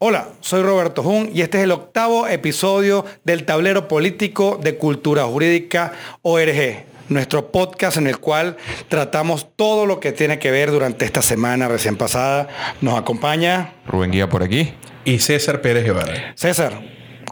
Hola, 0.00 0.28
soy 0.38 0.62
Roberto 0.62 1.02
Jun 1.02 1.28
y 1.34 1.40
este 1.40 1.58
es 1.58 1.64
el 1.64 1.72
octavo 1.72 2.28
episodio 2.28 3.04
del 3.24 3.44
Tablero 3.44 3.88
Político 3.88 4.56
de 4.62 4.76
Cultura 4.76 5.24
Jurídica 5.24 5.92
ORG, 6.22 6.84
nuestro 7.08 7.50
podcast 7.50 7.96
en 7.96 8.06
el 8.06 8.18
cual 8.18 8.56
tratamos 8.86 9.48
todo 9.56 9.86
lo 9.86 9.98
que 9.98 10.12
tiene 10.12 10.38
que 10.38 10.52
ver 10.52 10.70
durante 10.70 11.04
esta 11.04 11.20
semana 11.20 11.66
recién 11.66 11.96
pasada. 11.96 12.46
Nos 12.80 12.96
acompaña 12.96 13.74
Rubén 13.88 14.12
Guía 14.12 14.28
por 14.28 14.44
aquí. 14.44 14.72
Y 15.04 15.18
César 15.18 15.62
Pérez 15.62 15.82
Guevara. 15.82 16.32
César, 16.36 16.80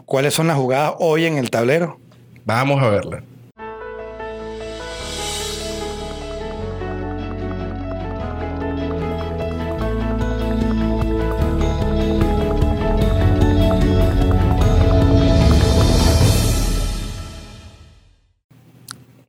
¿cuáles 0.03 0.33
son 0.33 0.47
las 0.47 0.57
jugadas 0.57 0.95
hoy 0.99 1.23
en 1.23 1.37
el 1.37 1.49
tablero? 1.49 2.01
Vamos 2.43 2.83
a 2.83 2.89
verla. 2.89 3.23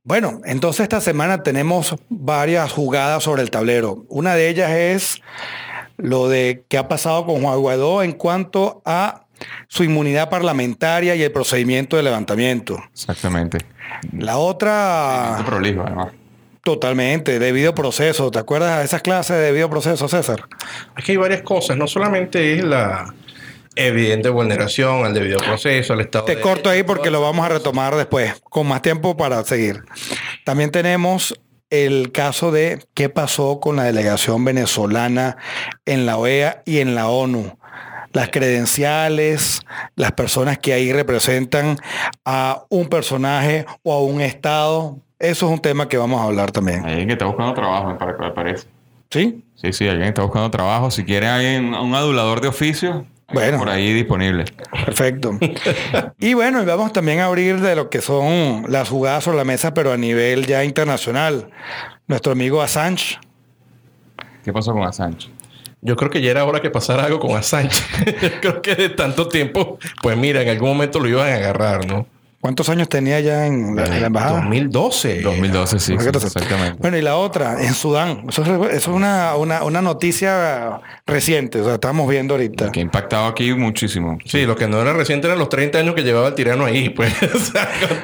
Bueno, 0.08 0.40
entonces 0.46 0.84
esta 0.84 1.02
semana 1.02 1.42
tenemos 1.42 1.94
varias 2.08 2.72
jugadas 2.72 3.22
sobre 3.22 3.42
el 3.42 3.50
tablero. 3.50 4.06
Una 4.08 4.34
de 4.36 4.48
ellas 4.48 4.70
es 4.70 5.20
lo 5.98 6.30
de 6.30 6.64
qué 6.66 6.78
ha 6.78 6.88
pasado 6.88 7.26
con 7.26 7.42
Juan 7.42 7.58
Guaidó 7.58 8.02
en 8.02 8.12
cuanto 8.12 8.80
a 8.86 9.26
su 9.66 9.84
inmunidad 9.84 10.30
parlamentaria 10.30 11.14
y 11.14 11.22
el 11.22 11.30
procedimiento 11.30 11.98
de 11.98 12.04
levantamiento. 12.04 12.82
Exactamente. 12.90 13.58
La 14.12 14.38
otra... 14.38 15.42
prolijo, 15.44 15.82
además. 15.82 16.08
Totalmente, 16.62 17.38
debido 17.38 17.74
proceso. 17.74 18.30
¿Te 18.30 18.38
acuerdas 18.38 18.78
de 18.78 18.86
esas 18.86 19.02
clases 19.02 19.36
de 19.36 19.42
debido 19.42 19.68
proceso, 19.68 20.08
César? 20.08 20.44
Aquí 20.94 21.12
hay 21.12 21.18
varias 21.18 21.42
cosas. 21.42 21.76
No 21.76 21.86
solamente 21.86 22.54
es 22.54 22.64
la 22.64 23.12
evidente 23.78 24.28
vulneración 24.28 25.04
al 25.04 25.14
debido 25.14 25.38
proceso, 25.38 25.92
al 25.92 26.00
Estado 26.00 26.24
Te 26.24 26.40
corto 26.40 26.68
ahí 26.68 26.82
porque 26.82 27.10
lo 27.10 27.20
vamos 27.20 27.44
a 27.46 27.48
retomar 27.48 27.94
después, 27.96 28.34
con 28.42 28.66
más 28.66 28.82
tiempo 28.82 29.16
para 29.16 29.42
seguir. 29.44 29.84
También 30.44 30.70
tenemos 30.70 31.34
el 31.70 32.12
caso 32.12 32.50
de 32.50 32.84
qué 32.94 33.08
pasó 33.08 33.60
con 33.60 33.76
la 33.76 33.84
delegación 33.84 34.44
venezolana 34.44 35.36
en 35.86 36.06
la 36.06 36.16
OEA 36.16 36.62
y 36.64 36.78
en 36.78 36.94
la 36.94 37.08
ONU. 37.08 37.58
Las 38.12 38.30
credenciales, 38.30 39.60
las 39.94 40.12
personas 40.12 40.58
que 40.58 40.72
ahí 40.72 40.92
representan 40.92 41.76
a 42.24 42.64
un 42.70 42.88
personaje 42.88 43.66
o 43.82 43.92
a 43.92 44.02
un 44.02 44.20
Estado. 44.20 44.96
Eso 45.18 45.46
es 45.46 45.52
un 45.52 45.60
tema 45.60 45.88
que 45.88 45.98
vamos 45.98 46.20
a 46.20 46.24
hablar 46.24 46.50
también. 46.50 46.84
Hay 46.84 46.92
alguien 46.92 47.08
que 47.08 47.12
está 47.14 47.26
buscando 47.26 47.52
trabajo, 47.54 47.96
me 48.18 48.30
parece. 48.30 48.66
¿Sí? 49.10 49.44
Sí, 49.54 49.72
sí, 49.72 49.88
alguien 49.88 50.08
está 50.08 50.22
buscando 50.22 50.50
trabajo. 50.50 50.90
Si 50.90 51.04
quiere 51.04 51.26
alguien, 51.26 51.74
un 51.74 51.94
adulador 51.94 52.40
de 52.40 52.48
oficio, 52.48 53.06
bueno, 53.32 53.58
por 53.58 53.68
ahí 53.68 53.92
disponible. 53.92 54.44
Perfecto. 54.84 55.38
y 56.18 56.34
bueno, 56.34 56.64
vamos 56.64 56.92
también 56.92 57.20
a 57.20 57.26
abrir 57.26 57.60
de 57.60 57.76
lo 57.76 57.90
que 57.90 58.00
son 58.00 58.64
las 58.68 58.88
jugadas 58.88 59.24
sobre 59.24 59.36
la 59.36 59.44
mesa, 59.44 59.74
pero 59.74 59.92
a 59.92 59.96
nivel 59.96 60.46
ya 60.46 60.64
internacional. 60.64 61.50
Nuestro 62.06 62.32
amigo 62.32 62.62
Assange. 62.62 63.18
¿Qué 64.44 64.52
pasó 64.52 64.72
con 64.72 64.82
Assange? 64.82 65.28
Yo 65.80 65.96
creo 65.96 66.10
que 66.10 66.20
ya 66.20 66.30
era 66.30 66.44
hora 66.44 66.60
que 66.60 66.70
pasara 66.70 67.04
algo 67.04 67.20
con 67.20 67.36
Assange. 67.36 67.82
creo 68.40 68.62
que 68.62 68.74
de 68.74 68.88
tanto 68.88 69.28
tiempo, 69.28 69.78
pues 70.02 70.16
mira, 70.16 70.42
en 70.42 70.48
algún 70.48 70.70
momento 70.70 70.98
lo 70.98 71.08
iban 71.08 71.30
a 71.30 71.34
agarrar, 71.34 71.86
¿no? 71.86 72.06
¿Cuántos 72.40 72.68
años 72.68 72.88
tenía 72.88 73.18
ya 73.18 73.46
en 73.46 73.74
la, 73.74 73.98
embajada? 73.98 74.42
2012. 74.42 75.22
2012, 75.22 75.80
sí, 75.80 75.94
exactamente. 75.94 76.78
Bueno, 76.78 76.96
y 76.96 77.02
la 77.02 77.16
otra, 77.16 77.60
en 77.64 77.74
Sudán. 77.74 78.26
Eso, 78.28 78.68
es 78.68 78.86
una, 78.86 79.34
una, 79.34 79.82
noticia 79.82 80.80
reciente, 81.04 81.60
o 81.60 81.64
sea, 81.64 81.74
estamos 81.74 82.08
viendo 82.08 82.34
ahorita. 82.34 82.70
Que 82.70 82.78
ha 82.78 82.82
impactado 82.84 83.26
aquí 83.26 83.52
muchísimo. 83.54 84.18
Sí, 84.24 84.46
lo 84.46 84.54
que 84.54 84.68
no 84.68 84.80
era 84.80 84.92
reciente 84.92 85.26
eran 85.26 85.40
los 85.40 85.48
30 85.48 85.78
años 85.78 85.96
que 85.96 86.02
llevaba 86.02 86.28
el 86.28 86.34
tirano 86.36 86.64
ahí, 86.64 86.88
pues. 86.96 87.12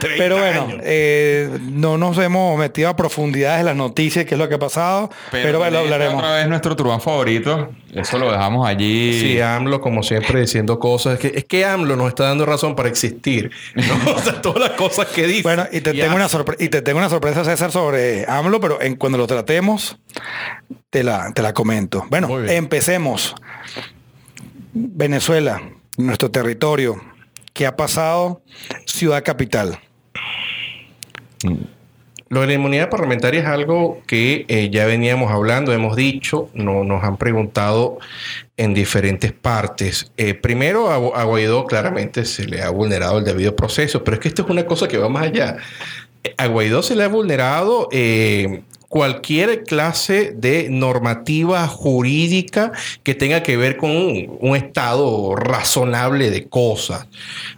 Pero 0.00 0.36
bueno, 0.38 0.66
eh, 0.82 1.56
no 1.70 1.96
nos 1.96 2.18
hemos 2.18 2.58
metido 2.58 2.88
a 2.88 2.96
profundidades 2.96 3.60
en 3.60 3.66
las 3.66 3.76
noticias, 3.76 4.24
qué 4.24 4.34
es 4.34 4.38
lo 4.38 4.48
que 4.48 4.56
ha 4.56 4.58
pasado, 4.58 5.10
pero, 5.30 5.60
bueno, 5.60 5.78
hablaremos. 5.78 6.16
Otra 6.16 6.34
vez 6.34 6.48
nuestro 6.48 6.74
turbán 6.74 7.00
favorito, 7.00 7.70
eso 7.92 8.18
lo 8.18 8.32
dejamos 8.32 8.66
allí. 8.66 9.20
Sí, 9.20 9.40
AMLO, 9.40 9.80
como 9.80 10.02
siempre, 10.02 10.40
diciendo 10.40 10.80
cosas. 10.80 11.14
Es 11.14 11.20
que, 11.20 11.38
es 11.38 11.44
que 11.44 11.64
AMLO 11.64 11.94
nos 11.94 12.08
está 12.08 12.24
dando 12.24 12.44
razón 12.44 12.74
para 12.74 12.88
existir. 12.88 13.52
¿no? 13.76 14.23
todas 14.42 14.68
las 14.68 14.78
cosas 14.78 15.06
que 15.08 15.26
dice. 15.26 15.42
Bueno, 15.42 15.66
y 15.70 15.80
te, 15.80 15.92
tengo 15.92 16.14
una, 16.14 16.28
y 16.58 16.68
te 16.68 16.82
tengo 16.82 16.98
una 16.98 17.08
sorpresa, 17.08 17.44
César, 17.44 17.72
sobre 17.72 18.24
AMLO, 18.28 18.60
pero 18.60 18.80
en, 18.80 18.96
cuando 18.96 19.18
lo 19.18 19.26
tratemos, 19.26 19.98
te 20.90 21.04
la, 21.04 21.32
te 21.32 21.42
la 21.42 21.52
comento. 21.52 22.06
Bueno, 22.10 22.38
empecemos. 22.46 23.34
Venezuela, 24.72 25.62
nuestro 25.96 26.30
territorio. 26.30 27.00
¿Qué 27.52 27.66
ha 27.66 27.76
pasado? 27.76 28.42
Ciudad 28.86 29.22
capital. 29.22 29.78
Mm. 31.44 31.73
Lo 32.34 32.40
de 32.40 32.48
la 32.48 32.54
inmunidad 32.54 32.90
parlamentaria 32.90 33.42
es 33.42 33.46
algo 33.46 34.02
que 34.08 34.44
eh, 34.48 34.68
ya 34.68 34.86
veníamos 34.86 35.30
hablando, 35.30 35.72
hemos 35.72 35.94
dicho, 35.94 36.50
no, 36.52 36.82
nos 36.82 37.04
han 37.04 37.16
preguntado 37.16 38.00
en 38.56 38.74
diferentes 38.74 39.30
partes. 39.32 40.10
Eh, 40.16 40.34
primero, 40.34 40.90
a, 40.90 41.22
Guaidó 41.22 41.64
claramente 41.64 42.24
se 42.24 42.48
le 42.48 42.60
ha 42.60 42.70
vulnerado 42.70 43.18
el 43.18 43.24
debido 43.24 43.54
proceso, 43.54 44.02
pero 44.02 44.16
es 44.16 44.20
que 44.20 44.26
esto 44.26 44.42
es 44.42 44.50
una 44.50 44.66
cosa 44.66 44.88
que 44.88 44.98
va 44.98 45.08
más 45.08 45.26
allá. 45.26 45.58
A 46.36 46.48
Guaidó 46.48 46.82
se 46.82 46.96
le 46.96 47.04
ha 47.04 47.08
vulnerado 47.08 47.88
eh, 47.92 48.64
cualquier 48.94 49.64
clase 49.64 50.34
de 50.36 50.68
normativa 50.70 51.66
jurídica 51.66 52.70
que 53.02 53.16
tenga 53.16 53.42
que 53.42 53.56
ver 53.56 53.76
con 53.76 53.90
un, 53.90 54.54
estado 54.54 55.34
razonable 55.34 56.30
de 56.30 56.46
cosas. 56.46 57.08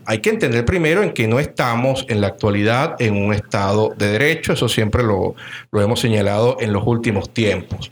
Hay 0.07 0.21
que 0.21 0.31
entender 0.31 0.65
primero 0.65 1.03
en 1.03 1.13
que 1.13 1.29
no 1.29 1.39
estamos 1.39 2.07
en 2.09 2.23
la 2.23 2.29
actualidad 2.29 2.97
en 3.03 3.23
un 3.23 3.35
estado 3.35 3.93
de 3.99 4.13
derecho, 4.13 4.55
eso 4.55 4.67
siempre 4.67 5.03
lo, 5.03 5.35
lo 5.73 5.83
hemos 5.83 6.01
señalado 6.01 6.57
en 6.59 6.73
los 6.73 6.87
últimos 6.87 7.29
tiempos. 7.29 7.91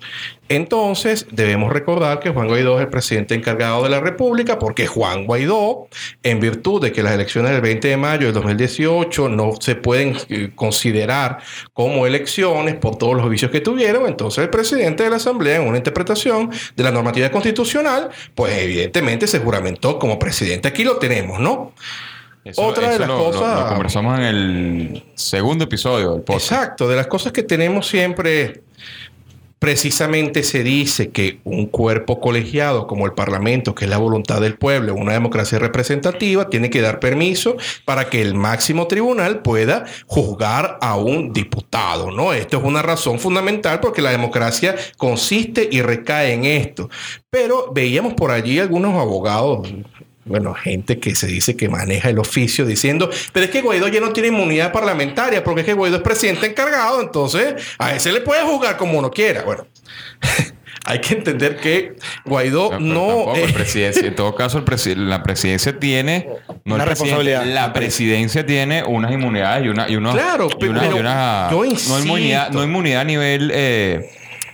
Entonces, 0.55 1.27
debemos 1.31 1.73
recordar 1.73 2.21
que 2.21 2.31
Juan 2.31 2.47
Guaidó 2.47 2.77
es 2.77 2.83
el 2.83 2.89
presidente 2.89 3.35
encargado 3.35 3.83
de 3.83 3.89
la 3.89 4.01
República, 4.01 4.59
porque 4.59 4.87
Juan 4.87 5.27
Guaidó, 5.27 5.89
en 6.23 6.39
virtud 6.41 6.81
de 6.81 6.93
que 6.93 7.03
las 7.03 7.13
elecciones 7.13 7.53
del 7.53 7.61
20 7.61 7.89
de 7.89 7.97
mayo 7.97 8.27
del 8.27 8.35
2018 8.35 9.29
no 9.29 9.53
se 9.61 9.75
pueden 9.75 10.17
eh, 10.29 10.51
considerar 10.55 11.39
como 11.73 12.07
elecciones 12.07 12.77
por 12.77 12.97
todos 12.97 13.17
los 13.17 13.29
vicios 13.29 13.51
que 13.51 13.61
tuvieron, 13.61 14.07
entonces 14.07 14.45
el 14.45 14.51
presidente 14.51 15.03
de 15.03 15.11
la 15.11 15.17
Asamblea, 15.17 15.57
en 15.57 15.69
una 15.69 15.79
interpretación 15.79 16.51
de 16.77 16.83
la 16.83 16.91
normativa 16.91 17.31
constitucional, 17.31 18.11
pues 18.35 18.57
evidentemente 18.57 19.27
se 19.27 19.41
juramentó 19.41 19.99
como 19.99 20.19
presidente. 20.19 20.69
Aquí 20.69 20.85
lo 20.85 20.97
tenemos, 20.97 21.41
¿no? 21.41 21.73
Otra 22.57 22.91
de 22.91 22.99
las 22.99 23.09
cosas. 23.09 23.61
Lo, 23.61 23.69
conversamos 23.69 24.19
en 24.19 24.25
el 24.25 25.05
segundo 25.15 25.65
episodio 25.65 26.13
del 26.13 26.23
podcast. 26.23 26.53
Exacto, 26.53 26.89
de 26.89 26.97
las 26.97 27.07
cosas 27.07 27.33
que 27.33 27.43
tenemos 27.43 27.87
siempre 27.87 28.64
precisamente 29.65 30.43
se 30.43 30.63
dice 30.63 31.09
que 31.09 31.41
un 31.43 31.65
cuerpo 31.65 32.21
colegiado 32.21 32.87
como 32.87 33.07
el 33.07 33.15
Parlamento, 33.15 33.75
que 33.75 33.87
es 33.87 33.91
la 33.91 33.97
voluntad 33.97 34.43
del 34.43 34.59
pueblo, 34.59 34.95
una 34.95 35.15
democracia 35.15 35.59
representativa, 35.59 36.51
tiene 36.51 36.69
que 36.69 36.83
dar 36.83 37.01
permiso 37.01 37.57
para 37.87 38.11
que 38.11 38.21
el 38.21 38.35
máximo 38.35 38.87
tribunal 38.89 39.41
pueda 39.41 39.87
juzgar 40.07 40.77
a 40.83 40.97
un 40.99 41.33
diputado, 41.33 42.11
¿no? 42.11 42.35
Esto 42.35 42.59
es 42.59 42.63
una 42.63 42.83
razón 42.83 43.19
fundamental 43.19 43.81
porque 43.81 44.03
la 44.03 44.11
democracia 44.11 44.77
consiste 44.99 45.67
y 45.73 45.81
recae 45.81 46.35
en 46.35 46.45
esto. 46.45 46.91
Pero 47.31 47.73
veíamos 47.73 48.13
por 48.13 48.33
allí 48.33 48.59
algunos 48.59 48.93
abogados 48.93 49.67
bueno, 50.25 50.55
gente 50.55 50.99
que 50.99 51.15
se 51.15 51.27
dice 51.27 51.57
que 51.57 51.69
maneja 51.69 52.09
el 52.09 52.19
oficio 52.19 52.65
diciendo, 52.65 53.11
pero 53.33 53.45
es 53.45 53.51
que 53.51 53.61
Guaidó 53.61 53.89
ya 53.89 54.01
no 54.01 54.13
tiene 54.13 54.29
inmunidad 54.29 54.73
parlamentaria 54.73 55.45
porque 55.45 55.61
es 55.61 55.67
que 55.67 55.75
Guaidó 55.75 55.97
es 55.97 56.03
presidente 56.03 56.47
encargado, 56.47 57.01
entonces 57.01 57.55
a 57.79 57.95
ese 57.95 58.13
le 58.13 58.21
puede 58.23 58.43
juzgar 58.43 58.77
como 58.77 58.99
uno 58.99 59.11
quiera. 59.11 59.43
Bueno, 59.43 59.67
hay 60.87 61.01
que 61.01 61.15
entender 61.15 61.57
que 61.57 61.97
Guaidó 62.25 62.81
no... 62.81 63.35
en 63.35 64.15
todo 64.15 64.35
caso, 64.35 64.65
la 64.97 65.23
presidencia 65.23 65.79
tiene... 65.79 66.29
una 66.65 66.87
responsabilidad. 66.87 67.45
La 67.45 67.73
presidencia 67.75 68.47
tiene 68.47 68.83
unas 68.83 69.13
inmunidades 69.13 69.67
y 69.67 69.69
una... 69.69 69.89
Y 69.89 69.97
claro, 69.97 70.49
pero, 70.59 70.73
no, 70.73 71.65
inmunidad, 71.65 72.51
no 72.51 72.65
inmunidad 72.65 73.03
a 73.03 73.05
nivel 73.05 73.51
eh, 73.55 74.11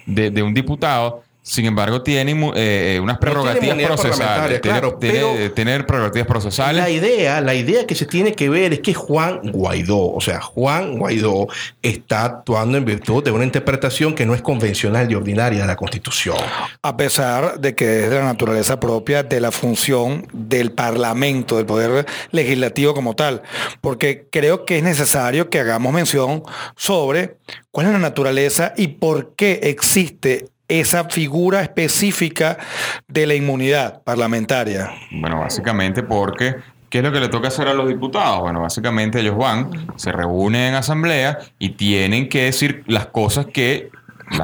de 0.07 0.43
un 0.43 0.53
diputado 0.53 1.23
sin 1.43 1.65
embargo, 1.65 2.03
tiene 2.03 2.33
eh, 2.33 2.97
eh, 2.97 3.01
unas 3.01 3.19
prerrogativas 3.19 3.77
procesales. 3.77 4.61
Claro, 4.61 4.95
tiene, 5.01 5.49
tener 5.51 5.87
prerrogativas 5.87 6.29
procesales. 6.29 6.83
La 6.83 6.91
idea, 6.91 7.41
la 7.41 7.55
idea 7.55 7.87
que 7.87 7.95
se 7.95 8.05
tiene 8.07 8.35
que 8.35 8.49
ver 8.49 8.75
es 8.75 8.81
que 8.81 8.93
Juan 8.93 9.41
Guaidó, 9.51 10.13
o 10.13 10.21
sea, 10.21 10.41
Juan 10.41 10.99
Guaidó 10.99 11.49
está 11.83 12.25
actuando 12.25 12.77
en 12.77 12.85
virtud 12.85 13.25
de 13.25 13.31
una 13.31 13.45
interpretación 13.45 14.15
que 14.15 14.27
no 14.27 14.35
es 14.35 14.43
convencional 14.43 15.11
y 15.11 15.15
ordinaria 15.15 15.63
de 15.63 15.67
la 15.67 15.77
Constitución. 15.77 16.37
A 16.83 16.97
pesar 16.97 17.59
de 17.59 17.75
que 17.75 18.05
es 18.05 18.11
de 18.11 18.17
la 18.17 18.25
naturaleza 18.25 18.79
propia 18.79 19.23
de 19.23 19.41
la 19.41 19.51
función 19.51 20.29
del 20.33 20.73
Parlamento, 20.73 21.57
del 21.57 21.67
Poder 21.67 22.07
Legislativo 22.33 22.95
como 22.95 23.17
tal. 23.17 23.43
Porque 23.81 24.29
creo 24.31 24.65
que 24.65 24.79
es 24.79 24.83
necesario 24.83 25.51
que 25.51 25.61
hagamos 25.61 25.93
mención 25.93 26.43
sobre 26.77 27.37
cuál 27.71 27.87
es 27.87 27.93
la 27.93 27.99
naturaleza 27.99 28.75
y 28.77 28.89
por 28.89 29.35
qué 29.35 29.61
existe 29.63 30.49
esa 30.71 31.05
figura 31.05 31.63
específica 31.63 32.59
de 33.09 33.27
la 33.27 33.35
inmunidad 33.35 34.03
parlamentaria? 34.03 34.91
Bueno, 35.11 35.41
básicamente 35.41 36.03
porque 36.03 36.57
¿Qué 36.91 36.99
es 36.99 37.05
lo 37.05 37.13
que 37.13 37.21
le 37.21 37.29
toca 37.29 37.47
hacer 37.47 37.69
a 37.69 37.73
los 37.75 37.87
diputados? 37.87 38.41
Bueno, 38.41 38.63
básicamente 38.63 39.21
ellos 39.21 39.37
van, 39.37 39.71
se 39.95 40.11
reúnen 40.11 40.63
en 40.63 40.75
asamblea 40.75 41.39
y 41.57 41.71
tienen 41.71 42.29
que 42.29 42.47
decir 42.47 42.83
las 42.89 43.07
cosas 43.07 43.47
que 43.47 43.91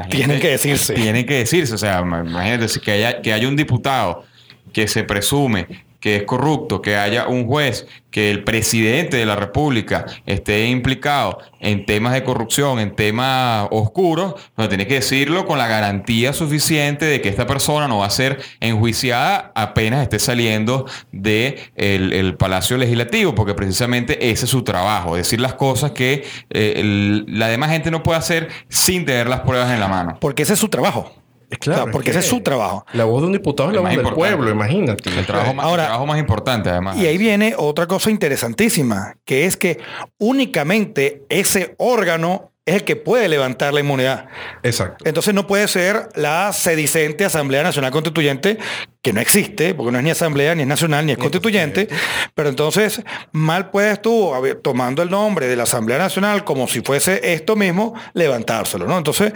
tienen 0.09 0.39
que 0.39 0.51
decirse. 0.51 0.93
Tienen 0.93 1.25
que 1.25 1.33
decirse. 1.33 1.73
O 1.73 1.77
sea, 1.77 1.99
imagínate 1.99 2.67
que 2.79 2.91
haya, 2.91 3.21
que 3.21 3.33
haya 3.33 3.49
un 3.49 3.57
diputado 3.57 4.23
que 4.71 4.87
se 4.87 5.03
presume 5.03 5.86
que 5.99 6.17
es 6.17 6.23
corrupto, 6.23 6.81
que 6.81 6.95
haya 6.95 7.27
un 7.27 7.47
juez, 7.47 7.87
que 8.11 8.31
el 8.31 8.43
presidente 8.43 9.17
de 9.17 9.25
la 9.25 9.35
República 9.35 10.05
esté 10.25 10.67
implicado 10.67 11.39
en 11.59 11.85
temas 11.85 12.13
de 12.13 12.23
corrupción, 12.23 12.79
en 12.79 12.95
temas 12.95 13.67
oscuros, 13.71 14.35
no 14.55 14.69
tiene 14.69 14.87
que 14.87 14.95
decirlo 14.95 15.45
con 15.45 15.57
la 15.57 15.67
garantía 15.67 16.33
suficiente 16.33 17.05
de 17.05 17.21
que 17.21 17.29
esta 17.29 17.45
persona 17.45 17.87
no 17.87 17.99
va 17.99 18.07
a 18.07 18.11
ser 18.11 18.39
enjuiciada 18.59 19.51
apenas 19.55 20.01
esté 20.01 20.19
saliendo 20.19 20.85
del 21.11 21.55
de 21.77 22.19
el 22.19 22.35
Palacio 22.37 22.77
Legislativo, 22.77 23.35
porque 23.35 23.53
precisamente 23.53 24.29
ese 24.31 24.45
es 24.45 24.51
su 24.51 24.63
trabajo, 24.63 25.15
decir 25.15 25.39
las 25.39 25.53
cosas 25.55 25.91
que 25.91 26.25
eh, 26.49 27.23
la 27.27 27.47
demás 27.47 27.71
gente 27.71 27.91
no 27.91 28.03
puede 28.03 28.19
hacer 28.19 28.49
sin 28.69 29.05
tener 29.05 29.27
las 29.27 29.41
pruebas 29.41 29.71
en 29.71 29.79
la 29.79 29.87
mano. 29.87 30.17
Porque 30.19 30.43
ese 30.43 30.53
es 30.53 30.59
su 30.59 30.69
trabajo. 30.69 31.11
Claro, 31.59 31.91
porque 31.91 32.09
ese 32.09 32.19
es 32.19 32.25
su 32.25 32.41
trabajo. 32.41 32.85
La 32.93 33.05
voz 33.05 33.21
de 33.21 33.27
un 33.27 33.33
diputado 33.33 33.69
es 33.69 33.75
la 33.75 33.81
voz 33.81 33.91
del 33.91 34.13
pueblo, 34.13 34.49
imagínate. 34.49 35.09
El 35.09 35.25
trabajo, 35.25 35.53
más, 35.53 35.65
Ahora, 35.65 35.83
el 35.83 35.87
trabajo 35.87 36.05
más 36.05 36.19
importante, 36.19 36.69
además. 36.69 36.97
Y 36.97 37.05
ahí 37.05 37.17
viene 37.17 37.53
otra 37.57 37.87
cosa 37.87 38.11
interesantísima, 38.11 39.15
que 39.23 39.45
es 39.45 39.55
que 39.55 39.79
únicamente 40.17 41.23
ese 41.29 41.75
órgano 41.77 42.51
es 42.67 42.75
el 42.75 42.83
que 42.83 42.97
puede 42.97 43.29
levantar 43.29 43.73
la 43.73 43.79
inmunidad. 43.79 44.25
Exacto. 44.61 45.05
Entonces 45.07 45.33
no 45.33 45.47
puede 45.47 45.69
ser 45.69 46.09
la 46.15 46.51
sedicente 46.51 47.23
Asamblea 47.23 47.63
Nacional 47.63 47.91
Constituyente, 47.91 48.57
que 49.01 49.13
no 49.13 49.21
existe, 49.21 49.73
porque 49.73 49.93
no 49.93 49.99
es 49.99 50.03
ni 50.03 50.09
Asamblea, 50.09 50.53
ni 50.53 50.63
es 50.63 50.67
Nacional, 50.67 51.05
ni 51.05 51.13
es 51.13 51.17
Constituyente. 51.17 51.87
Pero 52.35 52.49
entonces, 52.49 53.01
mal 53.31 53.69
puedes 53.69 54.01
tú, 54.01 54.33
tomando 54.61 55.01
el 55.01 55.09
nombre 55.09 55.47
de 55.47 55.55
la 55.55 55.63
Asamblea 55.63 55.97
Nacional 55.97 56.43
como 56.43 56.67
si 56.67 56.81
fuese 56.81 57.33
esto 57.33 57.55
mismo, 57.55 57.93
levantárselo, 58.13 58.85
¿no? 58.85 58.97
Entonces, 58.97 59.31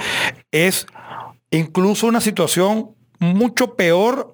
es 0.52 0.86
incluso 1.52 2.08
una 2.08 2.22
situación 2.22 2.92
mucho 3.20 3.76
peor 3.76 4.34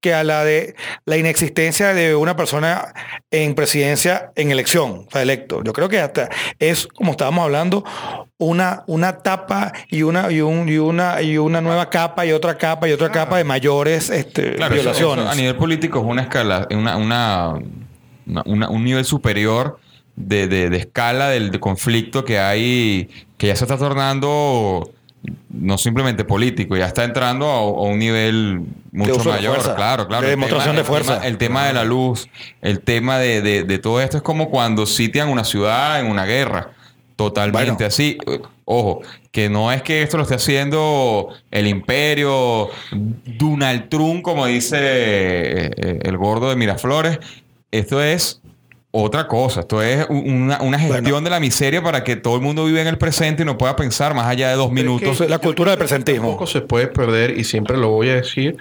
que 0.00 0.14
a 0.14 0.22
la 0.22 0.44
de 0.44 0.76
la 1.06 1.16
inexistencia 1.16 1.92
de 1.92 2.14
una 2.14 2.36
persona 2.36 2.94
en 3.32 3.54
presidencia 3.54 4.30
en 4.36 4.52
elección, 4.52 5.06
o 5.06 5.10
sea, 5.10 5.22
electo. 5.22 5.62
Yo 5.64 5.72
creo 5.72 5.88
que 5.88 5.98
hasta 5.98 6.28
es, 6.60 6.86
como 6.86 7.12
estábamos 7.12 7.44
hablando, 7.44 7.84
una, 8.36 8.84
una 8.86 9.18
tapa 9.18 9.72
y 9.90 10.02
una, 10.02 10.30
y, 10.30 10.40
un, 10.40 10.68
y 10.68 10.78
una, 10.78 11.20
y 11.20 11.36
una 11.36 11.60
nueva 11.60 11.90
capa 11.90 12.24
y 12.24 12.32
otra 12.32 12.56
capa 12.56 12.88
y 12.88 12.92
otra 12.92 13.10
capa 13.10 13.38
de 13.38 13.44
mayores 13.44 14.10
este, 14.10 14.56
violaciones. 14.70 15.26
a 15.26 15.34
nivel 15.34 15.56
político 15.56 15.98
es 15.98 16.04
una 16.04 16.22
escala, 16.22 16.68
una, 16.70 16.96
una, 16.96 17.54
un 18.46 18.84
nivel 18.84 19.04
superior 19.04 19.80
de, 20.14 20.46
de, 20.46 20.76
escala 20.76 21.28
del 21.28 21.58
conflicto 21.58 22.24
que 22.24 22.38
hay, 22.38 23.08
que 23.36 23.48
ya 23.48 23.56
se 23.56 23.64
está 23.64 23.78
tornando 23.78 24.92
no 25.50 25.78
simplemente 25.78 26.24
político, 26.24 26.76
ya 26.76 26.86
está 26.86 27.04
entrando 27.04 27.46
a, 27.46 27.82
un 27.82 27.98
nivel 27.98 28.62
mucho 28.92 29.24
mayor. 29.24 29.58
Claro, 29.74 30.06
claro. 30.06 30.22
De 30.22 30.30
demostración 30.30 30.76
de 30.76 30.84
fuerza. 30.84 31.26
El 31.26 31.38
tema, 31.38 31.66
de 31.66 31.72
la 31.72 31.84
luz, 31.84 32.28
el 32.62 32.80
tema 32.80 33.18
de, 33.18 33.80
todo 33.82 34.00
esto 34.00 34.16
es 34.18 34.22
como 34.22 34.50
cuando 34.50 34.86
sitian 34.86 35.28
una 35.28 35.44
ciudad 35.44 36.00
en 36.00 36.06
una 36.06 36.24
guerra. 36.24 36.72
Totalmente 37.16 37.84
así. 37.84 38.16
Ojo, 38.64 39.00
que 39.32 39.48
no 39.48 39.72
es 39.72 39.82
que 39.82 40.02
esto 40.02 40.18
lo 40.18 40.22
esté 40.22 40.36
haciendo 40.36 41.30
el 41.50 41.66
imperio, 41.66 42.68
Donald 42.92 43.88
Trump, 43.88 44.22
como 44.22 44.46
dice 44.46 44.76
eh, 44.78 45.70
eh, 45.76 45.98
el 46.02 46.16
gordo 46.16 46.48
de 46.50 46.54
Miraflores. 46.54 47.18
Esto 47.72 48.00
es 48.00 48.40
otra 48.90 49.26
cosa. 49.26 49.60
Esto 49.60 49.82
es 49.82 50.06
una, 50.08 50.78
gestión 50.78 51.24
de 51.24 51.30
la 51.30 51.40
miseria 51.40 51.82
para 51.82 52.04
que 52.04 52.16
todo 52.16 52.36
el 52.36 52.42
mundo 52.42 52.64
viva 52.64 52.80
en 52.80 52.86
el 52.86 52.98
presente 52.98 53.42
y 53.42 53.46
no 53.46 53.58
pueda 53.58 53.76
pensar 53.76 54.14
más 54.14 54.26
allá 54.26 54.48
de 54.50 54.56
dos 54.56 54.72
minutos. 54.72 55.20
la 55.28 55.38
cultura 55.38 55.72
del 55.72 55.78
presentismo. 55.78 56.32
Poco 56.32 56.46
se 56.46 56.60
puede 56.60 56.86
perder 56.86 57.38
y 57.38 57.44
siempre 57.44 57.76
lo 57.76 57.90
voy 57.90 58.08
a 58.10 58.14
decir 58.16 58.56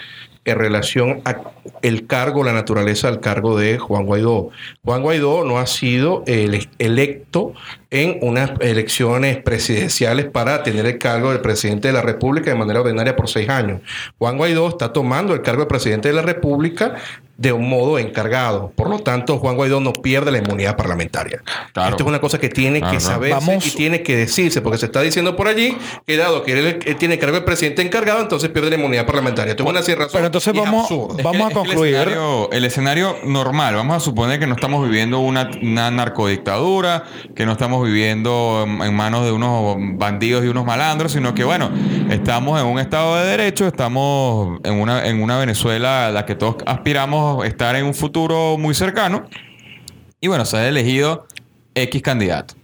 en 0.47 0.57
relación 0.57 1.21
a 1.25 1.41
el 1.81 2.07
cargo, 2.07 2.43
la 2.43 2.53
naturaleza 2.53 3.11
del 3.11 3.19
cargo 3.19 3.57
de 3.57 3.77
Juan 3.77 4.05
Guaidó. 4.05 4.49
Juan 4.83 5.01
Guaidó 5.01 5.43
no 5.43 5.59
ha 5.59 5.67
sido 5.67 6.23
electo 6.25 7.53
en 7.89 8.19
unas 8.21 8.51
elecciones 8.59 9.37
presidenciales 9.37 10.25
para 10.25 10.63
tener 10.63 10.85
el 10.85 10.97
cargo 10.97 11.31
del 11.31 11.41
presidente 11.41 11.87
de 11.87 11.93
la 11.93 12.01
República 12.01 12.49
de 12.49 12.57
manera 12.57 12.81
ordinaria 12.81 13.15
por 13.15 13.29
seis 13.29 13.49
años. 13.49 13.81
Juan 14.17 14.37
Guaidó 14.37 14.67
está 14.67 14.91
tomando 14.91 15.33
el 15.33 15.41
cargo 15.41 15.61
de 15.61 15.67
presidente 15.67 16.09
de 16.09 16.15
la 16.15 16.21
República 16.21 16.95
de 17.37 17.51
un 17.51 17.69
modo 17.69 17.99
encargado. 17.99 18.71
Por 18.75 18.89
lo 18.89 18.99
tanto, 18.99 19.37
Juan 19.37 19.55
Guaidó 19.55 19.79
no 19.79 19.93
pierde 19.93 20.31
la 20.31 20.39
inmunidad 20.39 20.75
parlamentaria. 20.75 21.43
Esto 21.67 21.95
es 21.97 22.01
una 22.01 22.19
cosa 22.19 22.39
que 22.39 22.49
tiene 22.49 22.81
que 22.81 22.99
saberse 22.99 23.59
y 23.63 23.71
tiene 23.71 24.01
que 24.01 24.15
decirse, 24.15 24.61
porque 24.61 24.79
se 24.79 24.87
está 24.87 25.01
diciendo 25.01 25.35
por 25.35 25.47
allí 25.47 25.77
que 26.05 26.17
dado 26.17 26.43
que 26.43 26.53
él, 26.53 26.97
tiene 26.97 27.19
cargo 27.19 27.35
de 27.35 27.43
presidente 27.43 27.83
encargado, 27.83 28.21
entonces 28.21 28.49
pierde 28.49 28.71
la 28.71 28.77
inmunidad 28.77 29.05
parlamentaria. 29.05 29.51
Esto 29.51 29.63
es 29.63 29.69
una 29.69 29.81
razón. 29.81 30.09
Pero 30.13 30.25
entonces 30.25 30.53
vamos, 30.53 30.89
vamos 31.23 31.51
a 31.51 31.53
concluir. 31.53 32.17
El 32.51 32.65
escenario, 32.65 33.17
normal, 33.23 33.75
vamos 33.75 33.97
a 33.97 33.99
suponer 33.99 34.39
que 34.39 34.47
no 34.47 34.55
estamos 34.55 34.83
viviendo 34.83 35.19
una, 35.19 35.49
una 35.61 35.91
narcodictadura, 35.91 37.03
que 37.35 37.45
no 37.45 37.51
estamos 37.51 37.76
viviendo 37.83 38.65
en, 38.67 38.95
manos 38.95 39.25
de 39.25 39.31
unos 39.31 39.77
bandidos 39.97 40.43
y 40.43 40.47
unos 40.47 40.65
malandros, 40.65 41.11
sino 41.11 41.33
que 41.33 41.43
bueno, 41.43 41.71
estamos 42.09 42.59
en 42.59 42.67
un 42.67 42.79
estado 42.79 43.15
de 43.17 43.25
derecho, 43.25 43.67
estamos 43.67 44.59
en 44.63 44.73
una, 44.75 45.07
en 45.07 45.21
una 45.21 45.37
Venezuela 45.37 46.07
a 46.07 46.11
la 46.11 46.25
que 46.25 46.35
todos 46.35 46.57
aspiramos 46.65 47.45
estar 47.45 47.75
en 47.75 47.85
un 47.85 47.93
futuro 47.93 48.57
muy 48.57 48.75
cercano. 48.75 49.25
Y 50.19 50.27
bueno, 50.27 50.45
se 50.45 50.57
ha 50.57 50.67
elegido 50.67 51.27
X 51.75 52.01
candidato. 52.01 52.56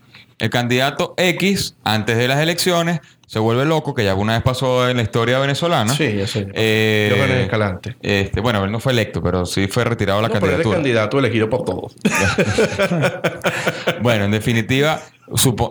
El 0.44 0.50
candidato 0.50 1.14
X, 1.16 1.78
antes 1.86 2.18
de 2.18 2.28
las 2.28 2.42
elecciones, 2.42 3.00
se 3.28 3.40
vuelve 3.40 3.64
loco, 3.64 3.94
que 3.94 4.04
ya 4.04 4.10
alguna 4.10 4.34
vez 4.34 4.44
pasó 4.44 4.90
en 4.90 4.98
la 4.98 5.04
historia 5.04 5.40
venezolana. 5.40 5.94
Sí, 5.94 6.18
ya 6.18 6.28
sé. 6.28 6.50
Eh, 6.54 7.08
Yo 7.10 7.18
gané 7.18 7.44
Escalante. 7.44 7.96
Este, 8.02 8.42
bueno, 8.42 8.66
él 8.66 8.70
no 8.70 8.82
fue 8.82 8.92
electo, 8.92 9.24
pero 9.24 9.46
sí 9.46 9.68
fue 9.68 9.86
retirado 9.86 10.22
la 10.22 10.28
candidatura. 10.28 10.58
Pero 10.58 10.72
él 10.72 10.76
candidato 10.76 11.18
elegido 11.18 11.50
por 11.50 11.64
todos. 11.64 11.96
bueno, 14.02 14.26
en 14.26 14.32
definitiva, 14.32 15.00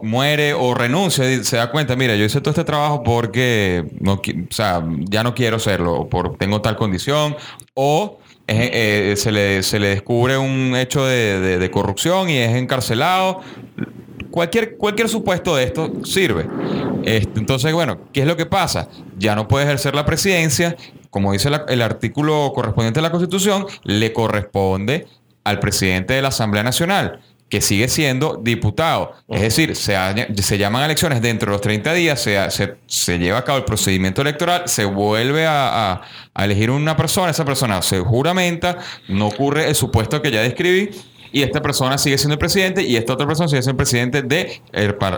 muere 0.00 0.54
o 0.54 0.72
renuncia, 0.72 1.44
se 1.44 1.56
da 1.58 1.70
cuenta, 1.70 1.94
mira, 1.94 2.16
yo 2.16 2.24
hice 2.24 2.40
todo 2.40 2.52
este 2.52 2.64
trabajo 2.64 3.02
porque 3.02 3.84
no, 4.00 4.14
o 4.14 4.22
sea, 4.48 4.82
ya 5.00 5.22
no 5.22 5.34
quiero 5.34 5.56
hacerlo, 5.56 5.92
o 5.96 6.08
por 6.08 6.38
tengo 6.38 6.62
tal 6.62 6.76
condición, 6.76 7.36
o 7.74 8.20
eh, 8.48 9.14
se, 9.16 9.32
le, 9.32 9.62
se, 9.62 9.78
le, 9.78 9.88
descubre 9.88 10.36
un 10.36 10.74
hecho 10.76 11.04
de, 11.04 11.70
corrupción 11.70 12.28
y 12.28 12.38
es 12.38 12.54
encarcelado. 12.56 13.40
Cualquier, 14.32 14.76
cualquier 14.76 15.08
supuesto 15.08 15.54
de 15.54 15.64
esto 15.64 15.92
sirve. 16.04 16.48
Este, 17.04 17.38
entonces, 17.38 17.72
bueno, 17.72 18.00
¿qué 18.12 18.22
es 18.22 18.26
lo 18.26 18.36
que 18.36 18.46
pasa? 18.46 18.88
Ya 19.18 19.36
no 19.36 19.46
puede 19.46 19.66
ejercer 19.66 19.94
la 19.94 20.04
presidencia. 20.04 20.76
Como 21.10 21.32
dice 21.32 21.50
el 21.68 21.82
artículo 21.82 22.50
correspondiente 22.54 23.00
a 23.00 23.02
la 23.02 23.10
Constitución, 23.10 23.66
le 23.84 24.12
corresponde 24.12 25.06
al 25.44 25.60
presidente 25.60 26.14
de 26.14 26.22
la 26.22 26.28
Asamblea 26.28 26.62
Nacional 26.62 27.20
que 27.52 27.60
sigue 27.60 27.86
siendo 27.88 28.40
diputado. 28.42 29.12
Es 29.28 29.42
decir, 29.42 29.76
se, 29.76 29.94
se, 30.42 30.56
llaman 30.56 30.84
elecciones 30.84 31.20
dentro 31.20 31.50
de 31.50 31.52
los 31.52 31.60
30 31.60 31.92
días, 31.92 32.18
se, 32.18 32.38
se, 32.86 33.18
lleva 33.18 33.40
a 33.40 33.44
cabo 33.44 33.58
el 33.58 33.64
procedimiento 33.64 34.22
electoral, 34.22 34.62
se 34.64 34.86
vuelve 34.86 35.44
a, 35.44 36.00
a, 36.32 36.44
elegir 36.46 36.70
una 36.70 36.96
persona, 36.96 37.30
esa 37.30 37.44
persona 37.44 37.82
se 37.82 38.00
juramenta, 38.00 38.78
no 39.08 39.26
ocurre 39.26 39.68
el 39.68 39.74
supuesto 39.74 40.22
que 40.22 40.30
ya 40.30 40.40
describí 40.40 40.92
y 41.32 41.42
esta 41.42 41.62
persona 41.62 41.98
sigue 41.98 42.18
siendo 42.18 42.34
el 42.34 42.38
presidente 42.38 42.82
y 42.82 42.96
esta 42.96 43.14
otra 43.14 43.26
persona 43.26 43.48
sigue 43.48 43.62
siendo 43.62 43.72
el 43.72 43.76
presidente 43.76 44.22
del 44.22 44.28
de 44.28 44.62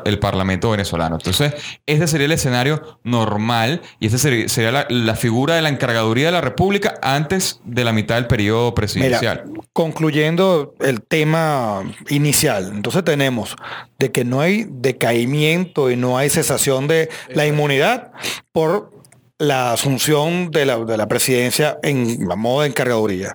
el 0.05 0.19
Parlamento 0.19 0.71
venezolano. 0.71 1.17
Entonces, 1.17 1.55
este 1.87 2.07
sería 2.07 2.27
el 2.27 2.33
escenario 2.33 2.99
normal 3.03 3.83
y 4.01 4.07
esta 4.07 4.19
sería, 4.19 4.87
la, 4.89 5.17
figura 5.17 5.55
de 5.55 5.63
la 5.63 5.69
encargaduría 5.69 6.27
de 6.27 6.33
la 6.33 6.41
República 6.41 6.95
antes 7.03 7.61
de 7.65 7.85
la 7.85 7.93
mitad 7.93 8.17
del 8.17 8.27
periodo 8.27 8.75
presidencial. 8.75 9.45
concluyendo 9.73 10.75
el 10.81 11.03
tema 11.03 11.83
inicial, 12.09 12.71
entonces 12.75 13.05
tenemos 13.05 13.57
de 13.99 14.13
que 14.13 14.25
no 14.25 14.41
hay 14.41 14.67
decaimiento 14.69 15.91
y 15.91 15.97
no 15.97 16.19
hay 16.19 16.31
cesación 16.31 16.89
de 16.89 17.09
la 17.29 17.47
inmunidad 17.47 18.13
por 18.53 18.93
la 19.39 19.73
asunción 19.73 20.51
de 20.51 20.67
la, 20.67 20.79
de 20.79 20.97
la 20.97 21.09
presidencia 21.09 21.79
en 21.83 22.29
la 22.29 22.37
modo 22.37 22.63
de 22.63 22.69
encargaduría. 22.69 23.35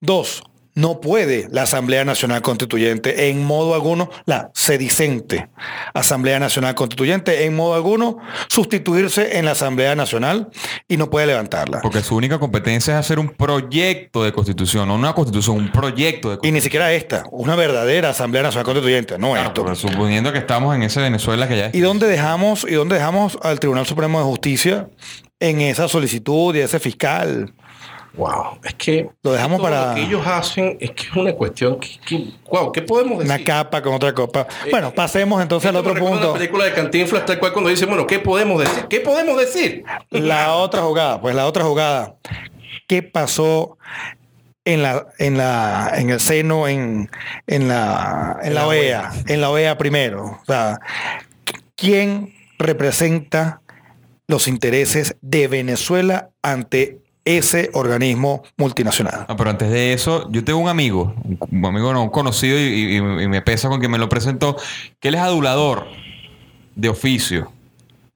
Dos, 0.00 0.42
no 0.74 1.00
puede 1.00 1.48
la 1.50 1.62
Asamblea 1.62 2.04
Nacional 2.04 2.42
Constituyente 2.42 3.28
en 3.28 3.44
modo 3.44 3.74
alguno, 3.74 4.10
la 4.24 4.50
sedicente 4.54 5.48
Asamblea 5.94 6.38
Nacional 6.38 6.74
Constituyente 6.74 7.44
en 7.44 7.56
modo 7.56 7.74
alguno, 7.74 8.18
sustituirse 8.48 9.38
en 9.38 9.44
la 9.44 9.52
Asamblea 9.52 9.94
Nacional 9.94 10.48
y 10.88 10.96
no 10.96 11.10
puede 11.10 11.26
levantarla. 11.26 11.80
Porque 11.80 12.02
su 12.02 12.16
única 12.16 12.38
competencia 12.38 12.94
es 12.94 13.00
hacer 13.00 13.18
un 13.18 13.28
proyecto 13.28 14.24
de 14.24 14.32
constitución, 14.32 14.88
no 14.88 14.94
una 14.94 15.12
constitución, 15.12 15.56
un 15.56 15.72
proyecto 15.72 16.30
de 16.30 16.36
constitución. 16.36 16.48
Y 16.48 16.52
ni 16.52 16.60
siquiera 16.60 16.92
esta, 16.92 17.24
una 17.30 17.56
verdadera 17.56 18.10
Asamblea 18.10 18.42
Nacional 18.42 18.64
Constituyente, 18.64 19.18
no 19.18 19.36
esto. 19.36 19.74
Suponiendo 19.74 20.32
que 20.32 20.38
estamos 20.38 20.74
en 20.74 20.82
esa 20.82 21.00
Venezuela 21.00 21.48
que 21.48 21.56
ya 21.56 21.70
¿Y 21.72 21.80
dónde 21.80 22.06
dejamos, 22.06 22.66
y 22.68 22.74
dónde 22.74 22.96
dejamos 22.96 23.38
al 23.42 23.60
Tribunal 23.60 23.86
Supremo 23.86 24.18
de 24.18 24.24
Justicia 24.24 24.88
en 25.40 25.60
esa 25.62 25.88
solicitud 25.88 26.54
y 26.54 26.60
ese 26.60 26.78
fiscal. 26.78 27.52
Wow, 28.14 28.58
es 28.64 28.74
que 28.74 29.08
Lo 29.22 29.32
dejamos 29.32 29.60
para- 29.60 29.90
lo 29.90 29.94
que 29.94 30.02
ellos 30.02 30.26
hacen 30.26 30.76
es 30.80 30.90
que 30.90 31.02
es 31.04 31.12
una 31.16 31.32
cuestión 31.32 31.78
que, 31.78 31.88
que- 32.04 32.32
wow, 32.50 32.72
¿qué 32.72 32.82
podemos 32.82 33.18
decir? 33.20 33.32
Una 33.34 33.44
capa 33.44 33.80
con 33.82 33.94
otra 33.94 34.12
copa. 34.12 34.46
Bueno, 34.70 34.92
pasemos 34.92 35.40
entonces 35.40 35.68
al 35.70 35.76
otro 35.76 35.94
punto. 35.94 36.28
La 36.28 36.32
película 36.38 36.64
de 36.64 36.72
Cantinflas 36.74 37.24
tal 37.24 37.38
cual 37.38 37.52
cuando 37.52 37.70
dice, 37.70 37.86
bueno, 37.86 38.06
¿qué 38.06 38.18
podemos 38.18 38.60
decir? 38.60 38.86
¿Qué 38.88 39.00
podemos 39.00 39.38
decir? 39.38 39.84
La 40.10 40.54
otra 40.54 40.82
jugada, 40.82 41.20
pues 41.20 41.34
la 41.34 41.46
otra 41.46 41.62
jugada. 41.64 42.16
¿Qué 42.88 43.02
pasó 43.04 43.78
en 44.64 44.82
la, 44.82 45.06
en 45.18 45.38
la, 45.38 45.92
en 45.94 46.10
el 46.10 46.18
seno, 46.20 46.66
en, 46.66 47.08
en 47.46 47.68
la, 47.68 48.38
en 48.42 48.54
la 48.54 48.66
OEA, 48.66 49.12
en 49.28 49.40
la 49.40 49.50
OEA 49.50 49.78
primero? 49.78 50.24
O 50.24 50.44
sea, 50.46 50.80
¿quién 51.76 52.34
representa 52.58 53.62
los 54.26 54.48
intereses 54.48 55.16
de 55.20 55.46
Venezuela 55.48 56.30
ante 56.42 56.98
ese 57.38 57.70
organismo 57.74 58.42
multinacional? 58.56 59.26
Ah, 59.28 59.36
pero 59.36 59.50
antes 59.50 59.70
de 59.70 59.92
eso, 59.92 60.28
yo 60.30 60.42
tengo 60.44 60.58
un 60.58 60.68
amigo, 60.68 61.14
un 61.50 61.64
amigo 61.66 61.92
no 61.92 62.02
un 62.02 62.10
conocido 62.10 62.58
y, 62.58 62.62
y- 62.62 62.96
y 62.96 63.28
me 63.28 63.42
pesa 63.42 63.68
con 63.68 63.78
quien 63.80 63.90
me 63.92 63.98
lo 63.98 64.08
presentó, 64.08 64.56
que 65.00 65.08
él 65.08 65.14
es 65.14 65.20
adulador 65.20 65.86
de 66.76 66.88
oficio. 66.88 67.52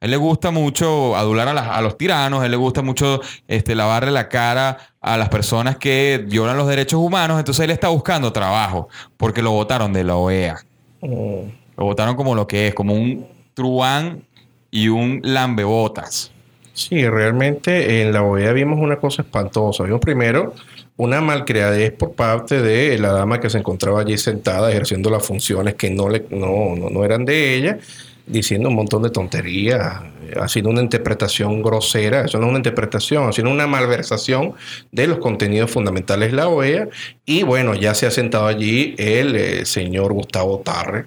A 0.00 0.04
él 0.04 0.10
le 0.10 0.16
gusta 0.18 0.50
mucho 0.50 1.16
adular 1.16 1.48
a, 1.48 1.54
las- 1.54 1.68
a 1.68 1.80
los 1.80 1.96
tiranos, 1.96 2.42
a 2.42 2.44
él 2.44 2.50
le 2.50 2.56
gusta 2.58 2.82
mucho 2.82 3.20
este, 3.48 3.74
lavarle 3.74 4.10
la 4.10 4.28
cara 4.28 4.76
a 5.00 5.16
las 5.16 5.28
personas 5.30 5.76
que 5.78 6.22
violan 6.26 6.56
los 6.56 6.68
derechos 6.68 7.00
humanos, 7.00 7.38
entonces 7.38 7.64
él 7.64 7.70
está 7.70 7.88
buscando 7.88 8.32
trabajo 8.32 8.88
porque 9.16 9.40
lo 9.42 9.50
votaron 9.52 9.92
de 9.92 10.04
la 10.04 10.16
OEA. 10.16 10.56
Mm, 11.00 11.48
Lo 11.76 11.84
votaron 11.84 12.16
como 12.16 12.34
lo 12.34 12.46
que 12.46 12.68
es, 12.68 12.74
como 12.74 12.94
un 12.94 13.26
truán 13.54 14.22
y 14.70 14.88
un 14.88 15.20
lambebotas. 15.22 16.32
Sí, 16.74 17.08
realmente 17.08 18.02
en 18.02 18.12
la 18.12 18.24
OEA 18.24 18.52
vimos 18.52 18.80
una 18.80 18.96
cosa 18.96 19.22
espantosa. 19.22 19.84
Vimos 19.84 20.00
primero 20.00 20.54
una 20.96 21.20
malcriadez 21.20 21.92
por 21.92 22.14
parte 22.14 22.60
de 22.60 22.98
la 22.98 23.12
dama 23.12 23.38
que 23.38 23.48
se 23.48 23.58
encontraba 23.58 24.00
allí 24.00 24.18
sentada 24.18 24.70
ejerciendo 24.70 25.08
las 25.08 25.24
funciones 25.24 25.74
que 25.74 25.90
no, 25.90 26.08
le, 26.08 26.26
no, 26.30 26.74
no, 26.74 26.90
no 26.90 27.04
eran 27.04 27.24
de 27.24 27.54
ella, 27.54 27.78
diciendo 28.26 28.70
un 28.70 28.74
montón 28.74 29.04
de 29.04 29.10
tonterías, 29.10 30.02
haciendo 30.36 30.70
una 30.70 30.82
interpretación 30.82 31.62
grosera, 31.62 32.24
eso 32.24 32.38
no 32.38 32.46
es 32.46 32.50
una 32.50 32.58
interpretación, 32.58 33.28
haciendo 33.28 33.52
una 33.52 33.68
malversación 33.68 34.54
de 34.90 35.06
los 35.06 35.18
contenidos 35.18 35.70
fundamentales 35.70 36.32
de 36.32 36.36
la 36.36 36.48
OEA. 36.48 36.88
Y 37.24 37.44
bueno, 37.44 37.74
ya 37.74 37.94
se 37.94 38.06
ha 38.06 38.10
sentado 38.10 38.48
allí 38.48 38.96
el 38.98 39.36
eh, 39.36 39.64
señor 39.64 40.12
Gustavo 40.12 40.58
Tarre 40.58 41.06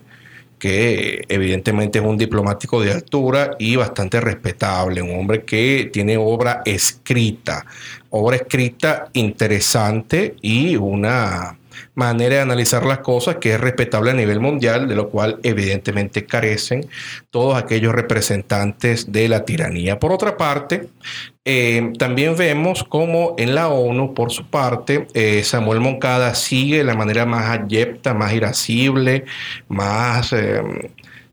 que 0.59 1.23
evidentemente 1.29 1.99
es 1.99 2.05
un 2.05 2.17
diplomático 2.17 2.81
de 2.81 2.91
altura 2.91 3.55
y 3.59 3.75
bastante 3.75 4.19
respetable, 4.19 5.01
un 5.01 5.19
hombre 5.19 5.43
que 5.43 5.89
tiene 5.91 6.17
obra 6.17 6.61
escrita, 6.65 7.65
obra 8.09 8.37
escrita 8.37 9.09
interesante 9.13 10.35
y 10.41 10.75
una 10.75 11.57
manera 11.95 12.35
de 12.35 12.41
analizar 12.41 12.85
las 12.85 12.99
cosas 12.99 13.37
que 13.37 13.53
es 13.53 13.59
respetable 13.59 14.11
a 14.11 14.13
nivel 14.13 14.39
mundial, 14.39 14.87
de 14.87 14.95
lo 14.95 15.09
cual 15.09 15.39
evidentemente 15.43 16.25
carecen 16.25 16.87
todos 17.29 17.57
aquellos 17.57 17.93
representantes 17.93 19.11
de 19.11 19.27
la 19.29 19.45
tiranía. 19.45 19.99
Por 19.99 20.11
otra 20.11 20.37
parte, 20.37 20.89
eh, 21.45 21.93
también 21.97 22.35
vemos 22.35 22.83
como 22.83 23.35
en 23.37 23.55
la 23.55 23.69
ONU, 23.69 24.13
por 24.13 24.31
su 24.31 24.49
parte, 24.49 25.07
eh, 25.13 25.43
Samuel 25.43 25.79
Moncada 25.79 26.35
sigue 26.35 26.83
la 26.83 26.95
manera 26.95 27.25
más 27.25 27.49
abyecta, 27.49 28.13
más 28.13 28.33
irascible, 28.33 29.25
más 29.69 30.33
eh, 30.33 30.61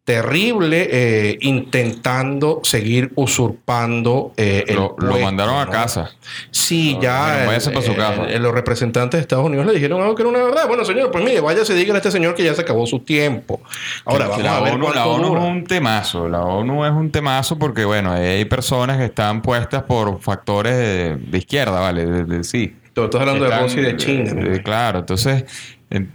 terrible, 0.04 0.86
eh, 0.90 1.38
intentando 1.40 2.60
seguir 2.62 3.10
usurpando 3.14 4.32
eh, 4.36 4.64
el 4.68 4.74
Lo, 4.76 4.96
mandaron 5.20 5.58
a 5.66 5.70
casa. 5.70 6.10
Sí, 6.50 6.98
ya 7.00 7.28
bueno, 7.36 7.46
váyase 7.46 7.70
eh, 7.70 7.72
pa' 7.72 7.80
su 7.82 7.96
casa. 7.96 8.24
eh, 8.28 8.38
los 8.38 8.52
representantes 8.52 9.16
de 9.18 9.22
Estados 9.22 9.46
Unidos 9.46 9.64
le 9.66 9.72
dijeron 9.72 10.02
algo 10.02 10.14
que 10.14 10.22
era 10.22 10.28
una 10.28 10.42
verdad. 10.42 10.68
Bueno, 10.68 10.84
señor, 10.84 11.10
pues 11.10 11.24
mire, 11.24 11.40
váyase, 11.40 11.72
dígale 11.74 11.94
a 11.94 11.98
este 11.98 12.10
señor 12.10 12.34
que 12.34 12.44
ya 12.44 12.54
se 12.54 12.60
acabó 12.60 12.86
su 12.86 13.00
tiempo. 13.00 13.62
Ahora 14.04 14.28
vamos 14.28 14.44
la 14.44 14.56
a 14.58 14.60
ver 14.60 14.74
ONU, 14.74 14.92
la 14.92 15.06
ONU 15.06 15.28
dura. 15.28 15.40
es 15.42 15.48
un 15.50 15.64
temazo. 15.64 16.28
La 16.28 16.42
ONU 16.42 16.84
es 16.84 16.92
un 16.92 17.10
temazo 17.10 17.58
porque, 17.58 17.86
bueno, 17.86 18.12
hay 18.12 18.44
personas 18.44 18.98
que 18.98 19.06
están 19.06 19.40
puestas 19.40 19.84
por 19.84 20.20
factores 20.20 20.76
de, 20.76 21.16
de 21.16 21.38
izquierda, 21.38 21.80
¿vale? 21.80 22.04
De- 22.04 22.24
de- 22.24 22.44
sí. 22.44 22.76
Tú 22.92 23.04
estás 23.04 23.22
hablando 23.22 23.46
de 23.46 23.58
Rusia 23.58 23.80
y 23.80 23.84
de 23.84 23.96
China. 23.96 24.30
eh, 24.30 24.34
¿no? 24.34 24.54
eh, 24.54 24.62
claro, 24.62 24.98
entonces, 25.00 25.44
en- 25.90 26.12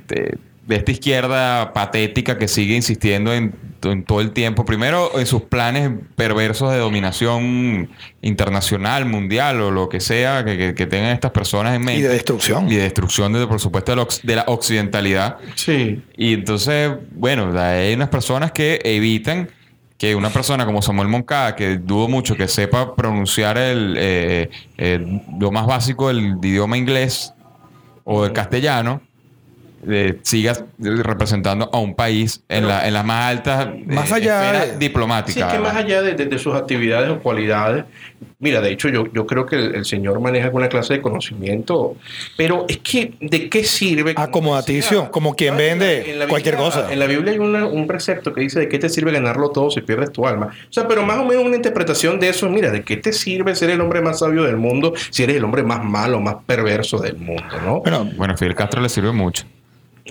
de, 0.69 0.75
esta 0.77 0.91
izquierda 0.91 1.73
patética 1.73 2.37
que 2.37 2.47
sigue 2.47 2.75
insistiendo 2.75 3.33
en, 3.33 3.53
en 3.83 4.03
todo 4.03 4.21
el 4.21 4.31
tiempo, 4.31 4.65
primero 4.65 5.17
en 5.19 5.25
sus 5.25 5.41
planes 5.43 5.89
perversos 6.15 6.71
de 6.71 6.77
dominación 6.77 7.89
internacional, 8.21 9.05
mundial 9.05 9.61
o 9.61 9.71
lo 9.71 9.89
que 9.89 9.99
sea 9.99 10.45
que, 10.45 10.57
que- 10.57 10.75
que 10.75 10.85
tengan 10.85 11.11
estas 11.11 11.31
personas 11.31 11.75
en 11.75 11.81
mente. 11.83 11.99
Y 11.99 12.03
de 12.03 12.09
destrucción. 12.09 12.71
Y 12.71 12.75
de 12.75 12.83
destrucción, 12.83 13.33
de, 13.33 13.47
por 13.47 13.59
supuesto, 13.59 13.91
de 13.91 13.95
la, 13.97 14.01
ox- 14.03 14.21
de 14.23 14.35
la 14.35 14.43
occidentalidad. 14.47 15.37
Sí. 15.55 16.01
Y 16.15 16.33
entonces, 16.33 16.91
bueno, 17.11 17.51
hay 17.59 17.93
unas 17.93 18.09
personas 18.09 18.51
que 18.51 18.79
evitan 18.83 19.49
que 19.97 20.15
una 20.15 20.29
persona 20.29 20.65
como 20.65 20.81
Samuel 20.81 21.09
Moncada, 21.09 21.55
que 21.57 21.77
dudo 21.77 22.07
mucho 22.07 22.35
que 22.37 22.47
sepa 22.47 22.95
pronunciar 22.95 23.57
el, 23.57 23.95
eh, 23.97 24.49
eh, 24.77 25.21
lo 25.37 25.51
más 25.51 25.65
básico 25.67 26.07
del 26.07 26.37
idioma 26.41 26.77
inglés 26.77 27.33
o 28.05 28.23
del 28.23 28.31
castellano, 28.31 29.01
eh, 29.87 30.17
siga 30.23 30.53
representando 30.77 31.69
a 31.71 31.77
un 31.79 31.95
país 31.95 32.41
en, 32.49 32.67
la, 32.67 32.87
en 32.87 32.93
las 32.93 33.05
más 33.05 33.25
altas 33.31 33.67
eh, 33.67 33.83
Más 33.87 34.11
allá 34.11 34.45
esferas 34.45 34.71
de- 34.73 34.77
diplomáticas. 34.77 35.51
Sí, 35.51 35.57
que 35.57 35.63
más 35.63 35.75
allá 35.75 36.01
de, 36.01 36.13
de- 36.13 36.25
de 36.25 36.37
sus 36.37 36.53
actividades 36.55 37.09
o 37.09 37.19
cualidades, 37.19 37.85
mira, 38.39 38.61
de 38.61 38.71
hecho 38.71 38.89
yo, 38.89 39.05
yo 39.13 39.25
creo 39.25 39.45
que 39.45 39.55
el, 39.55 39.75
el 39.75 39.85
señor 39.85 40.19
maneja 40.19 40.45
alguna 40.47 40.67
clase 40.69 40.95
de 40.95 41.01
conocimiento, 41.01 41.95
pero 42.37 42.65
es 42.67 42.77
que, 42.79 43.13
¿de 43.19 43.49
qué 43.49 43.63
sirve? 43.63 44.13
Como 44.15 44.27
Acomodaticio, 44.27 44.97
decía- 44.97 45.11
como 45.11 45.35
quien 45.35 45.55
vende 45.57 46.11
En 46.11 46.19
la 46.19 46.27
cualquier 46.27 46.55
Biblia- 46.55 46.71
cosa. 46.71 46.91
En 46.93 46.99
la 46.99 47.05
Biblia 47.05 47.33
hay 47.33 47.39
una- 47.39 47.65
un 47.65 47.87
precepto 47.87 48.33
que 48.33 48.41
dice, 48.41 48.59
¿de 48.59 48.69
qué 48.69 48.79
te 48.79 48.89
sirve 48.89 49.11
ganarlo 49.11 49.49
todo 49.51 49.71
si 49.71 49.81
pierdes 49.81 50.11
tu 50.11 50.25
alma? 50.27 50.47
O 50.69 50.71
sea, 50.73 50.87
pero 50.87 51.03
más 51.03 51.17
o 51.19 51.25
menos 51.25 51.43
una 51.45 51.55
interpretación 51.55 52.19
de 52.19 52.29
eso, 52.29 52.49
mira, 52.49 52.71
¿de 52.71 52.83
qué 52.83 52.97
te 52.97 53.13
sirve 53.13 53.55
ser 53.55 53.69
el 53.69 53.81
hombre 53.81 54.01
más 54.01 54.19
sabio 54.19 54.43
del 54.43 54.57
mundo 54.57 54.93
si 55.09 55.23
eres 55.23 55.37
el 55.37 55.43
hombre 55.43 55.63
más 55.63 55.83
malo, 55.83 56.19
más 56.19 56.35
perverso 56.45 56.97
del 56.99 57.15
mundo, 57.17 57.43
¿no? 57.65 57.79
Bueno, 57.81 58.09
Bueno, 58.17 58.35
Fidel 58.37 58.55
Castro 58.55 58.81
le 58.81 58.89
sirve 58.89 59.11
mucho. 59.11 59.43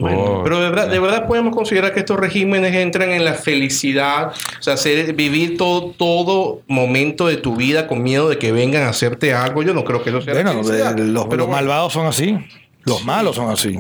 Bueno, 0.01 0.19
Oh, 0.19 0.41
pero 0.45 0.61
de 0.61 0.69
verdad, 0.71 0.89
de 0.89 0.99
verdad 1.01 1.27
podemos 1.27 1.55
considerar 1.55 1.93
que 1.93 2.01
estos 2.01 2.19
regímenes 2.19 2.75
entran 2.75 3.11
en 3.11 3.25
la 3.25 3.35
felicidad, 3.35 4.29
o 4.59 4.63
sea, 4.63 4.75
hacer- 4.75 5.13
vivir 5.15 5.57
todo, 5.57 5.91
todo 5.97 6.63
momento 6.69 7.27
de 7.27 7.37
tu 7.37 7.57
vida 7.57 7.87
con 7.87 8.03
miedo 8.03 8.29
de 8.29 8.39
que 8.39 8.53
vengan 8.53 8.83
a 8.85 8.91
hacerte 8.91 9.35
algo. 9.35 9.63
Yo 9.63 9.75
no 9.75 9.85
creo 9.85 10.03
que 10.03 10.11
eso 10.11 10.21
sea 10.21 10.35
la 10.35 10.43
bueno, 10.43 10.63
felicidad. 10.65 10.95
de- 10.95 11.05
los, 11.05 11.25
Pero 11.25 11.37
los 11.39 11.47
bueno, 11.47 11.49
malvados 11.49 11.93
son 11.93 12.07
así. 12.07 12.37
Los 12.85 13.05
malos 13.05 13.37
son 13.37 13.51
así. 13.51 13.79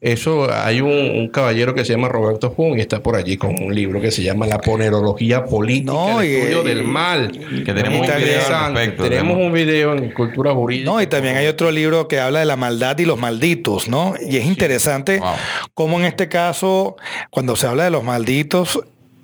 Eso 0.00 0.50
hay 0.50 0.80
un, 0.80 0.90
un 0.90 1.28
caballero 1.28 1.74
que 1.74 1.84
se 1.84 1.92
llama 1.92 2.08
Roberto 2.08 2.50
Jun 2.56 2.78
y 2.78 2.80
está 2.80 3.02
por 3.02 3.16
allí 3.16 3.36
con 3.36 3.50
un 3.62 3.74
libro 3.74 4.00
que 4.00 4.10
se 4.10 4.22
llama 4.22 4.46
La 4.46 4.58
ponerología 4.58 5.44
política, 5.44 5.92
No, 5.92 6.22
el 6.22 6.30
y- 6.30 6.34
estudio 6.36 6.62
y- 6.62 6.64
del 6.68 6.84
mal. 6.84 7.30
Que 7.30 7.72
tenemos 7.74 8.00
un 8.00 8.06
video 8.06 8.14
al 8.14 8.20
Interesante. 8.22 8.78
respecto, 8.80 9.02
Tenemos 9.04 9.36
un 9.36 9.52
video 9.52 9.92
en 9.94 10.10
cultura 10.12 10.52
jurídica. 10.54 10.90
No, 10.90 11.02
y 11.02 11.06
también 11.06 11.36
hay 11.36 11.48
otro 11.48 11.70
libro 11.70 12.08
que 12.08 12.18
habla 12.18 12.38
de 12.40 12.46
la 12.46 12.56
maldad 12.56 12.98
y 12.98 13.04
los 13.04 13.18
malditos, 13.18 13.88
¿no? 13.88 14.14
Y 14.26 14.38
es 14.38 14.46
interesante 14.46 15.18
Wow. 15.18 15.28
cómo 15.74 15.98
en 16.00 16.06
este 16.06 16.28
caso, 16.28 16.96
cuando 17.30 17.54
se 17.56 17.66
habla 17.66 17.84
de 17.84 17.90
los 17.90 18.02
malditos, 18.02 18.80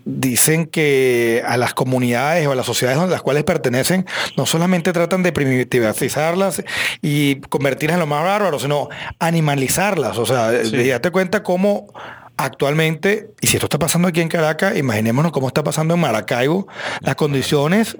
dicen 0.08 0.66
que 0.66 1.42
a 1.44 1.56
las 1.56 1.74
comunidades 1.74 2.46
o 2.46 2.52
a 2.52 2.54
las 2.54 2.64
sociedades 2.64 2.98
a 3.00 3.06
las 3.08 3.22
cuales 3.22 3.42
pertenecen, 3.42 4.06
no 4.36 4.46
solamente 4.46 4.92
tratan 4.92 5.24
de 5.24 5.32
primitivizarlas 5.32 6.62
y 7.02 7.40
convertirlas 7.40 7.94
en 7.96 8.00
lo 8.00 8.06
más 8.06 8.22
bárbaro, 8.22 8.58
sino 8.60 8.88
animalizarlas. 9.18 10.16
O 10.16 10.24
sea, 10.24 10.52
Sí. 10.64 10.88
date 10.88 11.10
cuenta 11.10 11.42
cómo 11.42 11.88
actualmente, 12.36 13.30
y 13.40 13.48
si 13.48 13.56
esto 13.56 13.66
está 13.66 13.78
pasando 13.78 14.06
aquí 14.08 14.20
en 14.20 14.28
Caracas, 14.28 14.76
imaginémonos 14.76 15.32
cómo 15.32 15.48
está 15.48 15.64
pasando 15.64 15.94
en 15.94 16.00
Maracaibo, 16.00 16.68
las 17.00 17.16
condiciones 17.16 17.96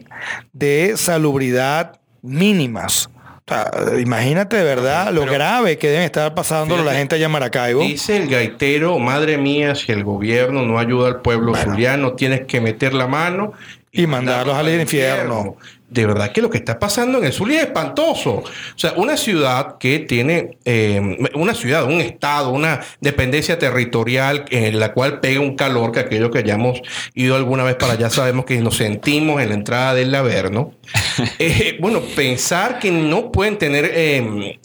de 0.53 0.95
salubridad 0.97 1.99
mínimas. 2.23 3.11
O 3.49 3.55
sea, 3.55 4.01
imagínate 4.01 4.57
de 4.57 4.65
verdad 4.65 5.13
lo 5.13 5.21
Pero- 5.21 5.33
grave 5.35 5.79
que 5.79 5.87
deben 5.89 6.03
estar 6.03 6.35
pasando 6.35 6.83
la 6.83 6.95
gente 6.95 7.15
allá 7.15 7.27
en 7.27 7.31
Maracaibo. 7.31 7.81
Dice 7.83 8.17
el 8.17 8.29
gaitero, 8.29 8.99
madre 8.99 9.39
mía, 9.39 9.77
si 9.77 9.93
el 9.93 10.03
gobierno 10.03 10.63
no 10.63 10.81
ayuda 10.81 11.07
al 11.09 11.21
pueblo 11.21 11.55
zuliano, 11.55 12.15
tienes 12.15 12.41
que 12.47 12.61
meter 12.61 12.93
la 12.93 13.07
mano 13.07 13.53
Y 13.93 14.09
mandarlos 14.09 14.57
al 14.57 14.69
infierno. 14.81 15.57
De 15.89 16.05
verdad 16.05 16.33
que 16.33 16.43
lo 16.43 16.51
que 16.51 16.59
está 16.59 16.79
pasando 16.79 17.19
en 17.19 17.25
el 17.25 17.33
Zulia 17.33 17.61
es 17.61 17.67
espantoso. 17.67 18.33
O 18.39 18.45
sea, 18.75 18.95
una 18.97 19.17
ciudad 19.17 19.79
que 19.79 20.01
tiene, 20.01 20.59
eh, 20.65 21.31
una 21.35 21.55
ciudad, 21.55 21.85
un 21.85 22.01
estado, 22.01 22.51
una 22.51 22.81
dependencia 23.01 23.59
territorial 23.59 24.45
en 24.51 24.81
la 24.81 24.93
cual 24.93 25.21
pega 25.21 25.41
un 25.41 25.55
calor 25.55 25.93
que 25.93 26.01
aquellos 26.01 26.31
que 26.31 26.39
hayamos 26.39 26.81
ido 27.15 27.37
alguna 27.37 27.63
vez 27.63 27.77
para 27.77 27.93
allá 27.93 28.11
sabemos 28.11 28.47
que 28.47 28.61
nos 28.61 28.77
sentimos 28.77 29.41
en 29.41 29.49
la 29.51 29.55
entrada 29.55 29.95
del 29.95 30.15
Averno. 30.15 30.73
Eh, 31.39 31.77
bueno, 31.81 32.01
pensar 32.15 32.79
que 32.79 32.91
no 32.91 33.33
pueden 33.33 33.59
tener 33.59 33.91
eh, 33.95 34.59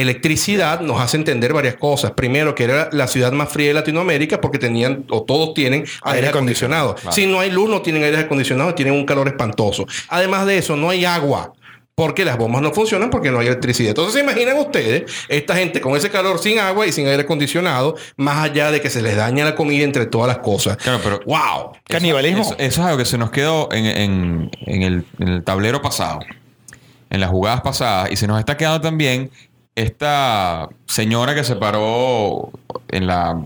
electricidad 0.00 0.80
nos 0.80 1.00
hace 1.00 1.16
entender 1.16 1.52
varias 1.52 1.76
cosas. 1.76 2.12
Primero, 2.12 2.54
que 2.54 2.64
era 2.64 2.88
la 2.92 3.06
ciudad 3.06 3.32
más 3.32 3.50
fría 3.50 3.68
de 3.68 3.74
Latinoamérica 3.74 4.40
porque 4.40 4.58
tenían, 4.58 5.04
o 5.10 5.22
todos 5.22 5.54
tienen 5.54 5.84
aire 6.02 6.28
acondicionado. 6.28 6.96
Si 7.10 7.26
no 7.26 7.40
hay 7.40 7.50
luz, 7.50 7.68
no 7.70 7.82
tienen 7.82 8.02
aire 8.04 8.18
acondicionado, 8.18 8.74
tienen 8.74 8.94
un 8.94 9.04
calor 9.06 9.28
espantoso. 9.28 9.86
Además 10.08 10.46
de 10.46 10.58
eso, 10.58 10.76
no 10.76 10.90
hay 10.90 11.04
agua. 11.04 11.52
porque 11.94 12.24
las 12.24 12.38
bombas 12.38 12.62
no 12.62 12.72
funcionan 12.72 13.10
porque 13.10 13.30
no 13.30 13.38
hay 13.38 13.48
electricidad. 13.48 13.90
Entonces, 13.90 14.14
¿se 14.14 14.20
imaginan 14.20 14.56
ustedes 14.56 15.12
esta 15.28 15.54
gente 15.54 15.82
con 15.82 15.94
ese 15.94 16.08
calor 16.08 16.38
sin 16.38 16.58
agua 16.58 16.86
y 16.86 16.90
sin 16.90 17.06
aire 17.06 17.24
acondicionado, 17.24 17.96
más 18.16 18.38
allá 18.38 18.70
de 18.70 18.80
que 18.80 18.88
se 18.88 19.02
les 19.02 19.14
daña 19.14 19.44
la 19.44 19.54
comida 19.54 19.84
entre 19.84 20.06
todas 20.06 20.26
las 20.26 20.38
cosas? 20.38 20.78
Claro, 20.78 21.00
pero 21.04 21.20
¡Wow! 21.26 21.72
Canibalismo. 21.86 22.40
Eso, 22.40 22.54
eso 22.58 22.80
es 22.80 22.86
algo 22.86 22.96
que 22.96 23.04
se 23.04 23.18
nos 23.18 23.30
quedó 23.30 23.68
en, 23.72 23.84
en- 23.84 24.50
en 24.66 24.82
el, 24.82 25.04
en 25.20 25.28
el 25.28 25.44
tablero 25.44 25.82
pasado, 25.82 26.20
en 27.10 27.20
las 27.20 27.28
jugadas 27.28 27.60
pasadas, 27.60 28.10
y 28.10 28.16
se 28.16 28.26
nos 28.26 28.38
está 28.38 28.56
quedando 28.56 28.80
también 28.80 29.30
esta 29.74 30.68
señora 30.86 31.34
que 31.34 31.44
se 31.44 31.56
paró 31.56 32.50
en 32.88 33.06
la 33.06 33.42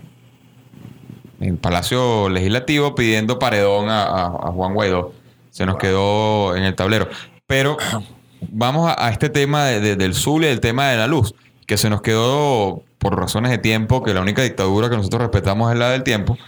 en 1.41 1.49
el 1.51 1.57
Palacio 1.59 2.29
Legislativo 2.31 2.95
pidiendo 2.95 3.39
paredón 3.39 3.89
a, 3.91 4.27
Juan 4.53 4.73
Guaidó. 4.75 5.13
Se 5.51 5.67
nos 5.67 5.77
quedó 5.77 6.57
en 6.57 6.65
el 6.65 6.75
tablero. 6.75 7.09
Pero 7.47 7.77
vamos 8.51 8.93
a, 8.97 9.11
este 9.11 9.29
tema 9.29 9.67
de- 9.67 9.81
de- 9.81 9.97
del 9.97 10.15
el 10.45 10.61
tema 10.61 10.89
de 10.89 10.97
la 10.97 11.07
luz, 11.07 11.35
que 11.67 11.77
se 11.77 11.91
nos 11.91 12.01
quedó 12.01 12.83
por 12.99 13.19
razones 13.19 13.51
de 13.51 13.59
tiempo, 13.59 14.03
que 14.03 14.15
la 14.15 14.23
única 14.23 14.43
dictadura 14.43 14.89
que 14.89 14.97
nosotros 14.97 15.21
respetamos 15.23 15.71
es 15.73 15.79
la 15.79 15.91
del 15.91 16.03
tiempo. 16.03 16.39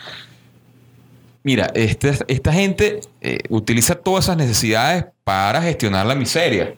Mira, 1.42 1.70
este- 1.74 2.18
esta 2.28 2.52
gente 2.52 3.00
eh, 3.20 3.38
utiliza 3.50 3.94
todas 3.94 4.24
esas 4.24 4.36
necesidades 4.38 5.04
para 5.24 5.60
gestionar 5.62 6.06
la 6.06 6.14
miseria. 6.14 6.74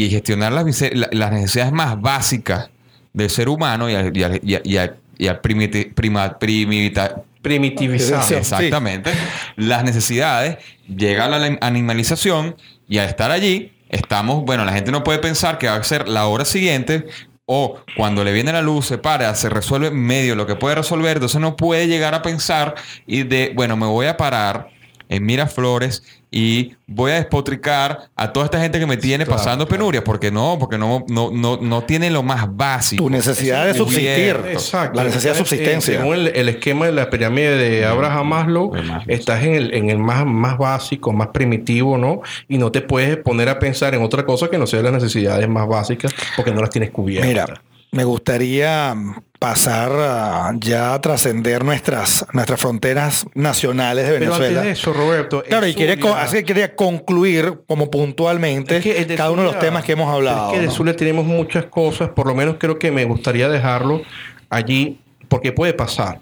Y 0.00 0.10
gestionar 0.10 0.52
las, 0.52 0.64
las 1.12 1.32
necesidades 1.32 1.72
más 1.72 2.00
básicas 2.00 2.70
del 3.12 3.28
ser 3.30 3.48
humano 3.48 3.90
y 3.90 3.94
al, 3.96 4.16
y 4.16 4.22
al- 4.22 4.40
y 4.44 4.54
a- 4.54 4.60
y 4.62 4.76
a- 4.76 4.94
y 5.18 5.26
al 5.26 5.42
primiti- 5.42 5.92
prima- 5.92 6.38
primita- 6.38 7.22
Primitivizado. 7.42 8.22
Sí. 8.22 8.34
Exactamente. 8.34 9.10
Las 9.56 9.82
necesidades, 9.82 10.58
llega 10.86 11.28
la 11.28 11.58
animalización 11.60 12.54
y 12.88 12.98
al 12.98 13.08
estar 13.08 13.30
allí, 13.32 13.72
estamos, 13.88 14.44
bueno, 14.44 14.64
la 14.64 14.72
gente 14.72 14.92
no 14.92 15.02
puede 15.02 15.18
pensar 15.18 15.58
que 15.58 15.66
va 15.66 15.74
a 15.74 15.82
ser 15.82 16.08
la 16.08 16.26
hora 16.26 16.44
siguiente 16.44 17.06
o 17.46 17.80
cuando 17.96 18.22
le 18.22 18.32
viene 18.32 18.52
la 18.52 18.60
luz, 18.62 18.86
se 18.86 18.98
para, 18.98 19.34
se 19.34 19.48
resuelve 19.48 19.90
medio 19.90 20.34
lo 20.36 20.46
que 20.46 20.54
puede 20.56 20.74
resolver, 20.76 21.16
entonces 21.16 21.40
no 21.40 21.56
puede 21.56 21.86
llegar 21.88 22.14
a 22.14 22.22
pensar 22.22 22.74
y 23.06 23.22
de, 23.24 23.52
bueno, 23.54 23.76
me 23.76 23.86
voy 23.86 24.06
a 24.06 24.16
parar 24.16 24.68
en 25.08 25.24
Miraflores 25.24 26.02
y 26.30 26.74
voy 26.86 27.12
a 27.12 27.14
despotricar 27.14 28.10
a 28.14 28.32
toda 28.32 28.46
esta 28.46 28.60
gente 28.60 28.78
que 28.78 28.86
me 28.86 28.96
tiene 28.96 29.24
Claro, 29.24 29.38
pasando 29.38 29.66
claro. 29.66 29.78
penurias, 29.78 30.04
porque 30.04 30.30
no, 30.30 30.56
porque 30.58 30.76
no, 30.76 31.04
no, 31.08 31.30
no, 31.30 31.56
no 31.56 31.82
tiene 31.84 32.10
lo 32.10 32.22
más 32.22 32.54
básico. 32.54 33.04
Tu 33.04 33.10
necesidad 33.10 33.66
de 33.66 33.74
subsistir. 33.74 34.36
Exacto. 34.50 34.96
La 34.96 35.04
necesidad 35.04 35.32
de 35.32 35.38
subsistencia. 35.38 35.98
según 35.98 36.14
el, 36.14 36.28
el 36.28 36.48
esquema 36.48 36.86
de 36.86 36.92
la 36.92 37.08
pirámide 37.08 37.56
de 37.56 37.86
Abraham 37.86 38.28
Maslow. 38.28 38.72
estás 39.06 39.42
en 39.42 39.54
el, 39.54 39.74
en 39.74 39.90
el 39.90 39.98
más, 39.98 40.26
más 40.26 40.58
básico, 40.58 41.12
más 41.12 41.28
primitivo, 41.28 41.96
¿no? 41.96 42.20
Y 42.48 42.58
no 42.58 42.70
te 42.70 42.82
puedes 42.82 43.16
poner 43.16 43.48
a 43.48 43.58
pensar 43.58 43.94
en 43.94 44.02
otra 44.02 44.24
cosa 44.24 44.48
que 44.48 44.58
no 44.58 44.66
sea 44.66 44.82
las 44.82 44.92
necesidades 44.92 45.48
más 45.48 45.66
básicas 45.66 46.14
porque 46.36 46.52
no 46.52 46.60
las 46.60 46.70
tienes 46.70 46.90
cubiertas. 46.90 47.28
Mira, 47.28 47.62
me 47.90 48.04
gustaría 48.04 48.94
pasar 49.38 49.92
a 49.92 50.52
ya 50.58 50.94
a 50.94 51.00
trascender 51.00 51.64
nuestras, 51.64 52.26
nuestras 52.32 52.58
fronteras 52.60 53.26
nacionales 53.34 54.06
de 54.08 54.18
Pero 54.18 54.24
Venezuela. 54.32 54.60
antes 54.60 54.64
de 54.64 54.70
eso, 54.72 54.92
Roberto. 54.92 55.44
Claro, 55.46 55.66
y 55.66 55.74
quería, 55.74 55.96
Zulia- 55.96 56.22
así 56.22 56.36
que 56.38 56.44
quería 56.44 56.74
concluir 56.74 57.60
como 57.68 57.90
puntualmente 57.90 58.78
Es 58.78 58.82
que 58.82 59.04
de 59.04 59.14
cada 59.14 59.30
uno 59.30 59.42
de 59.42 59.48
los 59.52 59.58
temas 59.60 59.84
que 59.84 59.92
hemos 59.92 60.12
hablado. 60.12 60.48
Es 60.48 60.54
que 60.54 60.60
de 60.60 60.66
¿no? 60.66 60.72
Zulia 60.72 60.96
tenemos 60.96 61.24
muchas 61.24 61.66
cosas, 61.66 62.08
por 62.10 62.26
lo 62.26 62.34
menos 62.34 62.56
creo 62.58 62.78
que 62.78 62.90
me 62.90 63.04
gustaría 63.04 63.48
dejarlo 63.48 64.02
allí, 64.50 64.98
porque 65.28 65.52
puede 65.52 65.72
pasar. 65.72 66.20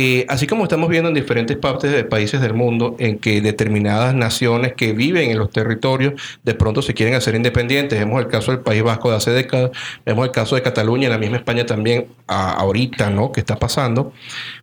Eh, 0.00 0.24
así 0.28 0.46
como 0.46 0.62
estamos 0.62 0.88
viendo 0.88 1.08
en 1.08 1.14
diferentes 1.16 1.56
partes 1.56 1.90
de 1.90 2.04
países 2.04 2.40
del 2.40 2.54
mundo 2.54 2.94
en 3.00 3.18
que 3.18 3.40
determinadas 3.40 4.14
naciones 4.14 4.74
que 4.74 4.92
viven 4.92 5.28
en 5.32 5.38
los 5.38 5.50
territorios 5.50 6.12
de 6.44 6.54
pronto 6.54 6.82
se 6.82 6.94
quieren 6.94 7.16
hacer 7.16 7.34
independientes. 7.34 7.98
Vemos 7.98 8.20
el 8.22 8.28
caso 8.28 8.52
del 8.52 8.60
País 8.60 8.80
Vasco 8.84 9.10
de 9.10 9.16
hace 9.16 9.32
décadas, 9.32 9.72
vemos 10.06 10.24
el 10.24 10.30
caso 10.30 10.54
de 10.54 10.62
Cataluña, 10.62 11.06
en 11.06 11.10
la 11.14 11.18
misma 11.18 11.38
España 11.38 11.66
también 11.66 12.06
a- 12.28 12.52
ahorita, 12.52 13.10
¿no? 13.10 13.32
Que 13.32 13.40
está 13.40 13.56
pasando. 13.58 14.12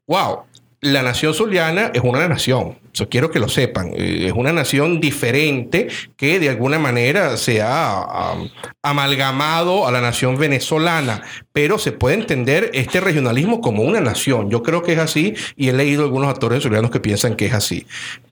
¡Wow! 0.08 0.44
La 0.80 1.04
nación 1.04 1.34
zuliana 1.34 1.92
es 1.94 2.02
una 2.02 2.26
nación. 2.30 2.78
Eso 2.96 3.10
quiero 3.10 3.30
que 3.30 3.40
lo 3.40 3.50
sepan. 3.50 3.92
Eh, 3.94 4.28
Es 4.28 4.34
una 4.34 4.54
nación 4.54 5.02
diferente 5.02 5.90
que 6.16 6.40
de 6.40 6.48
alguna 6.50 6.80
manera 6.80 7.36
se 7.36 7.62
ha 7.62 8.32
am, 8.32 8.50
amalgamado 8.82 9.86
a 9.86 9.92
la 9.92 10.00
nación 10.00 10.38
venezolana, 10.38 11.22
pero 11.52 11.78
se 11.78 11.92
puede 11.92 12.16
entender 12.16 12.72
este 12.74 13.02
regionalismo 13.02 13.60
como 13.60 13.84
una 13.84 14.00
nación. 14.00 14.50
Yo 14.50 14.64
creo 14.64 14.82
que 14.82 14.94
es 14.94 15.00
así 15.00 15.34
y 15.58 15.68
he 15.68 15.74
leído 15.74 16.04
algunos 16.04 16.30
actores 16.30 16.64
zulianos 16.64 16.90
que 16.90 17.02
piensan 17.02 17.36
que 17.36 17.48
es 17.48 17.54
así. 17.54 17.86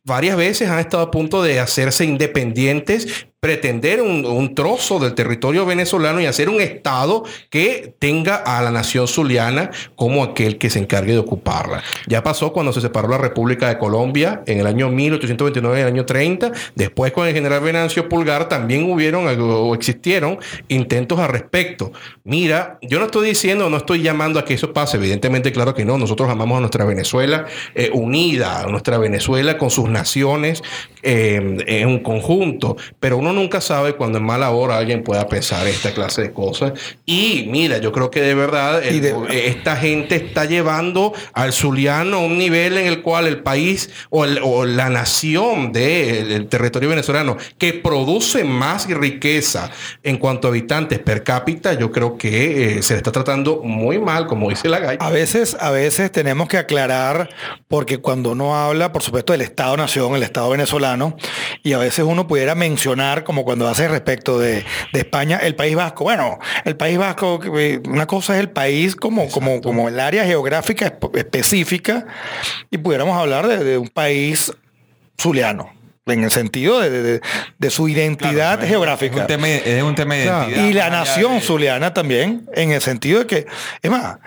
Varias 0.06 0.38
veces 0.38 0.70
han 0.70 0.80
estado 0.80 1.04
a 1.04 1.12
punto 1.12 1.44
de 1.44 1.60
hacerse 1.62 2.04
independientes, 2.04 3.28
pretender 3.40 4.02
un, 4.02 4.26
un 4.26 4.54
trozo 4.54 5.00
del 5.00 5.14
territorio 5.16 5.66
venezolano 5.66 6.20
y 6.20 6.26
hacer 6.26 6.50
un 6.50 6.60
estado 6.62 7.24
que 7.50 7.94
tenga 8.00 8.36
a 8.36 8.62
la 8.62 8.72
nación 8.72 9.08
zuliana 9.08 9.72
como 9.96 10.24
aquel 10.24 10.58
que 10.58 10.70
se 10.70 10.80
encargue 10.80 11.14
de 11.14 11.20
ocuparla. 11.20 11.84
Ya 12.08 12.22
pasó 12.22 12.52
cuando 12.52 12.74
se 12.74 12.82
separó 12.82 13.08
la 13.08 13.18
República 13.18 13.70
de 13.70 13.78
Colombia 13.78 14.44
en 14.54 14.60
el 14.62 14.68
año 14.68 14.90
1829 14.90 15.78
y 15.78 15.82
el 15.82 15.88
año 15.88 16.06
30. 16.06 16.52
Después 16.76 17.12
con 17.12 17.28
el 17.28 17.34
general 17.34 17.62
Venancio 17.62 18.08
Pulgar 18.10 18.48
también 18.50 18.90
hubieron 18.90 19.28
o 19.28 19.74
existieron 19.76 20.38
intentos 20.68 21.20
al 21.20 21.30
respecto. 21.30 21.92
Mira, 22.24 22.78
yo 22.82 23.00
no 23.00 23.06
estoy 23.06 23.28
diciendo, 23.28 23.70
no 23.70 23.78
estoy 23.78 24.02
llamando 24.02 24.40
a 24.40 24.46
que 24.46 24.54
eso 24.54 24.72
pase. 24.74 24.98
Evidentemente, 24.98 25.52
claro 25.52 25.74
que 25.74 25.86
no. 25.86 25.98
Nosotros 25.98 26.30
amamos 26.30 26.58
a 26.58 26.60
nuestra 26.62 26.86
Venezuela 26.86 27.46
eh, 27.76 27.90
unida, 27.94 28.62
a 28.64 28.68
nuestra 28.68 28.98
Venezuela 28.98 29.58
con 29.58 29.70
sus 29.70 29.90
naciones 29.90 30.62
eh, 31.02 31.58
en 31.68 31.88
un 31.88 32.00
conjunto. 32.00 32.78
Pero 33.00 33.18
uno 33.18 33.34
nunca 33.34 33.60
sabe 33.62 33.94
cuando 33.94 34.18
en 34.20 34.26
mala 34.26 34.52
hora 34.52 34.78
alguien 34.78 35.04
pueda 35.04 35.28
pensar 35.28 35.68
esta 35.68 35.92
clase 35.94 36.22
de 36.22 36.32
cosas. 36.32 36.74
Y 37.06 37.48
mira, 37.50 37.78
yo 37.80 37.92
creo 37.92 38.10
que 38.12 38.22
de 38.22 38.36
verdad 38.36 38.84
el- 38.84 38.96
Y 38.96 39.00
de- 39.00 39.10
eh, 39.30 39.48
esta 39.48 39.76
gente 39.76 40.16
está 40.16 40.46
llevando 40.46 41.14
al 41.34 41.52
zuliano 41.54 42.18
a 42.18 42.20
un 42.20 42.38
nivel 42.38 42.78
en 42.78 42.88
el 42.88 43.02
cual 43.02 43.28
el 43.28 43.42
país 43.42 43.90
o, 44.10 44.24
el- 44.26 44.40
o 44.44 44.66
la 44.66 44.90
nación 44.90 45.72
de- 45.72 46.26
del 46.26 46.48
territorio 46.48 46.90
venezolano 46.90 47.38
que 47.58 47.74
produce 47.74 48.44
más 48.44 48.88
riqueza 48.90 49.72
en 50.04 50.18
cuanto 50.18 50.48
a 50.48 50.52
habitantes 50.52 51.00
per 51.00 51.24
cápita, 51.24 51.74
yo 51.74 51.92
creo 51.92 52.18
que 52.18 52.78
eh, 52.80 52.84
se 52.84 52.94
le 52.94 52.98
está 52.98 53.12
tratando 53.12 53.62
muy 53.64 54.00
mal, 54.00 54.28
como 54.28 54.50
dice 54.50 54.68
la 54.70 54.80
galla. 54.80 54.98
A 55.00 55.10
veces, 55.10 55.56
a 55.60 55.72
veces 55.72 56.12
tenemos 56.12 56.48
que 56.48 56.58
aclarar, 56.58 57.30
porque 57.68 58.00
cuando 58.00 58.32
uno 58.32 58.56
habla, 58.56 58.92
por 58.92 59.02
supuesto, 59.02 59.34
del 59.34 59.42
Estado-Nación, 59.42 60.16
el 60.16 60.24
Estado 60.24 60.50
venezolano, 60.50 61.16
y 61.64 61.74
a 61.74 61.78
veces 61.78 62.06
uno 62.06 62.28
pudiera 62.28 62.56
mencionar, 62.56 63.24
como 63.24 63.44
cuando 63.44 63.68
hace 63.68 63.88
respecto 63.88 64.40
de, 64.40 64.66
de 64.92 65.00
España, 65.00 65.38
el 65.44 65.56
País 65.56 65.76
Vasco. 65.76 66.04
Bueno, 66.04 66.40
el 66.66 66.76
País 66.76 66.98
Vasco, 66.98 67.40
eh, 67.58 67.82
una 67.88 68.06
cosa 68.08 68.36
es 68.36 68.40
el 68.42 68.50
país 68.50 68.96
como, 68.96 69.30
como, 69.30 69.62
como 69.62 69.88
el 69.88 70.00
área 70.00 70.26
geográfica 70.26 71.00
esp- 71.00 71.18
específica, 71.18 72.06
y 72.72 72.78
pudiéramos 72.78 73.18
hablar 73.18 73.48
de, 73.48 73.64
de 73.64 73.78
un 73.78 73.88
país 73.88 74.33
zuliano, 75.18 75.74
en 76.06 76.24
el 76.24 76.32
sentido 76.32 76.82
de, 76.82 76.90
de- 76.90 77.22
de 77.58 77.70
su 77.70 77.88
identidad 77.88 78.58
Claro, 78.58 78.68
geográfica. 78.68 79.16
Es 79.16 79.22
un 79.22 79.28
tema, 79.28 79.48
es 79.50 79.84
un 79.84 79.96
tema 79.96 80.16
de 80.16 80.24
Claro. 80.24 80.50
identidad. 80.50 80.68
Y 80.70 80.74
la 80.74 80.90
nación 80.90 81.36
de- 81.36 81.42
zuliana 81.42 81.94
también, 81.94 82.46
en 82.54 82.72
el 82.72 82.82
sentido 82.82 83.20
de 83.20 83.26
que, 83.28 83.46
es 83.82 83.90
más, 83.92 84.18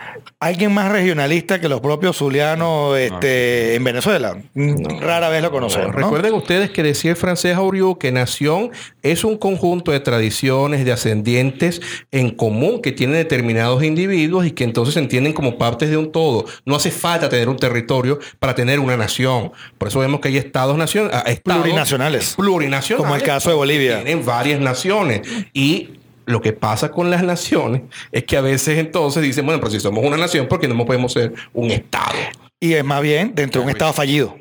alguien 0.40 0.72
más 0.72 0.90
regionalista 0.90 1.60
que 1.60 1.68
los 1.68 1.80
propios 1.80 2.16
zulianos 2.16 2.96
este, 2.98 3.74
en 3.74 3.84
Venezuela. 3.84 4.36
Mm, 4.54 5.00
Rara 5.00 5.28
vez 5.28 5.42
lo 5.42 5.50
conocemos. 5.50 5.88
¿no? 5.88 5.92
Recuerden 5.92 6.32
ustedes 6.34 6.70
que 6.70 6.82
decía 6.82 7.10
el 7.10 7.16
francés 7.16 7.54
Auriu 7.56 7.98
que 7.98 8.10
nación 8.10 8.70
es 9.02 9.22
un 9.24 9.36
conjunto 9.36 9.92
de 9.92 10.00
tradiciones, 10.00 10.84
de 10.86 10.92
ascendientes 10.92 11.82
en 12.10 12.30
común 12.30 12.80
que 12.80 12.92
tienen 12.92 13.16
determinados 13.16 13.82
individuos 13.84 14.46
y 14.46 14.52
que 14.52 14.64
entonces 14.64 14.94
se 14.94 15.00
entienden 15.00 15.34
como 15.34 15.58
partes 15.58 15.90
de 15.90 15.98
un 15.98 16.10
todo. 16.10 16.46
No 16.64 16.76
hace 16.76 16.90
falta 16.90 17.28
tener 17.28 17.50
un 17.50 17.56
territorio 17.58 18.18
para 18.38 18.54
tener 18.54 18.80
una 18.80 18.96
nación. 18.96 19.52
Por 19.76 19.88
eso 19.88 20.00
vemos 20.00 20.20
que 20.20 20.28
hay 20.28 20.38
estados, 20.38 20.76
nación, 20.78 21.10
ah, 21.12 21.24
estados 21.26 21.65
Plurinacionales. 21.66 22.34
plurinacionales. 22.34 23.04
Como 23.04 23.16
el 23.16 23.22
caso 23.22 23.50
de 23.50 23.56
Bolivia. 23.56 24.02
Tienen 24.02 24.24
varias 24.24 24.60
naciones. 24.60 25.22
Y 25.52 25.90
lo 26.26 26.40
que 26.40 26.52
pasa 26.52 26.90
con 26.90 27.10
las 27.10 27.22
naciones 27.22 27.82
es 28.12 28.24
que 28.24 28.36
a 28.36 28.40
veces 28.40 28.78
entonces 28.78 29.22
dicen, 29.22 29.46
bueno, 29.46 29.60
pero 29.60 29.70
si 29.70 29.80
somos 29.80 30.04
una 30.04 30.16
nación, 30.16 30.48
¿por 30.48 30.60
qué 30.60 30.68
no 30.68 30.84
podemos 30.84 31.12
ser 31.12 31.34
un 31.52 31.70
estado? 31.70 32.18
Y 32.60 32.74
es 32.74 32.84
más 32.84 33.02
bien 33.02 33.34
dentro 33.34 33.60
de 33.60 33.66
un 33.66 33.70
estado 33.70 33.92
fallido. 33.92 34.36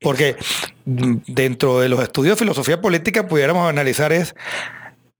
Porque 0.00 0.36
dentro 0.84 1.80
de 1.80 1.88
los 1.88 2.00
estudios 2.00 2.36
de 2.36 2.44
filosofía 2.44 2.80
política 2.80 3.26
pudiéramos 3.26 3.68
analizar 3.68 4.12
es 4.12 4.34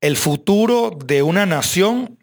el 0.01 0.17
futuro 0.17 0.97
de 1.05 1.23
una 1.23 1.47
nación 1.47 2.18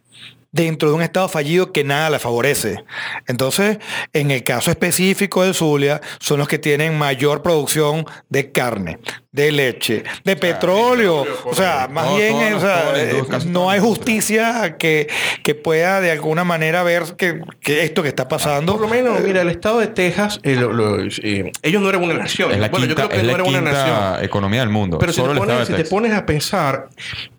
dentro 0.56 0.88
de 0.90 0.96
un 0.96 1.02
estado 1.02 1.28
fallido 1.28 1.74
que 1.74 1.84
nada 1.84 2.10
le 2.10 2.18
favorece. 2.18 2.86
Entonces, 3.28 3.78
en 4.14 4.32
el 4.32 4.42
caso 4.44 4.72
específico 4.72 5.44
del 5.44 5.54
Zulia, 5.54 6.00
son 6.20 6.40
los 6.40 6.48
que 6.48 6.58
tienen 6.60 6.98
mayor 6.98 7.42
producción 7.44 8.06
de 8.30 8.54
carne, 8.54 9.00
de 9.34 9.52
leche, 9.52 10.06
de 10.24 10.36
petróleo. 10.38 11.26
O 11.44 11.54
sea, 11.54 11.90
más 11.92 12.06
Todo- 12.06 12.16
bien, 12.16 12.36
eh, 12.38 12.54
o 12.54 12.60
sea, 12.62 12.94
eh, 12.96 13.22
no 13.48 13.70
hay 13.70 13.82
justicia 13.82 14.78
que, 14.80 15.08
que 15.44 15.56
pueda 15.56 16.00
de 16.00 16.12
alguna 16.12 16.46
manera 16.46 16.84
ver 16.84 17.04
que, 17.18 17.42
que 17.60 17.84
esto 17.84 18.02
que 18.02 18.08
está 18.10 18.30
pasando. 18.30 18.72
Por 18.74 18.82
lo 18.84 18.88
menos, 18.88 19.20
mira, 19.20 19.42
el 19.42 19.50
estado 19.50 19.80
de 19.80 19.88
Texas, 19.88 20.40
eh, 20.44 20.56
lo- 20.56 20.72
lo- 20.72 21.04
eh, 21.04 21.52
ellos 21.64 21.82
no 21.82 21.90
eran 21.90 22.02
una 22.02 22.14
nación. 22.14 22.52
Es 22.54 22.60
la 22.60 22.70
bueno, 22.70 22.86
yo 22.86 22.96
quinta, 22.96 23.08
creo 23.08 23.10
que 23.10 23.16
es 23.18 23.24
no 23.24 23.28
la 23.28 23.34
era 23.34 23.44
una 23.44 23.72
nación. 23.72 24.24
economía 24.24 24.62
del 24.62 24.70
mundo. 24.70 25.00
Pero 25.00 25.12
si, 25.12 25.22
te 25.22 25.74
de 25.74 25.84
si 25.84 25.90
pones 25.90 26.14
a 26.14 26.26
pensar, 26.26 26.88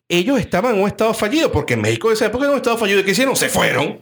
ellos 0.09 0.39
estaban 0.39 0.75
en 0.75 0.83
un 0.83 0.89
estado 0.89 1.15
fallido, 1.15 1.51
porque 1.51 1.75
en 1.75 1.81
México 1.81 2.09
de 2.09 2.15
esa 2.15 2.27
época 2.27 2.45
era 2.45 2.53
un 2.53 2.59
estado 2.59 2.79
fallido. 2.79 3.05
¿Qué 3.05 3.11
hicieron? 3.11 3.37
Se 3.37 3.49
fueron. 3.49 4.01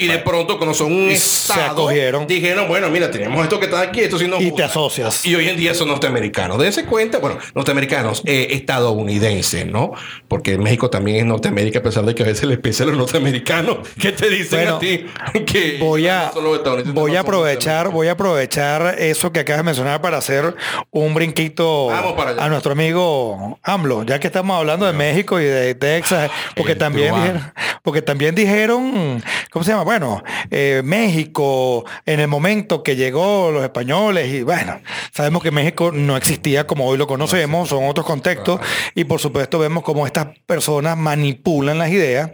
Y 0.00 0.06
de 0.08 0.18
pronto, 0.18 0.56
cuando 0.56 0.72
son 0.74 0.92
un 0.92 1.08
Se 1.10 1.14
estado, 1.14 1.72
acogieron. 1.72 2.26
dijeron, 2.26 2.66
bueno, 2.68 2.88
mira, 2.88 3.10
tenemos 3.10 3.42
esto 3.42 3.58
que 3.58 3.66
está 3.66 3.82
aquí, 3.82 4.00
esto 4.00 4.18
sí 4.18 4.26
nos 4.26 4.40
Y 4.40 4.50
gusta. 4.50 4.64
te 4.64 4.70
asocias. 4.70 5.26
Y 5.26 5.34
hoy 5.34 5.48
en 5.48 5.56
día 5.58 5.74
son 5.74 5.88
norteamericanos. 5.88 6.58
Dense 6.58 6.86
cuenta, 6.86 7.18
bueno, 7.18 7.38
norteamericanos, 7.54 8.22
eh, 8.24 8.48
estadounidenses, 8.52 9.66
¿no? 9.66 9.92
Porque 10.26 10.56
México 10.56 10.88
también 10.88 11.18
es 11.18 11.24
Norteamérica, 11.26 11.80
a 11.80 11.82
pesar 11.82 12.04
de 12.04 12.14
que 12.14 12.22
a 12.22 12.26
veces 12.26 12.44
les 12.44 12.58
pesa 12.58 12.84
a 12.84 12.86
los 12.86 12.96
norteamericanos 12.96 13.78
que 14.00 14.12
te 14.12 14.30
dicen 14.30 14.58
Bueno, 14.60 14.76
a 14.76 14.78
ti 14.78 15.04
que 15.46 15.76
Voy 15.78 16.08
a, 16.08 16.32
no 16.34 16.92
voy 16.92 17.12
no 17.12 17.18
a 17.18 17.20
aprovechar, 17.20 17.90
voy 17.90 18.08
a 18.08 18.12
aprovechar 18.12 18.96
eso 18.98 19.32
que 19.32 19.40
acabas 19.40 19.58
de 19.60 19.64
mencionar 19.64 20.00
para 20.00 20.16
hacer 20.18 20.54
un 20.90 21.12
brinquito 21.14 21.90
a 21.90 22.48
nuestro 22.48 22.72
amigo 22.72 23.58
AMLO, 23.62 24.04
ya 24.04 24.18
que 24.18 24.28
estamos 24.28 24.56
hablando 24.56 24.86
de 24.86 24.92
México 24.92 25.40
y 25.40 25.44
de 25.44 25.74
Texas, 25.74 26.30
porque 26.56 26.72
El 26.72 26.78
también 26.78 27.14
dijeron, 27.14 27.52
porque 27.82 28.02
también 28.02 28.34
dijeron, 28.34 29.22
¿cómo 29.50 29.64
se 29.64 29.72
llama? 29.72 29.84
Bueno, 29.90 30.22
eh, 30.52 30.82
México 30.84 31.84
en 32.06 32.20
el 32.20 32.28
momento 32.28 32.84
que 32.84 32.94
llegó 32.94 33.50
los 33.50 33.64
españoles 33.64 34.32
y 34.32 34.44
bueno, 34.44 34.80
sabemos 35.10 35.42
que 35.42 35.50
México 35.50 35.90
no 35.90 36.16
existía 36.16 36.64
como 36.64 36.86
hoy 36.86 36.96
lo 36.96 37.08
conocemos, 37.08 37.70
son 37.70 37.82
otros 37.88 38.06
contextos 38.06 38.60
y 38.94 39.02
por 39.02 39.18
supuesto 39.18 39.58
vemos 39.58 39.82
cómo 39.82 40.06
estas 40.06 40.28
personas 40.46 40.96
manipulan 40.96 41.78
las 41.78 41.90
ideas. 41.90 42.30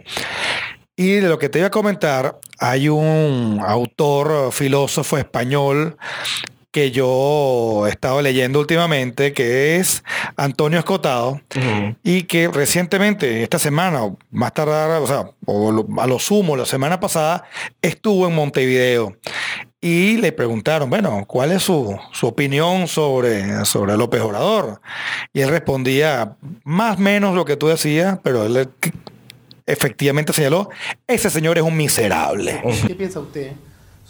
Y 0.95 1.13
de 1.13 1.27
lo 1.27 1.39
que 1.39 1.49
te 1.49 1.57
iba 1.57 1.69
a 1.69 1.71
comentar, 1.71 2.37
hay 2.59 2.89
un 2.89 3.59
autor, 3.65 4.51
filósofo 4.51 5.17
español 5.17 5.97
que 6.77 6.91
yo 6.91 7.87
he 7.87 7.89
estado 7.89 8.21
leyendo 8.21 8.59
últimamente, 8.59 9.33
que 9.33 9.77
es 9.77 10.03
Antonio 10.35 10.77
Escotado, 10.77 11.41
y 12.03 12.21
que 12.25 12.49
recientemente, 12.49 13.41
esta 13.41 13.57
semana, 13.57 14.03
o 14.03 14.15
más 14.29 14.53
tardar, 14.53 15.01
o 15.01 15.07
sea, 15.07 15.31
o 15.47 15.71
lo- 15.71 15.87
a 15.99 16.05
lo 16.05 16.19
sumo, 16.19 16.55
la 16.55 16.67
semana 16.67 16.99
pasada, 16.99 17.45
estuvo 17.81 18.27
en 18.27 18.35
Montevideo. 18.35 19.17
Y 19.81 20.17
le 20.17 20.31
preguntaron, 20.33 20.87
bueno, 20.87 21.25
¿cuál 21.27 21.51
es 21.51 21.63
su, 21.63 21.97
su 22.11 22.27
opinión 22.27 22.87
sobre, 22.87 23.65
sobre 23.65 23.97
López 23.97 24.21
Obrador? 24.21 24.79
Y 25.33 25.41
él 25.41 25.49
respondía 25.49 26.35
más 26.63 26.97
o 26.97 27.01
menos 27.01 27.33
lo 27.33 27.43
que 27.43 27.57
tú 27.57 27.69
decías, 27.69 28.19
pero 28.21 28.45
él 28.45 28.69
efectivamente 29.65 30.31
señaló, 30.31 30.69
ese 31.07 31.31
señor 31.31 31.57
es 31.57 31.63
un 31.63 31.75
miserable. 31.75 32.61
¿Qué 32.85 32.93
piensa 32.93 33.19
usted 33.19 33.53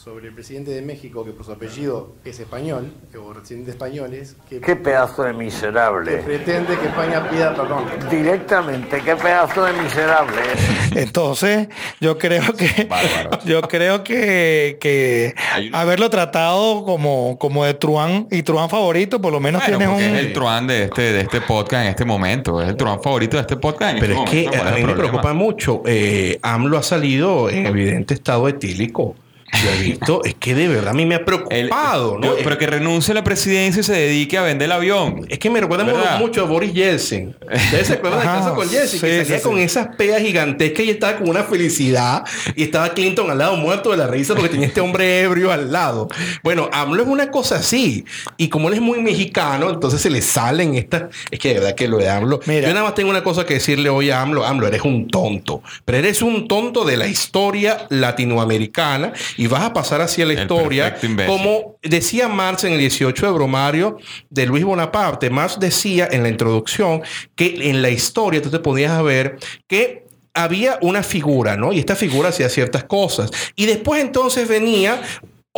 sobre 0.07 0.29
el 0.29 0.33
presidente 0.33 0.71
de 0.71 0.81
México, 0.81 1.25
que 1.25 1.31
por 1.31 1.45
su 1.45 1.51
apellido 1.51 2.15
es 2.23 2.39
español, 2.39 2.93
o 3.21 3.33
residentes 3.33 3.73
españoles, 3.73 4.37
que, 4.49 4.61
Qué 4.61 4.77
pedazo 4.77 5.23
de 5.23 5.33
que 5.33 5.37
miserable. 5.37 6.17
pretende 6.19 6.77
que 6.77 6.87
España 6.87 7.29
pida 7.29 7.53
perdón? 7.53 7.83
Directamente, 8.09 9.01
qué 9.03 9.17
pedazo 9.17 9.65
de 9.65 9.73
miserable. 9.73 10.37
Entonces, 10.95 11.67
yo 11.99 12.17
creo 12.17 12.53
que 12.53 12.85
Bárbaro. 12.85 13.39
yo 13.45 13.61
creo 13.63 14.05
que, 14.05 14.77
que 14.79 15.35
haberlo 15.73 16.09
tratado 16.09 16.85
como, 16.85 17.37
como 17.37 17.65
de 17.65 17.73
Truán 17.73 18.29
y 18.31 18.43
Truán 18.43 18.69
favorito, 18.69 19.19
por 19.19 19.33
lo 19.33 19.41
menos 19.41 19.61
Bueno, 19.61 19.77
tienes 19.77 19.93
un 19.93 20.15
es 20.15 20.25
el 20.25 20.31
Truán 20.31 20.67
de 20.67 20.83
este, 20.83 21.01
de 21.01 21.21
este 21.21 21.41
podcast 21.41 21.83
en 21.83 21.89
este 21.89 22.05
momento. 22.05 22.61
Es 22.61 22.69
el 22.69 22.77
Truán 22.77 23.03
favorito 23.03 23.35
de 23.35 23.41
este 23.41 23.57
podcast 23.57 23.95
en 23.95 23.99
Pero 23.99 24.13
este 24.13 24.23
es 24.23 24.31
que 24.31 24.45
momento. 24.45 24.63
¿Cuál 24.63 24.73
a 24.73 24.77
es 24.77 24.85
mí 24.85 24.89
me 24.89 24.97
preocupa 24.97 25.33
mucho. 25.33 25.83
Eh, 25.85 26.39
AMLO 26.41 26.77
ha 26.77 26.83
salido 26.83 27.49
en 27.49 27.65
evidente 27.65 28.13
estado 28.13 28.47
etílico. 28.47 29.13
Yo 29.63 29.71
he 29.71 29.83
visto, 29.83 30.21
es 30.23 30.35
que 30.35 30.53
de 30.55 30.67
verdad 30.67 30.89
a 30.89 30.93
mí 30.93 31.05
me 31.05 31.15
ha 31.15 31.19
El- 31.19 31.25
preocupado, 31.25 32.17
¿no? 32.19 32.27
yo- 32.27 32.43
pero 32.43 32.57
que 32.57 32.67
renuncie 32.67 33.11
a 33.11 33.15
la 33.15 33.23
presidencia 33.23 33.79
y 33.79 33.83
se 33.83 33.93
dedique 33.93 34.37
a 34.37 34.43
vender 34.43 34.65
el 34.67 34.71
avión. 34.71 35.25
Es 35.29 35.39
que 35.39 35.49
me 35.49 35.59
recuerda 35.61 35.83
¿Verdad? 35.85 36.19
mucho 36.19 36.41
a 36.41 36.45
Boris 36.45 36.73
Yeltsin. 36.73 37.35
¿Ustedes 37.41 37.87
se 37.87 37.93
acuerdan 37.93 38.19
del 38.19 38.27
caso 38.27 38.55
con 38.55 38.69
Yeltsin? 38.69 38.99
que 39.01 39.23
salía 39.23 39.37
sí, 39.37 39.43
con 39.43 39.55
sí. 39.55 39.61
esas 39.63 39.95
peas 39.95 40.21
gigantescas 40.21 40.85
y 40.85 40.89
estaba 40.89 41.17
con 41.17 41.29
una 41.29 41.43
felicidad. 41.43 42.23
Y 42.55 42.63
estaba 42.63 42.89
Clinton 42.93 43.29
al 43.31 43.37
lado 43.37 43.55
muerto 43.57 43.91
de 43.91 43.97
la 43.97 44.07
risa 44.07 44.33
porque 44.35 44.49
tenía 44.49 44.67
este 44.67 44.81
hombre 44.81 45.21
ebrio 45.21 45.51
al 45.51 45.71
lado. 45.71 46.07
Bueno, 46.43 46.69
AMLO 46.71 47.03
es 47.03 47.07
una 47.09 47.31
cosa 47.31 47.55
así. 47.55 48.05
Y 48.37 48.49
como 48.49 48.67
él 48.69 48.75
es 48.75 48.81
muy 48.81 48.99
mexicano, 49.01 49.69
entonces 49.69 50.01
se 50.01 50.09
le 50.09 50.21
salen 50.21 50.75
estas... 50.75 51.03
Es 51.31 51.39
que 51.39 51.49
de 51.49 51.53
verdad 51.55 51.75
que 51.75 51.87
lo 51.87 51.97
de 51.97 52.09
AMLO... 52.09 52.39
Mira. 52.45 52.67
Yo 52.67 52.73
nada 52.73 52.85
más 52.85 52.95
tengo 52.95 53.09
una 53.09 53.23
cosa 53.23 53.45
que 53.45 53.55
decirle 53.55 53.89
hoy 53.89 54.09
a 54.11 54.21
AMLO. 54.21 54.45
AMLO, 54.45 54.67
eres 54.67 54.81
un 54.83 55.07
tonto. 55.07 55.61
Pero 55.85 55.97
eres 55.97 56.21
un 56.21 56.47
tonto 56.47 56.83
de 56.85 56.97
la 56.97 57.07
historia 57.07 57.85
latinoamericana 57.89 59.13
y 59.37 59.46
vas 59.49 59.63
a 59.63 59.73
pasar 59.73 60.01
hacia 60.01 60.25
la 60.25 60.33
El 60.33 60.39
historia 60.39 60.97
como 61.25 61.77
decía 61.81 62.27
Marx 62.27 62.63
en 62.63 62.73
el 62.73 62.79
18 62.79 63.25
de 63.25 63.31
Bromario 63.31 63.97
de 64.29 64.45
Luis 64.45 64.63
Bonaparte, 64.63 65.29
Marx 65.29 65.59
decía 65.59 66.07
en 66.11 66.23
la 66.23 66.29
introducción 66.29 67.01
que 67.35 67.69
en 67.69 67.81
la 67.81 67.89
historia 67.89 68.41
tú 68.41 68.49
te 68.49 68.59
podías 68.59 69.01
ver 69.03 69.37
que 69.67 70.05
había 70.33 70.77
una 70.81 71.01
figura, 71.03 71.57
¿no? 71.57 71.73
Y 71.73 71.79
esta 71.79 71.95
figura 71.95 72.29
hacía 72.29 72.47
ciertas 72.49 72.83
cosas. 72.83 73.31
Y 73.55 73.65
después 73.65 74.01
entonces 74.01 74.47
venía 74.47 75.01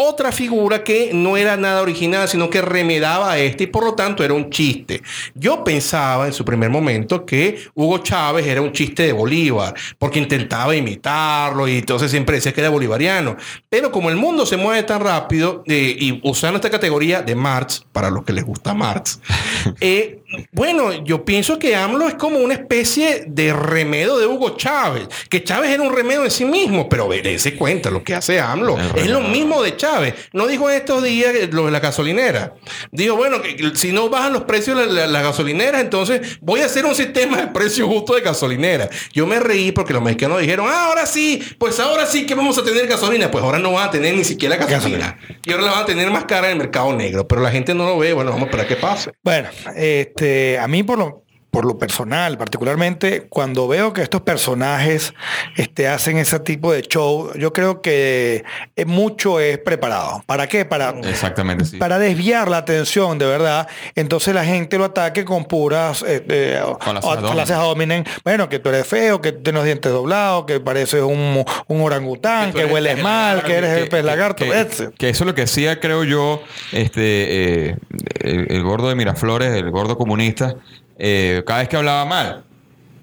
otra 0.02 0.32
figura 0.32 0.82
que 0.82 1.12
no 1.14 1.36
era 1.36 1.58
nada 1.58 1.82
original, 1.82 2.30
sino 2.30 2.50
que 2.50 2.62
remedaba 2.62 3.34
a 3.34 3.38
este 3.38 3.66
y 3.66 3.68
por 3.68 3.84
lo 3.84 3.96
tanto 3.96 4.24
era 4.24 4.34
un 4.34 4.50
chiste. 4.50 5.02
Yo 5.36 5.66
pensaba 5.66 6.26
en 6.26 6.32
su 6.32 6.46
primer 6.46 6.70
momento 6.70 7.26
que 7.26 7.66
Hugo 7.74 7.98
Chávez 7.98 8.48
era 8.48 8.62
un 8.62 8.72
chiste 8.72 9.04
de 9.04 9.12
Bolívar, 9.12 9.74
porque 9.98 10.20
intentaba 10.20 10.74
imitarlo 10.74 11.68
y 11.68 11.80
entonces 11.80 12.12
siempre 12.12 12.38
decía 12.38 12.54
que 12.54 12.62
era 12.62 12.70
bolivariano. 12.70 13.36
Pero 13.68 13.92
como 13.92 14.10
el 14.10 14.16
mundo 14.16 14.46
se 14.46 14.56
mueve 14.56 14.84
tan 14.84 15.02
rápido 15.02 15.64
eh, 15.68 15.98
y 16.00 16.22
usando 16.24 16.56
esta 16.56 16.70
categoría 16.70 17.22
de 17.22 17.36
Marx, 17.36 17.86
para 17.92 18.10
los 18.10 18.24
que 18.24 18.32
les 18.32 18.46
gusta 18.46 18.74
Marx, 18.74 19.20
eh, 19.82 20.24
bueno, 20.52 21.04
yo 21.04 21.26
pienso 21.26 21.58
que 21.58 21.76
AMLO 21.76 22.08
es 22.08 22.16
como 22.16 22.40
una 22.40 22.54
especie 22.54 23.26
de 23.28 23.54
remedio 23.54 24.18
de 24.18 24.28
Hugo 24.28 24.56
Chávez, 24.58 25.08
que 25.30 25.44
Chávez 25.44 25.72
era 25.72 25.84
un 25.84 25.94
remedio 25.94 26.24
en 26.24 26.32
sí 26.32 26.46
mismo, 26.46 26.88
pero 26.88 27.08
verese 27.08 27.56
cuenta 27.56 27.90
lo 27.90 28.04
que 28.04 28.16
hace 28.16 28.40
AMLO. 28.40 28.78
Es 28.96 29.08
lo 29.08 29.22
mismo 29.22 29.64
de 29.64 29.76
Chávez. 29.76 30.14
No 30.34 30.48
dijo 30.48 30.70
estos 30.70 31.04
días 31.04 31.34
lo 31.52 31.66
de 31.66 31.72
la 31.72 31.80
gasolinera. 31.80 32.54
Dijo, 32.92 33.16
bueno, 33.16 33.42
que 33.42 33.72
si 33.76 33.92
no 33.92 34.10
bajan 34.10 34.34
los 34.34 34.44
precios 34.44 34.78
de 34.78 34.88
la, 34.88 35.08
la 35.08 35.22
gasolinera, 35.22 35.80
entonces 35.80 36.40
voy 36.42 36.62
a 36.62 36.66
hacer 36.66 36.86
un 36.86 36.96
sistema 36.96 37.38
de 37.38 37.48
precio 37.48 37.88
justo 37.88 38.16
de 38.16 38.22
gasolinera. 38.22 38.90
Yo 39.14 39.26
me 39.26 39.40
reí 39.40 39.72
porque 39.72 39.94
los 39.94 40.02
mexicanos 40.02 40.40
dijeron, 40.42 40.68
ah, 40.70 40.86
ahora 40.86 41.06
sí, 41.06 41.42
pues 41.58 41.80
ahora 41.80 42.06
sí 42.06 42.26
que 42.26 42.36
vamos 42.36 42.58
a 42.58 42.64
tener 42.64 42.88
gasolina. 42.88 43.32
Pues 43.32 43.44
ahora 43.44 43.60
no 43.60 43.72
van 43.74 43.88
a 43.88 43.92
tener 43.92 44.16
ni 44.16 44.24
siquiera 44.24 44.58
gasolina. 44.58 45.18
Y 45.44 45.52
ahora 45.52 45.66
la 45.66 45.72
van 45.72 45.84
a 45.84 45.86
tener 45.86 46.10
más 46.12 46.26
cara 46.26 46.48
en 46.48 46.54
el 46.54 46.60
mercado 46.60 46.94
negro. 46.94 47.28
Pero 47.28 47.42
la 47.42 47.52
gente 47.52 47.74
no 47.74 47.86
lo 47.86 47.98
ve. 47.98 48.14
Bueno, 48.14 48.32
vamos 48.32 48.48
a 48.48 48.50
esperar 48.50 48.68
que 48.68 48.76
pase. 48.76 49.12
Bueno, 49.24 49.50
este, 49.76 50.19
a 50.22 50.68
mí 50.68 50.84
por 50.84 50.98
lo, 50.98 51.24
por 51.52 51.66
lo 51.66 51.78
personal, 51.80 52.38
particularmente, 52.38 53.26
cuando 53.28 53.68
veo 53.68 53.92
que 53.92 54.02
estos 54.04 54.22
personajes 54.22 55.14
este, 55.58 55.88
hacen 55.88 56.18
ese 56.18 56.40
tipo 56.40 56.72
de 56.72 56.84
show, 56.84 57.32
yo 57.36 57.52
creo 57.54 57.82
que 57.82 58.44
eh, 58.76 58.86
mucho 58.86 59.40
es 59.40 59.58
preparado. 59.58 60.24
¿Para 60.28 60.46
qué? 60.48 60.64
Para, 60.66 60.90
Exactamente, 61.04 61.66
sí. 61.66 61.78
para 61.78 61.98
desviar 61.98 62.50
la 62.50 62.58
atención, 62.58 63.18
de 63.18 63.26
verdad. 63.26 63.68
Entonces 63.96 64.34
la 64.36 64.46
gente 64.46 64.78
lo 64.78 64.86
ataque 64.86 65.26
con 65.26 65.46
puras 65.46 66.06
eh, 66.08 66.62
o- 66.64 66.78
falacias 66.80 67.58
ad 67.60 67.68
hominem. 67.72 68.04
Bueno, 68.24 68.48
que 68.48 68.60
tú 68.60 68.70
eres 68.70 68.86
feo, 68.86 69.20
que 69.20 69.32
tienes 69.32 69.54
los 69.56 69.66
dientes 69.66 69.92
doblados, 69.92 70.46
que 70.46 70.60
pareces 70.60 71.02
un, 71.02 71.44
un 71.68 71.82
orangután, 71.82 72.54
Que 72.54 72.66
hueles 72.66 72.98
el 72.98 73.04
mal, 73.04 73.42
que 73.44 73.54
eres 73.56 73.72
el 73.82 73.90
pez 73.90 74.04
lagarto. 74.06 74.46
que- 74.46 74.62
ese. 74.62 74.92
que 74.98 75.10
eso 75.10 75.24
es 75.24 75.28
lo 75.28 75.34
que 75.34 75.42
hacía, 75.44 75.80
creo 75.80 76.04
yo, 76.04 76.44
este 76.72 77.70
eh, 77.70 77.76
el, 78.20 78.52
el 78.52 78.64
gordo 78.64 78.90
de 78.90 78.96
Miraflores, 78.96 79.54
el 79.56 79.72
gordo 79.72 79.98
comunista, 79.98 80.56
eh, 81.00 81.42
cada 81.48 81.60
vez 81.60 81.70
que 81.70 81.78
hablaba 81.78 82.06
mal, 82.06 82.44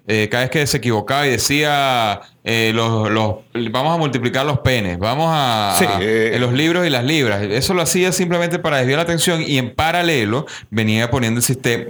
eh, 0.06 0.28
cada 0.30 0.44
vez 0.44 0.50
que 0.50 0.66
se 0.68 0.76
equivocaba 0.76 1.26
y 1.26 1.30
decía 1.30 2.20
eh, 2.44 2.70
los, 2.74 3.10
los- 3.10 3.36
vamos 3.72 3.92
a 3.92 3.98
multiplicar 3.98 4.46
los 4.46 4.60
penes, 4.60 4.98
vamos 5.00 5.26
a, 5.32 5.74
Sí. 5.78 5.84
a- 5.84 5.98
en 6.00 6.40
los 6.40 6.52
libros 6.52 6.86
y 6.86 6.90
las 6.90 7.02
libras. 7.04 7.42
Eso 7.42 7.74
lo 7.74 7.82
hacía 7.82 8.12
simplemente 8.12 8.60
para 8.60 8.76
desviar 8.76 8.98
la 8.98 9.02
atención 9.02 9.42
y 9.42 9.58
en 9.58 9.74
paralelo 9.74 10.46
venía 10.70 11.10
poniendo 11.10 11.38
el 11.38 11.42
sistema. 11.44 11.86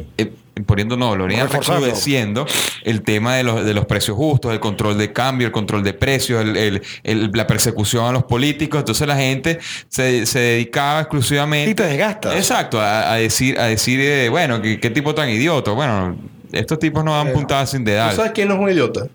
Poniendo 0.64 0.96
no, 0.96 1.14
lo 1.16 1.24
venía 1.24 1.42
Reforzando. 1.42 1.80
recrudeciendo 1.84 2.46
el 2.84 3.02
tema 3.02 3.36
de 3.36 3.42
los, 3.42 3.64
de 3.64 3.74
los 3.74 3.84
precios 3.84 4.16
justos, 4.16 4.52
el 4.52 4.60
control 4.60 4.96
de 4.96 5.12
cambio, 5.12 5.46
el 5.48 5.52
control 5.52 5.82
de 5.84 5.92
precios, 5.92 6.40
el- 6.42 6.56
el- 6.56 6.82
el- 7.04 7.30
la 7.34 7.46
persecución 7.46 8.06
a 8.06 8.12
los 8.12 8.24
políticos. 8.24 8.78
Entonces 8.80 9.06
la 9.06 9.16
gente 9.16 9.58
se, 9.88 10.24
se 10.24 10.38
dedicaba 10.38 11.00
exclusivamente. 11.00 11.70
Y 11.70 11.74
te 11.74 11.82
desgastas. 11.84 12.34
Exacto, 12.36 12.80
a, 12.80 13.12
a 13.12 13.16
decir, 13.16 13.58
a 13.60 13.66
decir 13.66 14.00
eh, 14.00 14.28
bueno, 14.30 14.62
¿qué, 14.62 14.80
qué 14.80 14.88
tipo 14.90 15.14
tan 15.14 15.28
idiota. 15.28 15.72
Bueno, 15.72 16.16
estos 16.52 16.78
tipos 16.78 17.04
no 17.04 17.12
dan 17.12 17.32
puntadas 17.32 17.70
sin 17.70 17.84
¿Tú 17.84 17.90
dedal. 17.90 18.16
sabes 18.16 18.32
quién 18.32 18.48
no 18.48 18.54
es 18.54 18.60
un 18.60 18.70
idiota? 18.70 19.06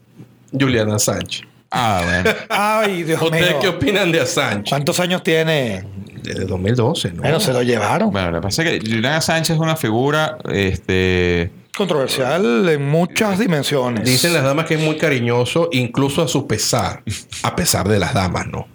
Juliana 0.58 1.00
Sánchez. 1.00 1.44
Ah, 1.72 2.02
bueno. 2.04 2.38
Ay, 2.50 3.04
Dios 3.04 3.22
¿Ustedes 3.22 3.50
mío. 3.52 3.60
qué 3.62 3.68
opinan 3.70 4.12
de 4.12 4.20
Assange? 4.20 4.70
¿Cuántos 4.70 5.00
años 5.00 5.24
tiene? 5.24 5.86
Desde 6.24 6.46
2012, 6.46 7.14
¿no? 7.14 7.22
Bueno, 7.22 7.40
se 7.40 7.54
lo 7.54 7.64
llevaron. 7.64 8.12
Bueno, 8.12 8.32
lo 8.32 8.38
que 8.40 8.44
pasa 8.44 8.64
es 8.64 8.80
que 8.80 8.90
Julián 8.92 9.22
Sánchez 9.22 9.56
es 9.56 9.60
una 9.60 9.76
figura, 9.76 10.38
este, 10.50 11.52
Controversial 11.76 12.68
en 12.68 12.90
muchas 12.90 13.40
dimensiones. 13.40 14.04
Dicen 14.04 14.34
las 14.34 14.44
damas 14.44 14.66
que 14.66 14.76
es 14.76 14.82
muy 14.82 14.98
cariñoso, 14.98 15.70
incluso 15.72 16.22
a 16.22 16.28
su 16.28 16.46
pesar. 16.46 17.02
A 17.44 17.56
pesar 17.56 17.88
de 17.88 17.98
las 17.98 18.14
damas, 18.14 18.46
¿no? 18.48 18.68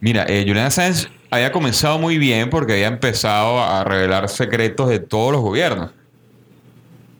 Mira, 0.00 0.26
eh, 0.28 0.44
Julian 0.46 0.66
Assange 0.66 1.08
había 1.30 1.52
comenzado 1.52 1.98
muy 1.98 2.18
bien 2.18 2.50
porque 2.50 2.74
había 2.74 2.88
empezado 2.88 3.62
a 3.62 3.82
revelar 3.82 4.28
secretos 4.28 4.90
de 4.90 4.98
todos 4.98 5.32
los 5.32 5.40
gobiernos. 5.40 5.90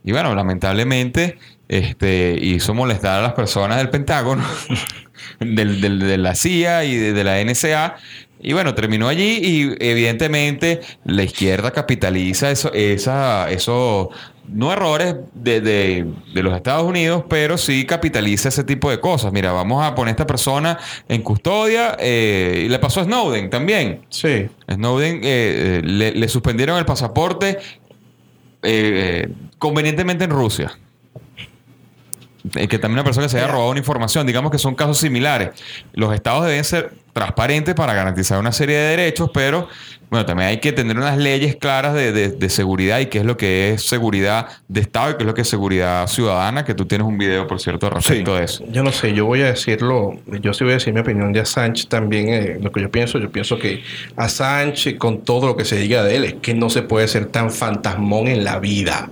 Y 0.04 0.12
bueno, 0.12 0.34
lamentablemente 0.34 1.38
este, 1.66 2.38
hizo 2.40 2.74
molestar 2.74 3.18
a 3.18 3.22
las 3.22 3.32
personas 3.32 3.78
del 3.78 3.88
Pentágono, 3.88 4.44
del- 5.40 5.80
del- 5.80 5.98
de 6.00 6.18
la 6.18 6.34
CIA 6.34 6.84
y 6.84 6.96
de, 6.96 7.12
de 7.12 7.24
la 7.24 7.40
NSA. 7.40 7.96
Y 8.38 8.52
bueno, 8.52 8.74
terminó 8.74 9.08
allí 9.08 9.40
y 9.42 9.74
evidentemente 9.80 10.80
la 11.04 11.22
izquierda 11.22 11.70
capitaliza 11.70 12.50
eso, 12.50 12.70
esa, 12.74 13.50
esos, 13.50 14.08
no 14.46 14.72
errores 14.72 15.16
de, 15.34 15.60
de- 15.62 16.06
de 16.34 16.42
los 16.42 16.54
Estados 16.54 16.84
Unidos, 16.84 17.24
pero 17.30 17.56
sí 17.56 17.86
capitaliza 17.86 18.50
ese 18.50 18.62
tipo 18.62 18.90
de 18.90 19.00
cosas. 19.00 19.32
Mira, 19.32 19.52
vamos 19.52 19.82
a 19.84 19.94
poner 19.94 20.10
a 20.10 20.12
esta 20.12 20.26
persona 20.26 20.78
en 21.08 21.22
custodia 21.22 21.96
eh, 21.98 22.64
y 22.66 22.68
le 22.68 22.78
pasó 22.78 23.00
a 23.00 23.04
Snowden 23.04 23.48
también. 23.48 24.02
Sí. 24.10 24.46
Snowden 24.70 25.16
eh, 25.16 25.20
eh, 25.24 25.80
le, 25.82 26.12
le 26.12 26.28
suspendieron 26.28 26.78
el 26.78 26.84
pasaporte 26.84 27.58
eh, 28.62 29.28
convenientemente 29.58 30.24
en 30.24 30.30
Rusia. 30.30 30.78
Eh, 32.54 32.68
que 32.68 32.78
también 32.78 32.94
una 32.98 33.04
persona 33.04 33.26
que 33.26 33.30
se 33.30 33.38
haya 33.38 33.48
robado 33.48 33.70
una 33.70 33.78
información, 33.80 34.26
digamos 34.26 34.50
que 34.50 34.58
son 34.58 34.74
casos 34.74 34.98
similares. 34.98 35.50
Los 35.94 36.14
estados 36.14 36.46
deben 36.46 36.64
ser 36.64 36.92
transparentes 37.12 37.74
para 37.74 37.94
garantizar 37.94 38.38
una 38.38 38.52
serie 38.52 38.76
de 38.76 38.88
derechos, 38.90 39.30
pero 39.32 39.68
bueno, 40.10 40.26
también 40.26 40.50
hay 40.50 40.58
que 40.60 40.70
tener 40.70 40.96
unas 40.96 41.16
leyes 41.16 41.56
claras 41.56 41.94
de, 41.94 42.12
de- 42.12 42.28
de 42.28 42.48
seguridad 42.50 43.00
y 43.00 43.06
qué 43.06 43.18
es 43.18 43.24
lo 43.24 43.36
que 43.38 43.70
es 43.72 43.82
seguridad 43.82 44.48
de 44.68 44.82
estado 44.82 45.10
y 45.12 45.14
qué 45.14 45.22
es 45.22 45.26
lo 45.26 45.34
que 45.34 45.40
es 45.40 45.48
seguridad 45.48 46.06
ciudadana, 46.06 46.64
que 46.64 46.74
tú 46.74 46.84
tienes 46.84 47.06
un 47.06 47.16
video, 47.18 47.46
por 47.46 47.58
cierto, 47.58 47.88
respecto 47.90 48.36
de 48.36 48.44
eso. 48.44 48.64
Yo 48.70 48.82
no 48.84 48.92
sé, 48.92 49.12
yo 49.14 49.24
voy 49.26 49.40
a 49.42 49.46
decirlo, 49.46 50.12
yo 50.40 50.52
sí 50.52 50.62
voy 50.62 50.74
a 50.74 50.76
decir 50.76 50.92
mi 50.92 51.00
opinión 51.00 51.32
de 51.32 51.40
Assange 51.40 51.86
también, 51.88 52.28
eh, 52.28 52.58
lo 52.60 52.70
que 52.70 52.82
yo 52.82 52.90
pienso, 52.90 53.18
yo 53.18 53.30
pienso 53.32 53.58
que 53.58 53.82
Assange, 54.16 54.96
con 54.98 55.22
todo 55.22 55.46
lo 55.48 55.56
que 55.56 55.64
se 55.64 55.76
diga 55.78 56.04
de 56.04 56.16
él, 56.16 56.24
es 56.24 56.34
que 56.34 56.54
no 56.54 56.70
se 56.70 56.82
puede 56.82 57.08
ser 57.08 57.26
tan 57.26 57.50
fantasmón 57.50 58.28
en 58.28 58.44
la 58.44 58.58
vida. 58.60 59.08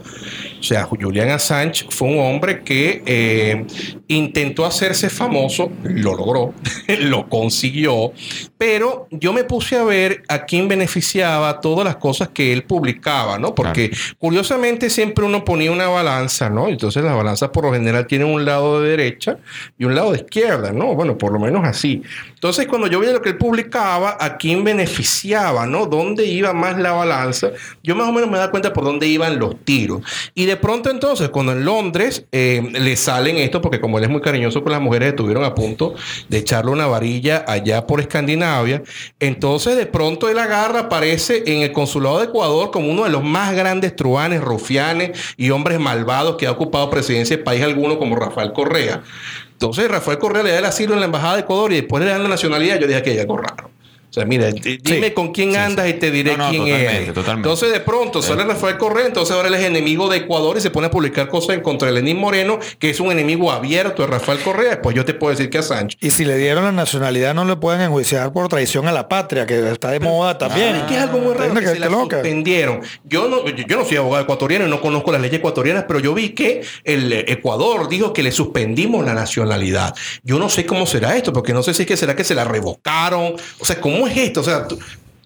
O 0.64 0.66
sea, 0.66 0.84
Julian 0.84 1.28
Assange 1.28 1.84
fue 1.90 2.08
un 2.08 2.18
hombre 2.20 2.62
que 2.62 3.02
eh, 3.04 3.66
intentó 4.08 4.64
hacerse 4.64 5.10
famoso, 5.10 5.70
lo 5.82 6.16
logró, 6.16 6.54
lo 7.00 7.28
consiguió, 7.28 8.14
pero 8.56 9.06
yo 9.10 9.34
me 9.34 9.44
puse 9.44 9.76
a 9.76 9.84
ver 9.84 10.22
a 10.26 10.46
quién 10.46 10.66
beneficiaba 10.66 11.60
todas 11.60 11.84
las 11.84 11.96
cosas 11.96 12.30
que 12.30 12.50
él 12.50 12.62
publicaba, 12.62 13.38
¿no? 13.38 13.54
Porque 13.54 13.90
curiosamente 14.16 14.88
siempre 14.88 15.26
uno 15.26 15.44
ponía 15.44 15.70
una 15.70 15.88
balanza, 15.88 16.48
¿no? 16.48 16.68
Entonces 16.68 17.04
las 17.04 17.14
balanzas 17.14 17.50
por 17.50 17.64
lo 17.64 17.72
general 17.74 18.06
tienen 18.06 18.28
un 18.28 18.46
lado 18.46 18.80
de 18.80 18.88
derecha 18.88 19.36
y 19.76 19.84
un 19.84 19.94
lado 19.94 20.12
de 20.12 20.20
izquierda, 20.20 20.72
¿no? 20.72 20.94
Bueno, 20.94 21.18
por 21.18 21.30
lo 21.30 21.38
menos 21.38 21.62
así. 21.66 22.02
Entonces 22.32 22.66
cuando 22.66 22.86
yo 22.86 23.00
veía 23.00 23.12
lo 23.12 23.20
que 23.20 23.28
él 23.28 23.36
publicaba, 23.36 24.16
a 24.18 24.38
quién 24.38 24.64
beneficiaba, 24.64 25.66
¿no? 25.66 25.84
¿Dónde 25.84 26.24
iba 26.24 26.54
más 26.54 26.78
la 26.78 26.92
balanza? 26.92 27.50
Yo 27.82 27.94
más 27.94 28.08
o 28.08 28.12
menos 28.12 28.30
me 28.30 28.38
da 28.38 28.50
cuenta 28.50 28.72
por 28.72 28.84
dónde 28.84 29.06
iban 29.06 29.38
los 29.38 29.62
tiros. 29.62 30.00
Y 30.34 30.46
de 30.46 30.53
pronto 30.56 30.90
entonces, 30.90 31.28
cuando 31.28 31.52
en 31.52 31.64
Londres 31.64 32.26
eh, 32.32 32.62
le 32.72 32.96
salen 32.96 33.36
esto, 33.36 33.60
porque 33.60 33.80
como 33.80 33.98
él 33.98 34.04
es 34.04 34.10
muy 34.10 34.20
cariñoso 34.20 34.62
con 34.62 34.72
las 34.72 34.80
mujeres, 34.80 35.10
estuvieron 35.10 35.44
a 35.44 35.54
punto 35.54 35.94
de 36.28 36.38
echarle 36.38 36.70
una 36.70 36.86
varilla 36.86 37.44
allá 37.46 37.86
por 37.86 38.00
Escandinavia, 38.00 38.82
entonces 39.20 39.76
de 39.76 39.86
pronto 39.86 40.28
él 40.28 40.38
agarra, 40.38 40.80
aparece 40.80 41.44
en 41.46 41.62
el 41.62 41.72
consulado 41.72 42.18
de 42.18 42.24
Ecuador 42.24 42.70
como 42.70 42.90
uno 42.90 43.04
de 43.04 43.10
los 43.10 43.22
más 43.22 43.54
grandes 43.54 43.96
truanes, 43.96 44.40
rufianes 44.40 45.34
y 45.36 45.50
hombres 45.50 45.78
malvados 45.80 46.36
que 46.36 46.46
ha 46.46 46.50
ocupado 46.50 46.90
presidencia 46.90 47.36
de 47.36 47.42
país 47.42 47.62
alguno 47.62 47.98
como 47.98 48.16
Rafael 48.16 48.52
Correa. 48.52 49.02
Entonces 49.52 49.88
Rafael 49.88 50.18
Correa 50.18 50.42
le 50.42 50.50
da 50.50 50.58
el 50.58 50.64
asilo 50.64 50.94
en 50.94 51.00
la 51.00 51.06
embajada 51.06 51.34
de 51.34 51.40
Ecuador 51.40 51.72
y 51.72 51.76
después 51.76 52.02
le 52.02 52.10
dan 52.10 52.22
la 52.22 52.28
nacionalidad. 52.28 52.78
Yo 52.78 52.86
dije 52.86 53.02
que 53.02 53.10
hay 53.10 53.18
algo 53.18 53.36
raro. 53.36 53.70
O 54.14 54.20
sea, 54.20 54.26
mira, 54.26 54.48
dime 54.52 55.12
con 55.12 55.32
quién 55.32 55.56
andas 55.56 55.88
y 55.88 55.94
te 55.94 56.12
diré 56.12 56.36
No, 56.36 56.44
no, 56.44 56.50
quién 56.50 56.62
totalmente, 56.62 56.96
eres. 56.96 57.14
totalmente. 57.14 57.48
Entonces 57.48 57.72
de 57.72 57.80
pronto 57.80 58.22
sale 58.22 58.44
Rafael 58.44 58.78
Correa, 58.78 59.06
entonces 59.06 59.34
ahora 59.34 59.48
él 59.48 59.54
es 59.54 59.64
enemigo 59.64 60.08
de 60.08 60.18
Ecuador 60.18 60.56
y 60.56 60.60
se 60.60 60.70
pone 60.70 60.86
a 60.86 60.90
publicar 60.92 61.26
cosas 61.26 61.56
en 61.56 61.62
contra 61.62 61.88
de 61.88 61.94
Lenín 61.94 62.18
Moreno, 62.18 62.60
que 62.78 62.90
es 62.90 63.00
un 63.00 63.10
enemigo 63.10 63.50
abierto 63.50 64.02
de 64.02 64.08
Rafael 64.08 64.38
Correa. 64.38 64.80
Pues 64.80 64.94
yo 64.94 65.04
te 65.04 65.14
puedo 65.14 65.32
decir 65.32 65.50
que 65.50 65.58
a 65.58 65.62
Sánchez. 65.62 65.98
Y 66.00 66.12
si 66.12 66.24
le 66.24 66.36
dieron 66.36 66.62
la 66.62 66.70
nacionalidad, 66.70 67.34
no 67.34 67.44
le 67.44 67.56
pueden 67.56 67.80
enjuiciar 67.80 68.32
por 68.32 68.46
traición 68.46 68.86
a 68.86 68.92
la 68.92 69.08
patria, 69.08 69.46
que 69.46 69.72
está 69.72 69.90
de 69.90 69.98
moda 69.98 70.38
también. 70.38 70.76
Es 70.76 70.82
que 70.84 70.94
es 70.94 71.00
algo 71.02 71.18
muy 71.18 71.34
raro 71.34 71.52
que 71.52 71.60
que 71.62 71.66
se 71.66 71.78
la 71.80 71.88
loca. 71.88 72.18
suspendieron. 72.18 72.82
Yo 73.02 73.28
no, 73.28 73.44
yo, 73.48 73.66
yo 73.66 73.76
no 73.76 73.84
soy 73.84 73.96
abogado 73.96 74.22
ecuatoriano 74.22 74.64
y 74.66 74.70
no 74.70 74.80
conozco 74.80 75.10
las 75.10 75.20
leyes 75.22 75.38
ecuatorianas, 75.40 75.86
pero 75.88 75.98
yo 75.98 76.14
vi 76.14 76.28
que 76.28 76.62
el 76.84 77.12
eh, 77.12 77.24
Ecuador 77.26 77.88
dijo 77.88 78.12
que 78.12 78.22
le 78.22 78.30
suspendimos 78.30 79.04
la 79.04 79.14
nacionalidad. 79.14 79.92
Yo 80.22 80.38
no 80.38 80.48
sé 80.48 80.66
cómo 80.66 80.86
será 80.86 81.16
esto, 81.16 81.32
porque 81.32 81.52
no 81.52 81.64
sé 81.64 81.74
si 81.74 81.82
es 81.82 81.88
que 81.88 81.96
será 81.96 82.14
que 82.14 82.22
se 82.22 82.36
la 82.36 82.44
revocaron. 82.44 83.34
O 83.58 83.64
sea, 83.64 83.80
¿cómo 83.80 84.03
es 84.06 84.16
esto? 84.16 84.40
O 84.40 84.44
sea, 84.44 84.66
tú, 84.68 84.78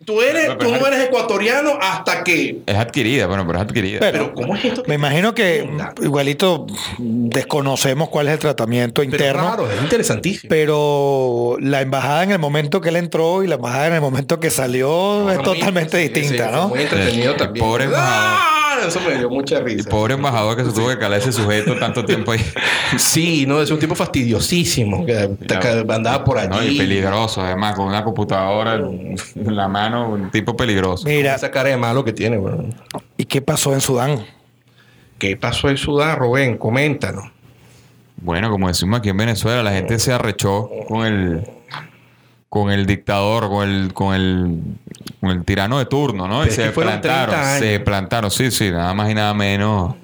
tú 0.04 0.20
eres, 0.22 0.56
tú 0.58 0.70
no 0.70 0.86
eres 0.86 1.00
ecuatoriano 1.06 1.78
hasta 1.80 2.24
que. 2.24 2.60
Es 2.66 2.76
adquirida, 2.76 3.26
bueno, 3.26 3.46
pero 3.46 3.58
es 3.58 3.64
adquirida. 3.64 4.00
Pero- 4.00 4.12
Pero 4.18 4.34
¿cómo 4.34 4.56
es 4.56 4.64
esto? 4.64 4.82
Me 4.86 4.94
imagino 4.94 5.34
que 5.34 5.68
igualito 6.02 6.66
desconocemos 6.98 8.08
cuál 8.08 8.28
es 8.28 8.34
el 8.34 8.38
tratamiento 8.38 9.00
Pero 9.02 9.10
interno. 9.12 9.42
raro, 9.50 9.70
es 9.70 9.82
interesantísimo. 9.82 10.48
Pero 10.48 11.56
la 11.60 11.80
embajada 11.82 12.22
en 12.24 12.30
el 12.32 12.38
momento 12.38 12.80
que 12.80 12.88
él 12.90 12.96
entró 12.96 13.42
y 13.42 13.46
la 13.46 13.56
embajada 13.56 13.88
en 13.88 13.94
el 13.94 14.00
momento 14.00 14.40
que 14.40 14.50
salió 14.50 15.30
es 15.30 15.42
totalmente 15.42 15.96
sí, 16.02 16.08
distinta, 16.08 16.46
sí, 16.48 16.52
¿no? 16.54 16.68
Muy 16.68 16.80
entretenido 16.82 17.34
también. 17.36 17.64
pobre 17.66 17.84
embajador. 17.84 18.38
¡Ah! 18.40 18.54
Eso 18.86 19.00
me 19.00 19.16
dio 19.18 19.28
mucha 19.30 19.58
El 19.58 19.64
risa. 19.64 19.90
pobre 19.90 20.14
embajador 20.14 20.56
que 20.56 20.64
se 20.64 20.72
tuvo 20.72 20.88
que 20.88 20.98
calar 20.98 21.18
ese 21.20 21.32
sujeto 21.32 21.76
tanto 21.78 22.04
tiempo 22.04 22.32
ahí. 22.32 22.40
Sí, 22.96 23.44
no, 23.46 23.60
es 23.60 23.70
un 23.70 23.78
tipo 23.78 23.94
fastidiosísimo 23.94 25.04
que, 25.04 25.30
que 25.46 25.84
andaba 25.92 26.24
por 26.24 26.38
allí. 26.38 26.48
No, 26.48 26.62
y 26.64 26.78
peligroso, 26.78 27.42
además, 27.42 27.74
con 27.74 27.86
una 27.86 28.02
computadora 28.02 28.76
en 28.76 29.16
la 29.34 29.68
mano, 29.68 30.08
un 30.10 30.30
tipo 30.30 30.56
peligroso. 30.56 31.04
Mira, 31.06 31.34
Esa 31.34 31.50
cara 31.50 31.68
de 31.68 31.76
malo 31.76 32.04
que 32.04 32.12
tiene, 32.12 32.38
bueno. 32.38 32.64
¿y 33.16 33.24
qué 33.26 33.42
pasó 33.42 33.74
en 33.74 33.80
Sudán? 33.80 34.24
¿Qué 35.18 35.36
pasó 35.36 35.68
en 35.68 35.76
Sudán, 35.76 36.16
Rubén? 36.16 36.56
Coméntanos. 36.56 37.24
Bueno, 38.20 38.50
como 38.50 38.68
decimos 38.68 38.98
aquí 39.00 39.10
en 39.10 39.16
Venezuela, 39.16 39.62
la 39.62 39.72
gente 39.72 39.98
se 39.98 40.12
arrechó 40.12 40.70
con 40.88 41.06
el 41.06 41.46
con 42.48 42.70
el 42.70 42.86
dictador, 42.86 43.48
con 43.48 43.68
el 43.68 43.92
con 43.92 44.14
el 44.14 44.60
con 45.20 45.30
el 45.30 45.44
tirano 45.44 45.78
de 45.78 45.86
turno, 45.86 46.26
¿no? 46.28 46.38
Pero 46.40 46.46
Y 46.46 46.48
es 46.48 46.54
se 46.54 46.62
que 46.64 46.70
fueron 46.72 47.00
30 47.00 47.26
plantaron, 47.26 47.58
se 47.60 47.80
plantaron, 47.80 48.30
sí, 48.30 48.50
sí, 48.50 48.70
nada 48.70 48.94
más 48.94 49.10
y 49.10 49.14
nada 49.14 49.34
menos. 49.34 49.94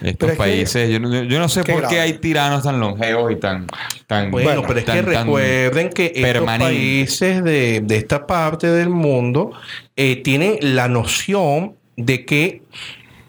Pero 0.00 0.10
Estos 0.10 0.28
es 0.30 0.32
que- 0.34 0.38
países, 0.38 0.90
yo, 0.90 0.98
no- 1.00 1.22
yo 1.22 1.38
no 1.38 1.48
sé 1.48 1.62
por 1.62 1.86
qué 1.86 2.00
hay 2.00 2.14
tiranos 2.14 2.64
tan 2.64 2.80
longevos 2.80 3.30
y 3.30 3.36
tan 3.36 3.66
tan 4.08 4.30
Bueno, 4.32 4.62
pero 4.66 4.80
es 4.80 4.84
que 4.84 4.92
tan- 4.92 5.04
recuerden 5.06 5.90
que 5.90 6.06
estos 6.06 6.22
permanentes. 6.22 6.68
países 6.76 7.44
de, 7.44 7.80
de 7.84 7.96
esta 7.96 8.26
parte 8.26 8.66
del 8.66 8.88
mundo 8.90 9.52
eh, 9.94 10.16
tienen 10.16 10.58
la 10.60 10.88
noción 10.88 11.76
de 11.96 12.24
que 12.26 12.62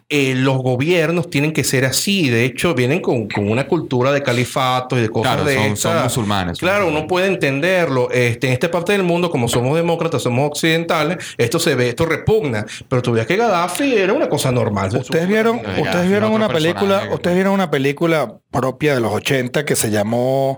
eh, 0.10 0.36
los 0.36 0.58
gobiernos 0.60 1.30
tienen 1.30 1.52
que 1.52 1.64
ser 1.66 1.84
así. 1.84 2.30
De 2.30 2.46
hecho, 2.46 2.74
vienen 2.74 3.02
con, 3.02 3.28
con 3.28 3.50
una 3.52 3.68
cultura 3.68 4.12
de 4.14 4.24
califatos 4.24 4.98
y 5.00 5.02
de 5.02 5.10
cosas 5.10 5.34
Claro, 5.36 5.44
de 5.50 5.56
son- 5.56 5.78
son 5.78 6.04
musulmanes. 6.04 6.58
Claro, 6.60 6.88
uno 6.88 7.08
puede 7.08 7.28
entenderlo. 7.28 8.10
Este, 8.12 8.48
en 8.48 8.54
esta 8.54 8.72
parte 8.72 8.94
del 8.94 9.04
mundo, 9.04 9.30
como 9.30 9.50
somos 9.50 9.76
demócratas, 9.76 10.22
somos 10.24 10.48
occidentales, 10.48 11.18
esto 11.38 11.60
se 11.60 11.76
ve, 11.76 11.90
esto 11.90 12.06
repugna. 12.06 12.66
Pero 12.88 13.02
tú 13.02 13.12
ves 13.12 13.26
que 13.28 13.36
Gaddafi 13.36 13.96
era 13.96 14.14
una 14.14 14.30
cosa 14.30 14.52
normal. 14.52 14.96
Ustedes 14.96 15.28
vieron, 15.28 15.58
ustedes 15.58 16.08
vieron 16.08 16.32
una 16.32 16.48
película, 16.48 17.10
ustedes 17.12 17.36
vieron 17.36 17.54
una 17.54 17.70
película 17.70 18.34
propia 18.50 18.96
de 18.96 19.02
los 19.02 19.12
80 19.12 19.66
que 19.66 19.76
se 19.76 19.92
llamó, 19.92 20.58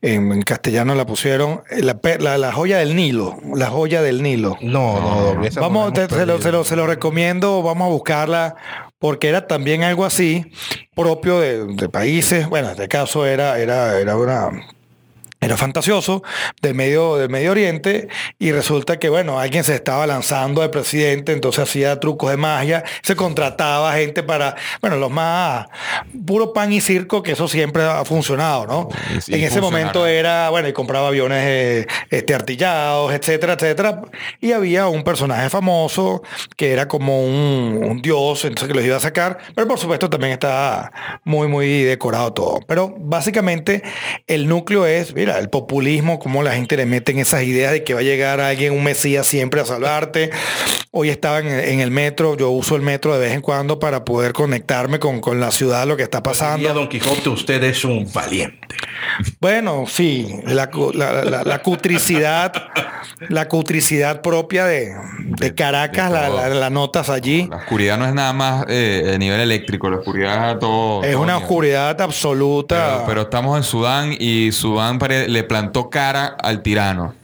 en, 0.00 0.32
en 0.32 0.42
castellano 0.42 0.94
la 0.94 1.04
pusieron, 1.06 1.60
eh, 1.70 1.82
la, 1.82 1.98
pe- 1.98 2.18
la- 2.18 2.38
la 2.38 2.50
joya 2.50 2.78
del 2.78 2.96
Nilo, 2.96 3.36
la 3.54 3.66
joya 3.66 4.00
del 4.02 4.22
Nilo. 4.22 4.56
No, 4.62 5.00
no, 5.00 5.34
no. 5.34 5.60
Vamos, 5.60 5.92
te- 5.92 6.08
se, 6.08 6.24
lo, 6.26 6.40
se, 6.40 6.50
lo, 6.50 6.64
se 6.64 6.76
lo 6.76 6.86
recomiendo, 6.86 7.62
vamos 7.62 7.86
a 7.86 7.90
buscarla, 7.90 8.56
porque 8.98 9.28
era 9.28 9.46
también 9.46 9.82
algo 9.82 10.04
así, 10.04 10.52
propio 10.94 11.40
de, 11.40 11.88
países, 11.88 12.48
bueno, 12.48 12.68
en 12.68 12.72
este 12.72 12.88
caso 12.88 13.26
era, 13.26 13.58
era, 13.58 13.98
era 13.98 14.16
una... 14.16 14.50
Era 15.38 15.56
fantasioso 15.58 16.22
del 16.62 16.74
medio, 16.74 17.16
del 17.16 17.28
Medio 17.28 17.50
Oriente 17.50 18.08
y 18.38 18.52
resulta 18.52 18.98
que, 18.98 19.10
bueno, 19.10 19.38
alguien 19.38 19.64
se 19.64 19.74
estaba 19.74 20.06
lanzando 20.06 20.62
de 20.62 20.70
presidente, 20.70 21.32
entonces 21.32 21.62
hacía 21.62 22.00
trucos 22.00 22.30
de 22.30 22.38
magia, 22.38 22.84
se 23.02 23.16
contrataba 23.16 23.92
gente 23.94 24.22
para, 24.22 24.56
bueno, 24.80 24.96
los 24.96 25.10
más 25.10 25.66
puro 26.26 26.54
pan 26.54 26.72
y 26.72 26.80
circo, 26.80 27.22
que 27.22 27.32
eso 27.32 27.48
siempre 27.48 27.82
ha 27.82 28.04
funcionado, 28.06 28.66
¿no? 28.66 28.88
Sí, 29.20 29.34
en 29.34 29.44
ese 29.44 29.60
momento 29.60 30.06
era, 30.06 30.48
bueno, 30.48 30.68
y 30.68 30.72
compraba 30.72 31.08
aviones 31.08 31.44
eh, 31.44 31.86
este, 32.10 32.34
artillados, 32.34 33.12
etcétera, 33.12 33.54
etcétera. 33.54 34.02
Y 34.40 34.52
había 34.52 34.88
un 34.88 35.04
personaje 35.04 35.50
famoso 35.50 36.22
que 36.56 36.72
era 36.72 36.88
como 36.88 37.22
un, 37.22 37.84
un 37.84 38.00
dios, 38.00 38.44
entonces 38.46 38.68
que 38.68 38.74
los 38.74 38.84
iba 38.84 38.96
a 38.96 39.00
sacar. 39.00 39.38
Pero 39.54 39.68
por 39.68 39.78
supuesto 39.78 40.08
también 40.08 40.32
está 40.32 40.90
muy, 41.24 41.46
muy 41.46 41.82
decorado 41.82 42.32
todo. 42.32 42.60
Pero 42.66 42.94
básicamente 42.98 43.82
el 44.26 44.48
núcleo 44.48 44.86
es, 44.86 45.14
mira, 45.14 45.25
mira, 45.26 45.38
el 45.40 45.48
populismo, 45.50 46.18
cómo 46.20 46.42
la 46.44 46.52
gente 46.52 46.76
le 46.76 46.86
mete 46.86 47.10
en 47.10 47.18
esas 47.18 47.42
ideas 47.42 47.72
de 47.72 47.82
que 47.82 47.94
va 47.94 48.00
a 48.00 48.04
llegar 48.04 48.40
alguien, 48.40 48.72
un 48.72 48.84
mesías 48.84 49.26
siempre 49.26 49.60
a 49.60 49.64
salvarte. 49.64 50.30
Hoy 50.92 51.10
estaba 51.10 51.40
en, 51.40 51.48
en 51.48 51.80
el 51.80 51.90
metro, 51.90 52.36
yo 52.36 52.50
uso 52.50 52.76
el 52.76 52.82
metro 52.82 53.12
de 53.14 53.18
vez 53.20 53.32
en 53.32 53.40
cuando 53.40 53.78
para 53.80 54.04
poder 54.04 54.32
conectarme 54.32 54.98
con, 55.00 55.20
con 55.20 55.40
la 55.40 55.50
ciudad, 55.50 55.84
lo 55.86 55.96
que 55.96 56.04
está 56.04 56.22
pasando. 56.22 56.58
Diría 56.58 56.72
Don 56.72 56.88
Quijote, 56.88 57.28
usted 57.28 57.62
es 57.64 57.84
un 57.84 58.08
valiente. 58.12 58.58
Bueno, 59.40 59.84
sí, 59.88 60.28
la, 60.46 60.70
la- 60.94 61.24
la- 61.24 61.42
la 61.44 61.58
cutricidad, 61.62 62.52
la 63.28 63.48
cutricidad 63.48 64.20
propia 64.22 64.64
de, 64.64 64.94
de 65.38 65.54
Caracas, 65.54 66.10
De 66.10 66.18
la, 66.18 66.26
todo. 66.28 66.36
la- 66.40 66.48
la 66.54 66.70
notas 66.70 67.10
allí. 67.10 67.46
La 67.48 67.56
oscuridad 67.56 67.98
no 67.98 68.06
es 68.06 68.14
nada 68.14 68.32
más 68.32 68.64
eh, 68.68 69.12
a 69.14 69.18
nivel 69.18 69.40
eléctrico, 69.40 69.90
la 69.90 69.98
oscuridad 69.98 70.52
es 70.52 70.58
todo. 70.60 71.02
Es 71.04 71.12
todo 71.12 71.22
una 71.22 71.32
nivel. 71.34 71.42
oscuridad 71.44 72.00
absoluta. 72.00 72.92
Pero, 72.94 73.04
pero 73.06 73.20
estamos 73.22 73.56
en 73.56 73.64
Sudán 73.64 74.14
y 74.18 74.52
Sudán 74.52 74.98
pare- 74.98 75.15
le 75.28 75.42
plantó 75.44 75.90
cara 75.90 76.26
al 76.42 76.62
tirano. 76.62 77.14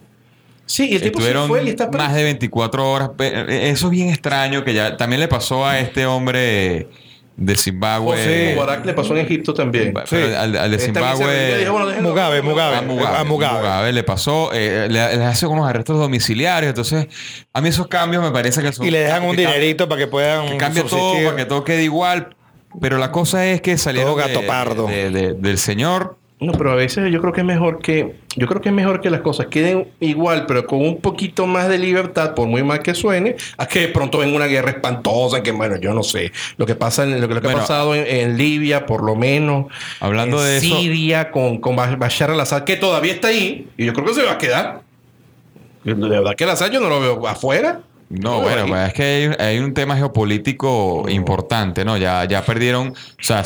Sí, 0.66 0.88
y 0.90 0.94
el 0.94 1.02
tipo 1.02 1.20
se 1.20 1.34
fue 1.34 1.64
y 1.64 1.68
está 1.68 1.90
preso. 1.90 2.06
más 2.06 2.14
de 2.14 2.22
24 2.24 2.90
horas. 2.90 3.10
Pe- 3.16 3.68
Eso 3.70 3.86
es 3.86 3.90
bien 3.90 4.08
extraño 4.08 4.64
que 4.64 4.72
ya 4.72 4.96
también 4.96 5.20
le 5.20 5.28
pasó 5.28 5.66
a 5.66 5.78
este 5.78 6.06
hombre 6.06 6.88
de 7.36 7.56
Zimbabue. 7.56 8.16
José 8.16 8.52
Mubarak 8.54 8.86
le 8.86 8.92
pasó 8.94 9.14
en 9.16 9.24
Egipto 9.26 9.52
también. 9.52 9.92
Pero 9.92 10.06
Sí. 10.28 10.34
al, 10.34 10.56
al 10.56 10.70
de 10.70 10.78
Zimbabue. 10.78 11.58
dijo, 11.58 11.72
bueno, 11.72 11.88
déjenlo- 11.88 12.08
Mugabe, 12.10 12.42
Mugabe. 12.42 12.76
A 12.76 12.82
Mugabe, 12.82 13.16
A 13.18 13.24
Mugabe. 13.24 13.58
Mugabe 13.58 13.92
le 13.92 14.02
pasó, 14.02 14.50
eh, 14.54 14.86
le, 14.88 15.16
le 15.16 15.24
hace 15.24 15.46
unos 15.46 15.68
arrestos 15.68 15.98
domiciliarios. 15.98 16.70
Entonces, 16.70 17.06
a 17.52 17.60
mí 17.60 17.68
esos 17.68 17.88
cambios 17.88 18.22
me 18.22 18.30
parece 18.30 18.62
que 18.62 18.72
son. 18.72 18.86
Y 18.86 18.90
le 18.90 19.00
dejan 19.00 19.24
un 19.24 19.36
dinerito 19.36 19.88
para 19.88 19.98
que 19.98 20.06
puedan 20.06 20.46
Que 20.46 20.56
cambia 20.56 20.84
todo 20.84 21.14
para 21.24 21.36
que 21.36 21.44
todo 21.44 21.64
quede 21.64 21.82
igual. 21.84 22.34
Pero 22.80 22.96
la 22.96 23.10
cosa 23.12 23.44
es 23.46 23.60
que 23.60 23.76
salieron 23.76 24.12
Todo 24.14 24.26
gato 24.26 24.40
de- 24.40 24.46
pardo. 24.46 24.86
de- 24.86 25.10
de- 25.10 25.32
del 25.34 25.58
señor. 25.58 26.16
No, 26.42 26.52
pero 26.52 26.72
a 26.72 26.74
veces 26.74 27.10
yo 27.12 27.20
creo 27.20 27.32
que 27.32 27.40
es 27.42 27.46
mejor 27.46 27.78
que 27.80 28.16
yo 28.36 28.46
creo 28.46 28.60
que 28.60 28.70
es 28.70 28.74
mejor 28.74 29.00
que 29.00 29.10
las 29.10 29.20
cosas 29.20 29.46
queden 29.46 29.88
igual, 30.00 30.46
pero 30.46 30.66
con 30.66 30.80
un 30.80 31.00
poquito 31.00 31.46
más 31.46 31.68
de 31.68 31.78
libertad, 31.78 32.34
por 32.34 32.48
muy 32.48 32.62
mal 32.62 32.80
que 32.80 32.94
suene, 32.94 33.36
a 33.58 33.66
que 33.66 33.80
de 33.80 33.88
pronto 33.88 34.18
venga 34.18 34.34
una 34.36 34.46
guerra 34.46 34.70
espantosa, 34.70 35.42
que 35.42 35.52
bueno, 35.52 35.76
yo 35.76 35.94
no 35.94 36.02
sé, 36.02 36.32
lo 36.56 36.66
que 36.66 36.74
pasa 36.74 37.04
en 37.04 37.20
lo 37.20 37.28
que, 37.28 37.34
lo 37.34 37.40
que 37.40 37.46
Bueno. 37.46 37.58
ha 37.58 37.60
pasado 37.62 37.94
en, 37.94 38.06
en 38.06 38.36
Libia, 38.36 38.86
por 38.86 39.02
lo 39.04 39.14
menos, 39.14 39.66
Hablando 40.00 40.38
en 40.40 40.44
de 40.46 40.56
eso- 40.58 40.76
Siria 40.80 41.30
con 41.30 41.58
con 41.58 41.76
Ba- 41.76 41.96
Bashar 41.96 42.30
al-Assad, 42.30 42.64
que 42.64 42.76
todavía 42.76 43.12
está 43.12 43.28
ahí 43.28 43.68
y 43.76 43.84
yo 43.86 43.92
creo 43.92 44.06
que 44.06 44.14
se 44.14 44.22
va 44.22 44.32
a 44.32 44.38
quedar. 44.38 44.80
De 45.84 45.94
verdad 45.94 46.34
que 46.36 46.44
al-Assad 46.44 46.70
yo 46.70 46.80
no 46.80 46.88
lo 46.88 47.00
veo 47.00 47.26
afuera. 47.26 47.80
No, 48.08 48.40
bueno, 48.42 48.74
ahí. 48.74 48.86
es 48.88 48.92
que 48.94 49.02
hay, 49.38 49.46
hay 49.48 49.58
un 49.58 49.72
tema 49.74 49.96
geopolítico 49.96 51.06
importante, 51.08 51.84
¿no? 51.84 51.96
Ya, 51.96 52.24
ya 52.26 52.42
perdieron. 52.44 52.88
O 52.88 52.94
sea, 53.22 53.42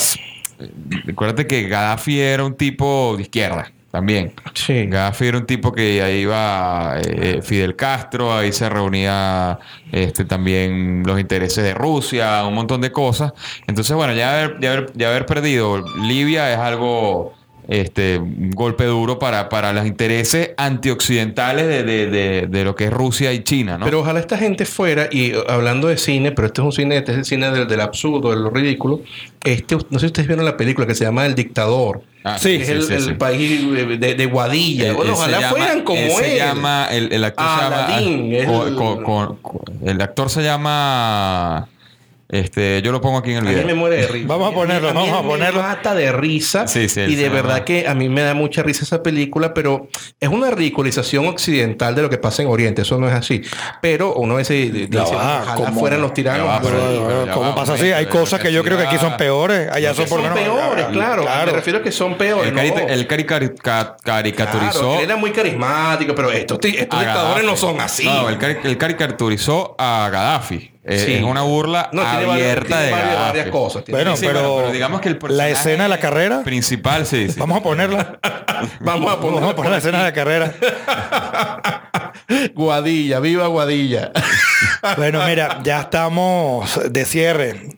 recuérdate 1.05 1.47
que 1.47 1.69
Gaddafi 1.69 2.21
era 2.21 2.45
un 2.45 2.55
tipo 2.55 3.15
de 3.17 3.23
izquierda 3.23 3.73
también. 3.91 4.35
Sí. 4.53 4.87
Gaddafi 4.87 5.27
era 5.27 5.39
un 5.39 5.47
tipo 5.47 5.73
que 5.73 6.03
ahí 6.03 6.21
iba 6.21 6.99
eh, 7.01 7.41
Fidel 7.43 7.77
Castro, 7.77 8.35
ahí 8.35 8.53
se 8.53 8.69
reunía 8.69 9.59
este, 9.91 10.25
también 10.25 11.03
los 11.07 11.19
intereses 11.19 11.65
de 11.65 11.73
Rusia, 11.73 12.45
un 12.45 12.55
montón 12.55 12.83
de 12.83 12.93
cosas. 12.93 13.33
Entonces, 13.67 13.97
bueno, 13.97 14.13
ya 14.13 14.33
haber, 14.33 14.61
ya 14.61 14.73
haber, 14.73 14.93
ya 14.95 15.09
haber 15.09 15.25
perdido 15.25 15.83
Libia 16.03 16.53
es 16.53 16.59
algo, 16.59 17.33
este, 17.69 18.19
un 18.19 18.51
golpe 18.53 18.85
duro 18.85 19.19
para, 19.19 19.49
para 19.49 19.73
los 19.73 19.87
intereses 19.87 20.51
antioccidentales 20.57 21.67
de, 21.67 21.83
de, 21.83 22.07
de, 22.07 22.47
de 22.47 22.65
lo 22.65 22.75
que 22.77 22.85
es 22.85 22.93
Rusia 22.93 23.33
y 23.33 23.43
China, 23.43 23.77
¿no? 23.79 23.85
Pero 23.85 24.01
ojalá 24.01 24.21
esta 24.21 24.39
gente 24.39 24.65
fuera, 24.67 25.09
y 25.11 25.33
eh, 25.33 25.37
hablando 25.49 25.89
de 25.89 25.97
cine, 25.97 26.33
pero 26.33 26.47
este 26.47 26.61
es 26.61 26.65
un 26.65 26.73
cine, 26.73 26.97
este 26.99 27.13
es 27.13 27.19
el 27.19 27.25
cine 27.25 27.51
del, 27.51 27.67
del 27.67 27.81
absurdo, 27.81 28.31
de 28.31 28.37
lo 28.37 28.51
ridículo. 28.51 29.01
Este, 29.45 29.75
no 29.77 29.99
sé 29.99 30.01
si 30.01 30.07
ustedes 30.07 30.27
vieron 30.29 30.45
la 30.45 30.57
película 30.57 30.87
que 30.87 30.95
se 30.95 31.05
llama 31.05 31.27
El 31.27 31.35
Dictador. 31.35 32.03
Ah, 32.25 32.39
Sí, 32.41 32.55
es 32.55 32.69
el, 32.69 32.83
sí, 32.83 32.93
el 32.95 33.17
país 33.17 33.61
de, 34.01 34.15
de- 34.15 34.27
Guadilla. 34.27 34.89
Él- 34.89 34.95
bueno, 34.95 35.13
ojalá 35.13 35.41
llama- 35.41 35.57
fueran 35.57 35.83
como 35.83 36.01
él. 36.01 36.11
Se 36.11 36.37
llama, 36.37 36.89
el, 36.91 37.13
el 37.13 37.23
actor 37.25 37.47
se 37.47 37.63
llama. 37.63 37.99
El- 38.01 38.47
co- 38.75 39.05
co- 39.05 39.39
co- 39.43 39.65
el 39.85 40.01
actor 40.01 40.29
se 40.31 40.43
llama. 40.43 41.69
Este, 42.29 42.83
yo 42.83 42.91
lo 42.91 43.01
pongo 43.01 43.19
aquí 43.19 43.31
en 43.31 43.37
el 43.39 43.43
A 43.47 43.51
mí 43.51 43.55
me 43.57 43.63
video. 43.63 43.77
muere 43.77 43.97
de 43.99 44.07
risa. 44.09 44.27
Vamos 44.29 44.51
a 44.51 44.55
ponerlo, 44.55 44.89
mí 44.89 44.95
vamos 44.95 45.13
a 45.19 45.23
me 45.23 45.29
ponerlo. 45.29 45.63
mata 45.63 45.95
de 45.95 46.11
risa. 46.11 46.67
Sí, 46.67 46.89
sí, 46.89 47.03
y 47.03 47.15
de 47.15 47.29
verdad 47.29 47.63
que 47.63 47.87
a 47.87 47.95
mí 47.95 48.09
me 48.09 48.23
da 48.23 48.35
mucha 48.35 48.63
risa 48.65 48.83
esa 48.85 49.03
película, 49.03 49.55
pero 49.55 49.89
es 50.19 50.29
una 50.29 50.51
ridiculización 50.51 51.27
occidental 51.29 51.95
de 51.95 52.03
lo 52.03 52.11
que 52.11 52.19
pasa 52.19 52.43
en 52.43 52.49
Oriente. 52.49 52.83
Eso 52.83 52.99
no 52.99 53.07
es 53.09 53.15
así. 53.15 53.43
Pero 53.81 54.15
uno 54.15 54.35
a 54.35 54.37
veces 54.39 54.73
dice, 54.73 54.89
Ya 54.91 55.05
va, 55.05 55.43
ojalá 55.43 55.73
fueran 55.73 56.01
los 56.01 56.13
tiranos. 56.15 56.49
Va, 56.49 56.61
Pero, 56.61 57.29
¿Cómo 57.33 57.49
va, 57.51 57.55
pasa 57.55 57.75
así? 57.75 57.93
Hay 57.93 58.07
cosas 58.07 58.41
que 58.41 58.53
yo 58.53 58.65
creo 58.65 58.77
que 58.77 58.85
aquí 58.85 58.99
son 58.99 59.17
peores. 59.17 59.71
Allá 59.71 59.95
son 59.95 60.07
por 60.09 60.21
son 60.21 60.29
lo 60.31 60.35
menos- 60.35 60.59
peores, 60.59 60.87
claro. 60.87 61.23
Claro. 61.23 61.47
Me 61.53 61.57
refiero 61.59 61.79
a 61.79 61.83
que 61.83 61.93
son 61.93 62.15
peores. 62.17 62.49
El, 62.49 62.55
¿no? 62.55 62.61
cari- 62.61 62.91
el 62.91 63.07
caricaturizó. 63.07 63.61
Claro, 63.63 64.95
él 64.99 65.05
era 65.05 65.17
muy 65.17 65.31
carismático, 65.31 66.15
pero 66.15 66.31
estos, 66.33 66.59
ti- 66.61 66.75
estos 66.77 66.99
a 66.99 67.03
dictadores 67.03 67.45
no 67.45 67.57
son 67.57 67.81
así. 67.81 68.05
No, 68.05 68.29
el, 68.29 68.39
cari- 68.39 68.59
el 68.65 68.77
caricaturizó 68.79 69.75
a 69.79 70.09
Gaddafi. 70.13 70.73
Eh, 70.89 70.99
Sí. 71.05 71.15
Es 71.15 71.23
una 71.25 71.43
burla 71.43 71.89
No, 71.93 72.03
tiene 72.03 72.27
varias- 72.27 72.33
abierta 72.33 72.67
tiene 72.79 72.85
de 72.85 72.93
varias- 73.17 73.49
cosas. 73.49 73.85
Tiene- 73.85 73.99
Bueno, 74.03 74.17
sí, 74.17 74.25
pero, 74.27 74.71
digamos 74.71 75.01
que 75.01 75.09
el 75.09 75.19
la 75.31 75.49
escena 75.49 75.83
de 75.85 75.89
la 75.89 75.99
carrera, 75.99 76.43
Principal, 76.45 77.07
sí, 77.07 77.29
sí. 77.29 77.41
vamos 77.41 77.59
a 77.59 77.63
ponerla. 77.63 78.19
Vamos 78.81 79.13
a 79.13 79.17
poner, 79.21 79.35
Vamos 79.41 79.53
a 79.53 79.57
poner 79.57 79.71
la 79.73 79.79
escena 79.79 79.99
de 79.99 80.05
la 80.05 80.13
carrera. 80.13 80.55
Guadilla, 82.55 83.21
viva 83.21 83.47
Guadilla. 83.47 84.11
Bueno, 84.97 85.21
mira, 85.27 85.61
ya 85.63 85.83
estamos 85.83 86.81
de 86.91 87.05
cierre. 87.05 87.69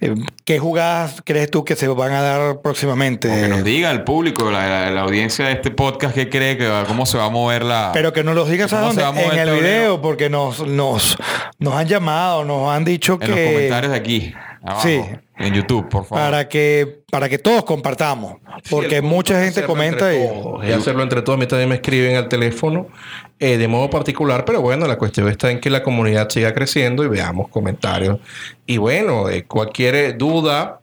Eh, 0.00 0.14
¿Qué 0.44 0.58
jugadas 0.58 1.22
crees 1.24 1.50
tú 1.50 1.64
que 1.64 1.76
se 1.76 1.86
van 1.88 2.12
a 2.12 2.22
dar 2.22 2.60
próximamente? 2.60 3.28
Que 3.28 3.48
nos 3.48 3.62
diga 3.64 3.90
el 3.90 4.02
público, 4.04 4.50
la, 4.50 4.66
la- 4.68 4.90
la 4.90 5.00
audiencia 5.02 5.46
de 5.46 5.52
este 5.52 5.70
podcast, 5.70 6.14
qué 6.14 6.28
cree 6.28 6.56
que 6.56 6.68
cómo 6.86 7.06
se 7.06 7.18
va 7.18 7.26
a 7.26 7.30
mover 7.30 7.64
la. 7.64 7.90
Pero 7.92 8.12
que 8.12 8.24
nos 8.24 8.34
los 8.34 8.48
digas 8.48 8.72
a 8.72 8.80
¿Cómo 8.80 8.92
se 8.94 9.00
dónde, 9.02 9.22
en 9.24 9.30
el 9.32 9.38
el 9.38 9.46
tablero? 9.48 9.60
video, 9.78 10.02
porque 10.02 10.28
nos, 10.30 10.66
nos, 10.66 11.16
nos 11.58 11.74
han 11.74 11.86
llamado, 11.86 12.44
nos 12.44 12.70
han 12.74 12.84
dicho 12.84 13.18
en 13.20 13.28
los 13.30 13.38
que 13.38 13.52
comentarios 13.52 13.92
de 13.92 13.98
aquí, 13.98 14.34
abajo, 14.62 14.82
Sí. 14.82 15.00
en 15.38 15.54
YouTube, 15.54 15.88
por 15.88 16.04
favor. 16.04 16.24
para 16.24 16.48
que 16.48 17.02
para 17.10 17.28
que 17.28 17.38
todos 17.38 17.64
compartamos, 17.64 18.36
porque 18.70 19.00
mucha 19.02 19.40
gente 19.44 19.62
comenta 19.64 20.12
y 20.14 20.26
todos, 20.26 20.64
y 20.66 20.72
hacerlo 20.72 21.02
entre 21.02 21.22
todos. 21.22 21.36
A 21.36 21.40
mí 21.40 21.46
también 21.46 21.68
me 21.68 21.76
escriben 21.76 22.16
al 22.16 22.28
teléfono 22.28 22.88
eh, 23.38 23.58
de 23.58 23.68
modo 23.68 23.90
particular, 23.90 24.44
pero 24.44 24.60
bueno, 24.60 24.86
la 24.86 24.96
cuestión 24.96 25.28
está 25.28 25.50
en 25.50 25.60
que 25.60 25.70
la 25.70 25.82
comunidad 25.82 26.28
siga 26.30 26.54
creciendo 26.54 27.04
y 27.04 27.08
veamos 27.08 27.48
comentarios. 27.48 28.18
Y 28.66 28.76
bueno, 28.78 29.28
eh, 29.28 29.44
cualquier 29.44 29.94
eh, 29.96 30.12
duda, 30.12 30.80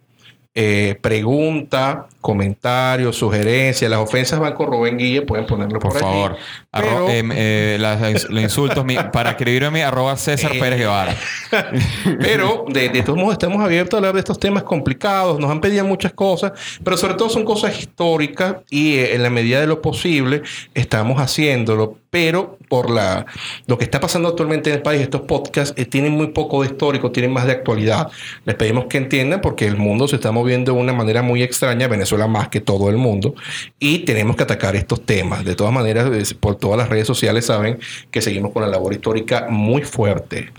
eh, 0.53 0.97
pregunta, 1.01 2.07
comentario, 2.19 3.13
sugerencia, 3.13 3.87
las 3.87 3.99
ofensas 3.99 4.37
van 4.39 4.53
con 4.53 4.67
Rubén 4.67 4.97
Guille, 4.97 5.21
pueden 5.21 5.45
ponerlo 5.45 5.79
por, 5.79 5.93
por 5.93 6.01
favor. 6.01 6.37
Pero- 6.69 7.09
em, 7.09 7.31
eh, 7.33 7.77
las- 7.79 8.29
los 8.29 8.43
insultos 8.43 8.83
mi- 8.83 8.97
para 9.13 9.31
escribirme 9.31 9.67
a 9.67 9.71
mí, 9.71 9.79
arroba 9.81 10.17
César 10.17 10.51
Eh, 10.53 10.59
Pérez 10.59 10.77
Guevara. 10.77 11.15
Pero 12.19 12.65
de, 12.67 12.89
de 12.89 13.01
todos 13.01 13.17
modos 13.17 13.33
estamos 13.33 13.61
abiertos 13.63 13.93
a 13.93 13.97
hablar 13.99 14.13
de 14.13 14.19
estos 14.19 14.39
temas 14.39 14.63
complicados. 14.63 15.39
Nos 15.39 15.49
han 15.49 15.61
pedido 15.61 15.85
muchas 15.85 16.13
cosas, 16.13 16.51
pero 16.83 16.97
sobre 16.97 17.13
todo 17.15 17.29
son 17.29 17.45
cosas 17.45 17.79
históricas 17.79 18.57
y 18.69 18.95
eh, 18.97 19.15
en 19.15 19.23
la 19.23 19.29
medida 19.29 19.61
de 19.61 19.67
lo 19.67 19.81
posible 19.81 20.41
estamos 20.73 21.19
haciéndolo. 21.21 21.97
Pero 22.12 22.58
por 22.67 22.89
la 22.89 23.26
lo 23.67 23.78
que 23.78 23.86
está 23.86 24.02
pasando 24.02 24.28
actualmente 24.28 24.69
en 24.69 24.76
el 24.76 24.82
país, 24.82 25.02
estos 25.02 25.21
podcasts 25.21 25.74
eh, 25.78 25.86
tienen 25.86 26.12
muy 26.12 26.28
poco 26.28 26.62
de 26.62 26.67
histórico, 26.67 27.10
tienen 27.10 27.32
más 27.32 27.45
de 27.45 27.54
actualidad. 27.54 28.12
Les 28.43 28.56
pedimos 28.56 28.86
que 28.86 28.97
entiendan 28.97 29.39
porque 29.39 29.65
el 29.65 29.78
mundo 29.78 30.10
se 30.10 30.17
está 30.17 30.34
moviendo 30.34 30.74
de 30.74 30.80
una 30.80 30.91
manera 30.91 31.21
muy 31.21 31.41
extraña, 31.41 31.88
Venezuela 31.88 32.28
más 32.28 32.50
que 32.50 32.60
todo 32.60 32.89
el 32.89 32.97
mundo, 32.97 33.34
y 33.80 34.00
tenemos 34.00 34.36
que 34.36 34.43
atacar 34.43 34.76
estos 34.76 35.06
temas. 35.06 35.45
De 35.45 35.56
todas 35.56 35.71
maneras, 35.71 36.34
por 36.34 36.56
todas 36.56 36.78
las 36.78 36.89
redes 36.89 37.08
sociales 37.08 37.45
saben 37.45 37.80
que 38.12 38.21
seguimos 38.21 38.52
con 38.52 38.62
la 38.62 38.67
labor 38.67 38.91
histórica 38.91 39.47
muy 39.50 39.84
fuerte. 39.84 40.52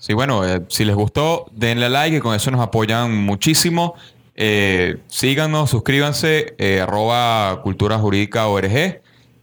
Sí, 0.00 0.14
bueno, 0.14 0.44
eh, 0.44 0.62
si 0.66 0.84
les 0.84 0.96
gustó, 0.96 1.46
denle 1.52 1.90
like 1.90 2.16
y 2.16 2.20
con 2.20 2.34
eso 2.34 2.50
nos 2.50 2.60
apoyan 2.60 3.16
muchísimo. 3.16 3.94
Eh, 4.34 4.96
síganos, 5.06 5.70
suscríbanse, 5.70 6.56
arroba 6.82 7.60
cultura 7.62 7.98
jurídica 7.98 8.48
ORG. 8.48 9.00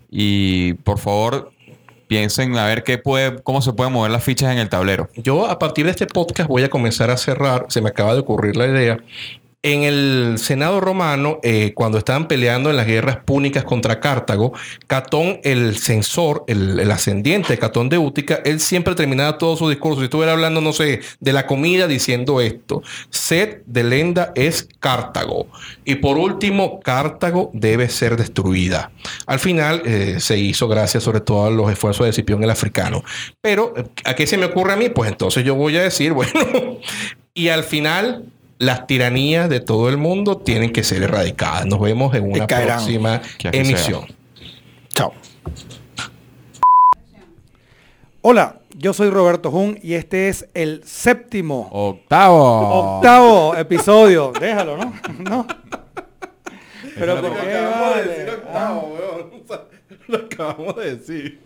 Y 0.10 0.74
por 0.74 1.00
favor, 1.00 1.52
piensen 2.08 2.58
a 2.58 2.66
ver 2.66 2.84
qué 2.84 2.98
puede, 2.98 3.42
cómo 3.44 3.62
se 3.62 3.74
pueden 3.74 3.94
mover 3.94 4.12
las 4.12 4.24
fichas 4.24 4.52
en 4.52 4.58
el 4.58 4.68
tablero. 4.68 5.10
Yo 5.16 5.48
a 5.48 5.60
partir 5.60 5.86
de 5.86 5.92
este 5.92 6.08
podcast 6.08 6.50
voy 6.50 6.64
a 6.64 6.70
comenzar 6.70 7.12
a 7.12 7.18
cerrar, 7.18 7.68
se 7.70 7.82
me 7.82 7.90
acaba 7.90 8.14
de 8.14 8.20
ocurrir 8.20 8.58
la 8.58 8.66
idea. 8.66 8.98
En 9.62 9.84
el 9.84 10.36
Senado 10.38 10.80
romano, 10.80 11.40
eh, 11.44 11.74
cuando 11.76 11.98
estaban 11.98 12.30
peleando 12.30 12.70
en 12.70 12.78
las 12.78 12.88
guerras 12.88 13.18
púnicas 13.18 13.66
contra 13.66 14.00
Cartago, 14.00 14.54
Catón, 14.88 15.42
el 15.44 15.78
censor, 15.78 16.46
el, 16.48 16.90
ascendiente 16.90 17.58
Catón 17.58 17.90
de 17.90 17.98
Útica, 17.98 18.40
él 18.46 18.62
siempre 18.62 18.96
terminaba 18.96 19.38
todo 19.38 19.58
su 19.58 19.68
discurso. 19.68 20.00
Si 20.00 20.06
estuviera 20.06 20.32
hablando, 20.32 20.62
no 20.62 20.72
sé, 20.72 21.02
de 21.20 21.34
la 21.34 21.46
comida, 21.46 21.88
diciendo 21.88 22.40
esto: 22.40 22.84
Sed 23.10 23.58
de 23.66 23.84
Lenda 23.84 24.32
es 24.34 24.70
Cartago. 24.80 25.48
Y 25.84 25.96
por 25.96 26.18
último, 26.18 26.80
Cartago 26.80 27.52
debe 27.54 27.90
ser 27.90 28.16
destruida. 28.16 28.92
Al 29.26 29.40
final 29.40 29.82
eh, 29.84 30.22
se 30.22 30.38
hizo 30.38 30.70
gracias 30.70 31.04
sobre 31.04 31.20
todo 31.20 31.48
a 31.48 31.50
los 31.50 31.70
esfuerzos 31.70 32.06
de 32.06 32.12
Escipión 32.12 32.42
el 32.46 32.50
africano. 32.50 33.04
Pero, 33.42 33.74
eh, 33.76 33.84
¿a 34.06 34.14
qué 34.14 34.26
se 34.26 34.38
me 34.38 34.46
ocurre 34.46 34.72
a 34.72 34.78
mí? 34.78 34.88
Pues 34.88 35.12
entonces 35.12 35.44
yo 35.44 35.56
voy 35.56 35.76
a 35.76 35.84
decir, 35.84 36.14
bueno, 36.14 36.78
y 37.34 37.50
al 37.50 37.66
final 37.66 38.24
las 38.60 38.86
tiranías 38.88 39.50
de 39.50 39.62
todo 39.62 39.90
el 39.90 39.98
mundo 39.98 40.38
tienen 40.38 40.72
que 40.72 40.84
ser 40.84 41.02
erradicadas. 41.02 41.66
Nos 41.66 41.80
vemos 41.80 42.14
en 42.14 42.30
una 42.32 42.46
próxima 42.46 43.22
emisión. 43.52 44.06
Chao. 44.90 45.14
Hola, 48.22 48.60
yo 48.78 48.94
soy 48.94 49.10
Roberto 49.10 49.50
Jun 49.50 49.80
y 49.82 49.94
este 49.94 50.28
es 50.28 50.46
el 50.54 50.82
séptimo, 50.86 51.70
Octavo. 51.72 52.98
octavo 52.98 53.56
episodio. 53.56 54.34
Déjalo, 54.38 54.76
¿no? 54.78 54.94
¿No? 55.20 55.48
Pero 56.96 57.16
Déjalo. 57.16 57.34
¿por 57.34 57.42
qué 57.42 57.54
Acabamos 57.58 57.96
de 57.96 58.02
vale? 58.02 58.08
decir 58.12 58.30
octavo, 58.30 58.94
weón. 58.94 59.30
Lo 60.08 60.18
acabamos 60.18 60.76
de 60.76 60.96
decir. 60.98 61.40